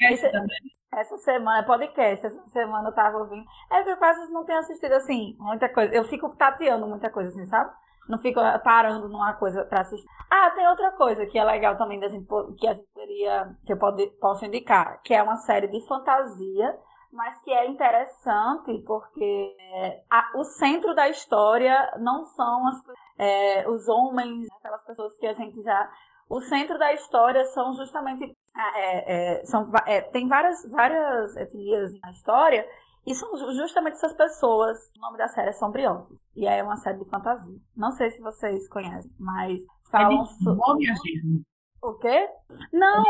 [0.00, 0.79] Esse Esse-.
[0.92, 3.46] Essa semana é podcast, essa semana eu tava ouvindo.
[3.70, 5.94] É que eu quase não tenho assistido, assim, muita coisa.
[5.94, 7.70] Eu fico tateando muita coisa, assim, sabe?
[8.08, 10.08] Não fico ah, parando numa coisa pra assistir.
[10.28, 12.26] Ah, tem outra coisa que é legal também da gente,
[12.58, 16.76] que a gente poderia, que eu pode, posso indicar, que é uma série de fantasia,
[17.12, 22.76] mas que é interessante porque é, a- o centro da história não são as,
[23.16, 25.88] é, os homens, aquelas pessoas que a gente já.
[26.30, 31.92] O centro da história são justamente ah, é, é, são, é, tem várias, várias etnias
[32.00, 32.66] na história
[33.06, 34.78] e são ju- justamente essas pessoas.
[34.96, 36.18] O nome da série é Sombriosas.
[36.36, 37.58] E é uma série de fantasia.
[37.76, 41.42] Não sei se vocês conhecem, mas É falam de so- bom, minha gente.
[41.82, 42.28] O quê?
[42.72, 43.04] Não,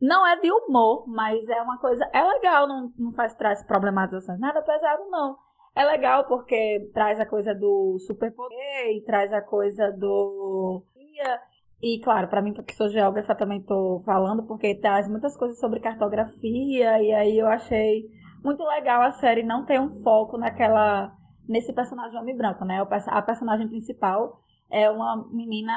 [0.00, 2.04] não é de humor, mas é uma coisa.
[2.12, 4.40] É legal, não, não faz traz problematizações.
[4.40, 5.36] Nada pesado, não.
[5.74, 10.82] É legal porque traz a coisa do superpoder e traz a coisa do.
[11.82, 15.80] E, claro, para mim, porque sou geógrafa, também tô falando, porque traz muitas coisas sobre
[15.80, 18.04] cartografia, e aí eu achei
[18.44, 21.12] muito legal a série não ter um foco naquela.
[21.48, 22.86] nesse personagem homem branco, né?
[23.08, 25.74] A personagem principal é uma menina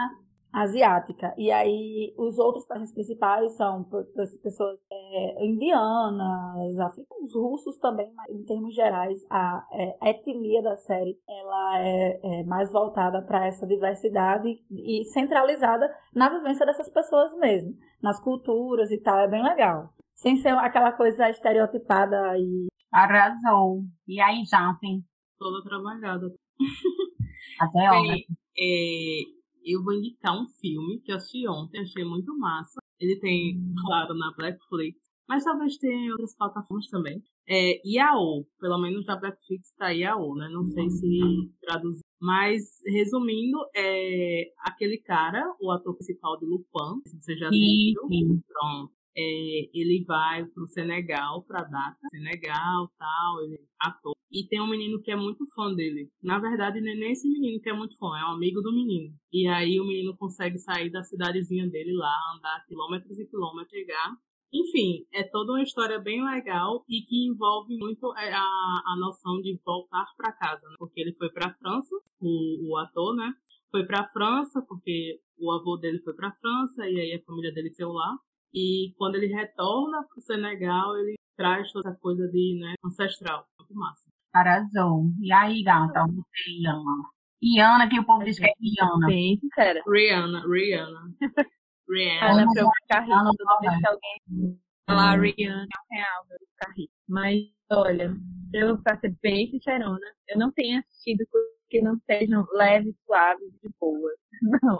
[0.55, 1.33] asiática.
[1.37, 8.11] E aí os outros personagens principais são pe- pe- pessoas é, indianas, africanos, russos também,
[8.15, 13.21] mas em termos gerais, a, é, a etnia da série ela é, é mais voltada
[13.21, 19.27] para essa diversidade e centralizada na vivência dessas pessoas mesmo, nas culturas e tal, é
[19.27, 19.89] bem legal.
[20.15, 23.81] Sem ser aquela coisa estereotipada e Arrasou.
[24.07, 25.03] E aí, Jansen?
[25.37, 26.27] Toda trabalhada.
[27.59, 28.01] Até hora.
[28.01, 28.25] Bem,
[28.57, 29.34] é,
[29.65, 32.79] eu vou indicar um filme que eu assisti ontem, achei muito massa.
[32.99, 34.97] Ele tem, claro, na Blackflix,
[35.27, 37.21] mas talvez tenha em outras plataformas também.
[37.47, 40.49] É IAO, pelo menos na Blackflix tá IAO, né?
[40.49, 42.01] Não sei se traduzir.
[42.21, 48.41] Mas, resumindo, é aquele cara, o ator principal de Lupin, se você já assistiu, sim.
[48.47, 48.93] pronto.
[49.17, 54.13] É, ele vai pro Senegal, pra data, Senegal, tal, ele é ator.
[54.31, 56.09] E tem um menino que é muito fã dele.
[56.21, 58.73] Na verdade, não é nem esse menino que é muito fã, é um amigo do
[58.73, 59.13] menino.
[59.31, 64.17] E aí o menino consegue sair da cidadezinha dele lá, andar quilômetros e quilômetros, chegar.
[64.53, 69.41] Enfim, é toda uma história bem legal e que envolve muito é, a, a noção
[69.41, 70.75] de voltar para casa, né?
[70.77, 73.33] porque ele foi para França, o, o ator, né?
[73.69, 77.73] Foi para França porque o avô dele foi para França e aí a família dele
[77.73, 78.17] saiu lá.
[78.55, 83.45] E quando ele retorna para o Senegal, ele traz toda essa coisa de né, ancestral.
[83.59, 84.09] Muito massa.
[84.33, 85.11] Arrasou.
[85.19, 87.09] E aí, gata, você, Iana?
[87.43, 89.07] Iana, que o povo diz que é Iana.
[89.07, 89.83] Bem sincera.
[89.85, 91.01] Rihanna, Rihanna.
[91.89, 92.31] Rihanna.
[92.31, 96.47] Ana, pra eu ficar rindo toda vez que alguém falar Rihanna é real, eu vou
[96.51, 96.89] ficar rindo.
[97.09, 98.15] Mas, olha,
[98.53, 99.99] eu, pra ser bem sincerona,
[100.29, 104.15] eu não tenho assistido coisas que não sejam leves, suaves e boas.
[104.63, 104.79] Não.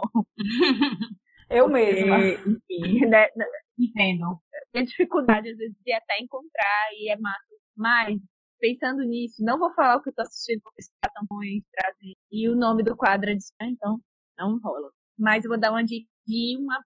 [1.50, 2.18] Eu mesma.
[2.18, 3.28] Enfim, né,
[3.78, 4.40] Entendo.
[4.72, 7.54] tem dificuldade às vezes de até encontrar e é massa.
[7.76, 8.18] Mas,
[8.58, 11.62] pensando nisso, não vou falar o que eu tô assistindo porque se tá tão ruim
[11.72, 12.16] trazem.
[12.30, 14.00] E o nome do quadro é de então
[14.38, 14.90] não rola.
[15.18, 16.82] Mas eu vou dar uma dica de uma,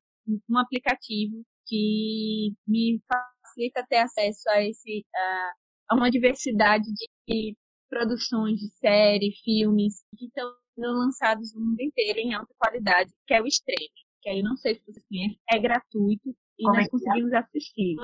[0.48, 5.52] um aplicativo que me facilita ter acesso a esse a,
[5.90, 6.86] a uma diversidade
[7.28, 7.56] de
[7.88, 13.34] produções de série, filmes que estão sendo lançados no mundo inteiro em alta qualidade, que
[13.34, 13.88] é o Stream.
[14.22, 16.96] Que aí eu não sei se vocês conhecem, é gratuito e Como é nós que
[16.96, 16.98] é?
[16.98, 17.96] conseguimos assistir.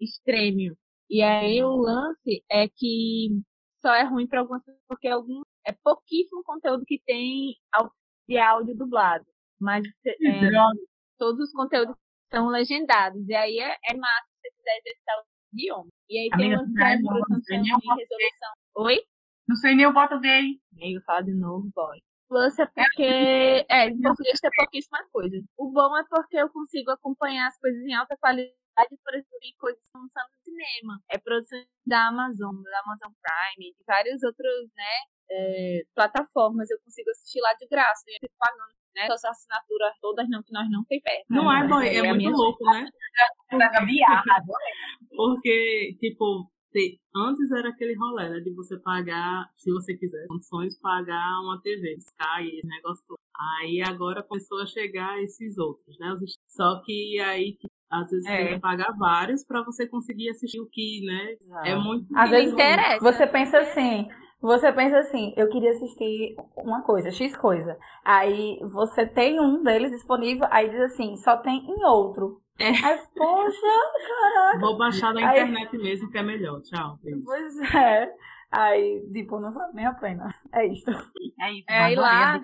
[0.00, 0.76] Streamio.
[1.10, 3.40] E aí o lance é que
[3.80, 7.56] só é ruim para algumas pessoas porque algum, é pouquíssimo conteúdo que tem
[8.28, 9.24] de áudio dublado.
[9.60, 10.12] Mas é,
[11.18, 11.96] todos os conteúdos
[12.30, 13.26] são legendados.
[13.28, 15.88] E aí é, é massa se você quiser exercitar o idioma.
[16.08, 18.52] E aí Amiga, tem uma produções coisa, de resolução.
[18.76, 19.02] Oi?
[19.48, 20.56] Não sei nem o português.
[20.74, 21.98] Amigo, fala de novo, boy.
[22.28, 23.66] Plus é porque.
[23.68, 25.36] É, em português tem pouquíssima coisa.
[25.56, 28.54] O bom é porque eu consigo acompanhar as coisas em alta qualidade,
[29.02, 31.00] por exemplo, em coisas que não são no cinema.
[31.10, 34.94] É produção da Amazon, da Amazon Prime, de várias outras, né,
[35.30, 36.70] é, plataformas.
[36.70, 38.04] Eu consigo assistir lá de graça.
[38.08, 41.24] E eu fico pagando, né, suas assinaturas todas não, que nós não tem perto.
[41.30, 42.86] Não é, boy, é a muito louco, né?
[43.52, 44.44] Da Gabiarra.
[45.16, 46.50] Porque, tipo,
[47.14, 48.40] antes era aquele rolê, né?
[48.40, 53.18] De você pagar, se você quiser, condições, pagar uma TV, Sky, esse negócio todo.
[53.60, 56.14] Aí agora começou a chegar esses outros, né?
[56.48, 57.56] Só que aí,
[57.90, 58.44] às vezes, É.
[58.44, 61.36] tem que pagar vários pra você conseguir assistir o que, né?
[61.64, 62.06] É muito.
[62.16, 63.00] Às vezes interessa.
[63.00, 64.08] você pensa assim,
[64.40, 67.78] você pensa assim, eu queria assistir uma coisa, X coisa.
[68.04, 72.40] Aí você tem um deles disponível, aí diz assim, só tem em outro.
[72.60, 72.68] É.
[72.70, 73.60] Aí, poxa,
[74.08, 74.58] caraca.
[74.60, 76.60] Vou baixar Aí- internet mesmo, que é melhor.
[76.62, 76.98] Tchau.
[77.02, 77.22] beijo.
[77.24, 78.12] Pois é.
[78.50, 80.28] Aí, tipo, não vale nem a pena.
[80.52, 80.90] É isso.
[81.40, 81.64] É isso.
[81.68, 82.40] É, adorei lá-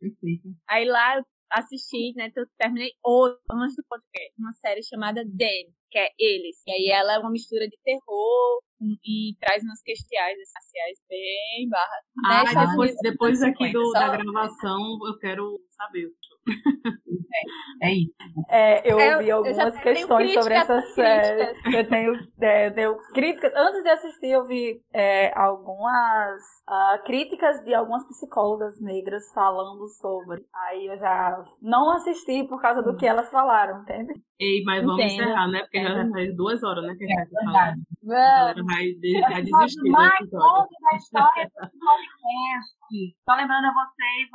[0.00, 0.48] Perfeito.
[0.68, 2.30] Aí lá eu assisti, né?
[2.36, 6.56] Eu terminei hoje, antes do podcast, uma série chamada Them, que é Eles.
[6.66, 11.68] E aí ela é uma mistura de terror um, e traz umas questões raciais bem
[11.68, 12.00] barra.
[12.24, 16.08] Ah, né, Estados depois, Unidos, depois aqui do, 50, da gravação eu quero saber.
[17.82, 18.14] É isso.
[18.48, 21.58] É, eu Eu- ouvi eu algumas tenho questões sobre essa série.
[21.74, 23.52] Eu tenho, é, eu tenho críticas.
[23.56, 30.44] Antes de assistir, eu vi é, algumas ah, críticas de algumas psicólogas negras falando sobre.
[30.66, 34.12] Aí eu já não assisti por causa do que elas falaram, entende?
[34.38, 35.22] Ei, mas vamos Entendo.
[35.22, 35.60] encerrar, né?
[35.60, 36.12] Porque já Entendo.
[36.12, 36.94] faz duas horas, né?
[36.94, 37.74] Que a gente vai falar.
[38.02, 38.30] Verdade.
[38.30, 43.16] A galera vai, de- vai desistir do mais longe da história do podcast.
[43.24, 44.28] Só lembrando a vocês,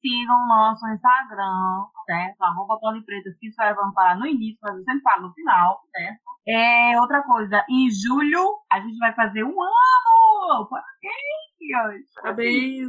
[0.00, 2.42] sigam o nosso Instagram, certo?
[2.42, 5.80] Arroba Polipretas, que isso aí vamos falar no início, mas eu sempre falo no final,
[5.96, 6.20] certo?
[6.48, 10.68] É, outra coisa, em julho a gente vai fazer um ano!
[10.68, 12.06] Parabéns!
[12.20, 12.88] Parabéns!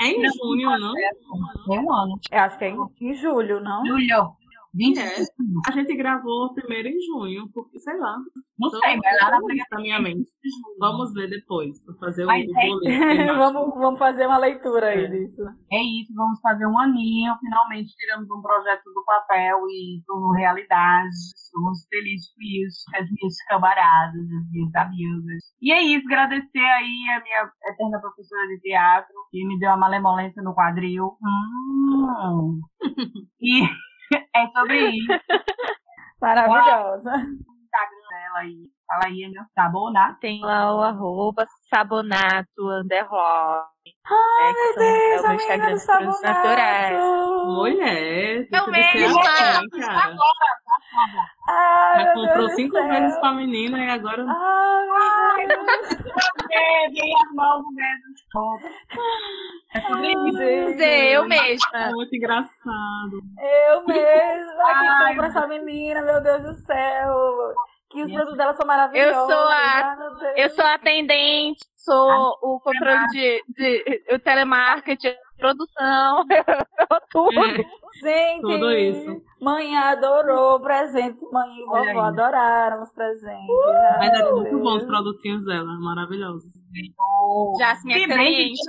[0.00, 0.94] É em junho, não?
[0.98, 2.14] É um ano.
[2.30, 3.84] Eu acho que é em, em julho, não?
[3.86, 4.36] Julho.
[4.76, 5.08] 20 É.
[5.68, 8.16] A gente gravou primeiro em junho, porque, sei lá.
[8.58, 10.30] Não sei, mas lá na minha mente.
[10.78, 15.04] Vamos ver depois, pra fazer o, Mas o é- vamos, vamos fazer uma leitura aí
[15.04, 15.08] É.
[15.08, 15.42] disso.
[15.72, 17.34] É isso, vamos fazer um aninho.
[17.40, 21.08] Finalmente tiramos um projeto do papel e tornou realidade.
[21.34, 25.42] Estamos felizes por isso, com as minhas camaradas, as minhas amigas.
[25.62, 29.76] E é isso, agradecer aí a minha eterna professora de teatro, que me deu a
[29.76, 31.16] malemolência no quadril.
[31.22, 32.60] Hum.
[33.40, 33.62] E
[34.34, 35.06] é sobre isso.
[36.20, 37.10] Maravilhosa.
[37.10, 38.70] Instagram dela aí.
[38.86, 40.20] Fala aí, meu sabonato.
[40.20, 43.64] Tem lá o arroba sabonato underline.
[44.08, 46.96] Ai, É, que meu é Deus, o a meu menina Instagram do dos naturais.
[46.98, 47.46] sabonato.
[47.46, 48.64] Mulher, Eu
[49.16, 50.16] assim, cara.
[51.48, 52.88] Ai, Já meu comprou Deus cinco céu.
[52.88, 54.24] vezes pra menina e agora.
[54.28, 55.88] Ai, meu Deus.
[57.26, 58.58] As mãos mesmo.
[59.74, 60.38] É isso.
[60.72, 61.68] Dizer, eu mesma.
[61.74, 63.20] É muito engraçado.
[63.68, 67.54] Eu mesma que Ai, compro essa menina, meu Deus do céu.
[67.96, 69.16] Que os produtos dela são maravilhosos.
[69.16, 70.22] Eu sou a- Deus.
[70.36, 76.24] Eu sou atendente, sou o controle de, de o telemarketing, produção,
[76.90, 77.38] eu tudo.
[77.44, 79.22] É, Gente, Tudo isso.
[79.40, 81.18] mãe adorou o presente.
[81.32, 83.48] Mãe e vovó adoraram os presentes.
[83.92, 86.52] Ai, mas é meu muito bom os produtinhos dela, maravilhosos.
[87.58, 88.60] Já se que cliente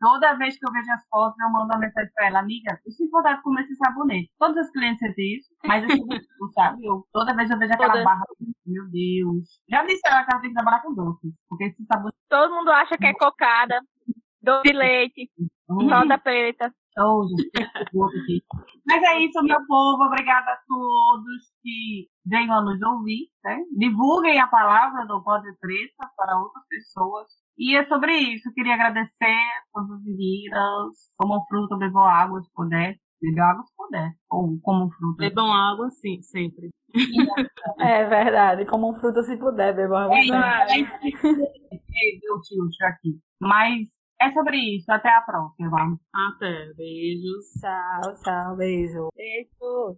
[0.00, 2.92] toda, vez que eu vejo as fotos, eu mando uma mensagem pra ela, amiga, eu
[2.92, 4.30] sinto vontade de comer esse sabonete.
[4.38, 6.86] Todos os clientes sentem isso, mas eu sinto, sabe?
[6.86, 8.04] Eu, toda vez eu vejo aquela Toda.
[8.04, 8.24] barra,
[8.66, 9.60] meu Deus.
[9.68, 12.70] Já disse ela que ela tem que trabalhar com doces, porque esse sabonete Todo mundo
[12.70, 13.80] acha que é cocada,
[14.48, 15.30] doce de leite,
[15.68, 16.72] soda preta.
[16.98, 18.42] Aqui.
[18.86, 20.02] Mas é isso, meu povo.
[20.04, 23.28] Obrigada a todos que venham a nos ouvir.
[23.44, 23.56] Né?
[23.76, 27.26] Divulguem a palavra do Pode Preta para outras pessoas.
[27.56, 28.48] E é sobre isso.
[28.48, 31.12] Eu queria agradecer a todas as meninas.
[31.16, 32.96] Comam fruta, bebam água se puder.
[33.22, 34.12] Bebam água se puder.
[34.30, 35.18] Ou comam fruta.
[35.18, 36.70] Bebam água, sim, sempre.
[37.80, 41.10] É verdade, como um fruto se puder, bebam água É sempre.
[41.10, 41.26] isso.
[42.24, 43.20] Eu te aqui.
[43.40, 43.86] Mas
[44.20, 44.90] é sobre isso.
[44.90, 45.98] Até a próxima.
[46.14, 46.72] Até.
[46.74, 47.46] Beijos.
[47.60, 49.08] Tchau, tchau, beijo.
[49.16, 49.96] Beijo.